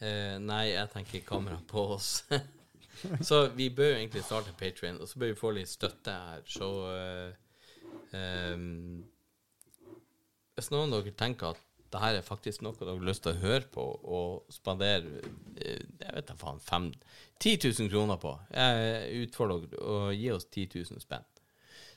Eh, 0.00 0.38
nei, 0.38 0.72
jeg 0.74 0.90
tenker 0.92 1.22
kamera 1.24 1.56
på 1.66 1.86
oss. 1.94 2.24
så 3.28 3.46
vi 3.56 3.70
bør 3.70 3.94
jo 3.94 3.96
egentlig 3.96 4.24
starte 4.24 4.52
Patrion, 4.58 4.98
og 5.00 5.08
så 5.08 5.18
bør 5.18 5.30
vi 5.32 5.38
få 5.40 5.52
litt 5.56 5.68
støtte 5.68 6.12
her. 6.12 6.42
Så 6.44 6.68
uh, 6.84 7.32
um, 8.12 9.04
Hvis 10.56 10.70
noen 10.72 10.92
av 10.92 11.02
dere 11.04 11.14
tenker 11.16 11.54
at 11.54 11.62
det 11.96 12.02
her 12.04 12.18
er 12.20 12.24
faktisk 12.26 12.62
noe 12.64 12.76
dere 12.76 12.92
har 12.94 13.06
lyst 13.08 13.24
til 13.24 13.32
å 13.32 13.40
høre 13.42 13.64
på 13.72 13.84
og 14.16 14.52
spandere 14.52 15.22
eh, 15.56 15.80
jeg 16.02 16.12
vet 16.18 16.28
da 16.28 16.36
faen, 16.40 16.60
fem, 16.60 16.90
10 17.40 17.56
000 17.80 17.90
kroner 17.92 18.20
på, 18.20 18.34
jeg 18.52 19.24
utfordrer 19.26 19.64
dere 19.72 19.96
å 19.96 20.12
gi 20.16 20.30
oss 20.36 20.46
10 20.52 20.68
000 20.92 21.02
spenn. 21.04 21.24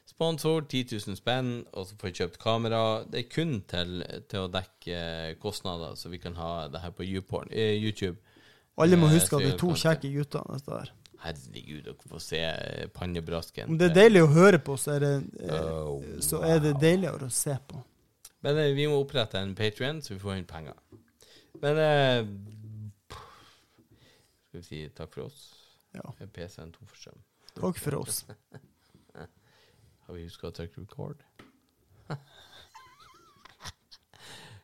Sponsor 0.09 0.63
10 0.65 0.95
000 1.07 1.15
spenn, 1.19 1.49
og 1.77 1.85
så 1.85 1.95
får 1.99 2.09
vi 2.09 2.15
kjøpt 2.17 2.39
kamera. 2.41 2.79
Det 3.05 3.19
er 3.21 3.27
kun 3.29 3.59
til, 3.69 3.99
til 4.31 4.47
å 4.47 4.49
dekke 4.51 5.01
kostnader, 5.43 5.93
så 5.99 6.09
vi 6.09 6.17
kan 6.23 6.33
ha 6.39 6.67
det 6.73 6.81
her 6.81 6.95
på 6.97 7.05
YouPorn, 7.05 7.51
eh, 7.53 7.75
YouTube. 7.77 8.17
Alle 8.79 8.97
må 8.97 9.05
Eh, 9.11 9.19
huske 9.19 9.37
at 9.37 9.43
vi 9.45 9.51
er 9.53 9.59
to 9.59 9.69
kjekke 9.77 10.09
gutter. 10.15 10.47
neste 10.49 10.73
år. 10.79 10.89
Herregud, 11.19 11.83
dere 11.83 12.09
får 12.09 12.21
se 12.23 12.41
pannebrasken. 12.95 13.69
Om 13.69 13.77
det 13.77 13.89
er 13.91 13.95
deilig 13.99 14.21
å 14.23 14.31
høre 14.33 14.59
på, 14.63 14.77
så 14.79 14.95
er 14.95 14.99
det, 15.05 15.13
Oh, 15.51 16.01
så 16.23 16.41
er 16.47 16.59
det 16.63 16.77
deiligere 16.81 17.27
å 17.27 17.31
se 17.31 17.57
på. 17.67 17.83
Men 18.45 18.57
eh, 18.57 18.71
vi 18.75 18.87
må 18.87 18.99
opprette 19.01 19.39
en 19.39 19.55
Patrion, 19.55 20.01
så 20.01 20.13
vi 20.13 20.21
får 20.21 20.37
inn 20.39 20.47
penger. 20.49 20.77
Men 21.59 21.81
eh, 21.83 22.21
Skal 24.47 24.61
vi 24.61 24.65
si 24.65 24.81
takk 24.95 25.11
for 25.13 25.27
oss? 25.27 25.41
Ja. 25.95 26.05
PC-en 26.19 26.71
tom 26.75 26.87
for 26.87 26.97
strøm? 26.97 27.19
Takk 27.57 27.79
for 27.81 27.99
oss. 27.99 28.23
Har 30.05 30.15
vi 30.15 30.23
huska 30.25 30.49
å 30.49 30.55
trykke 30.55 30.81
record? 30.85 31.21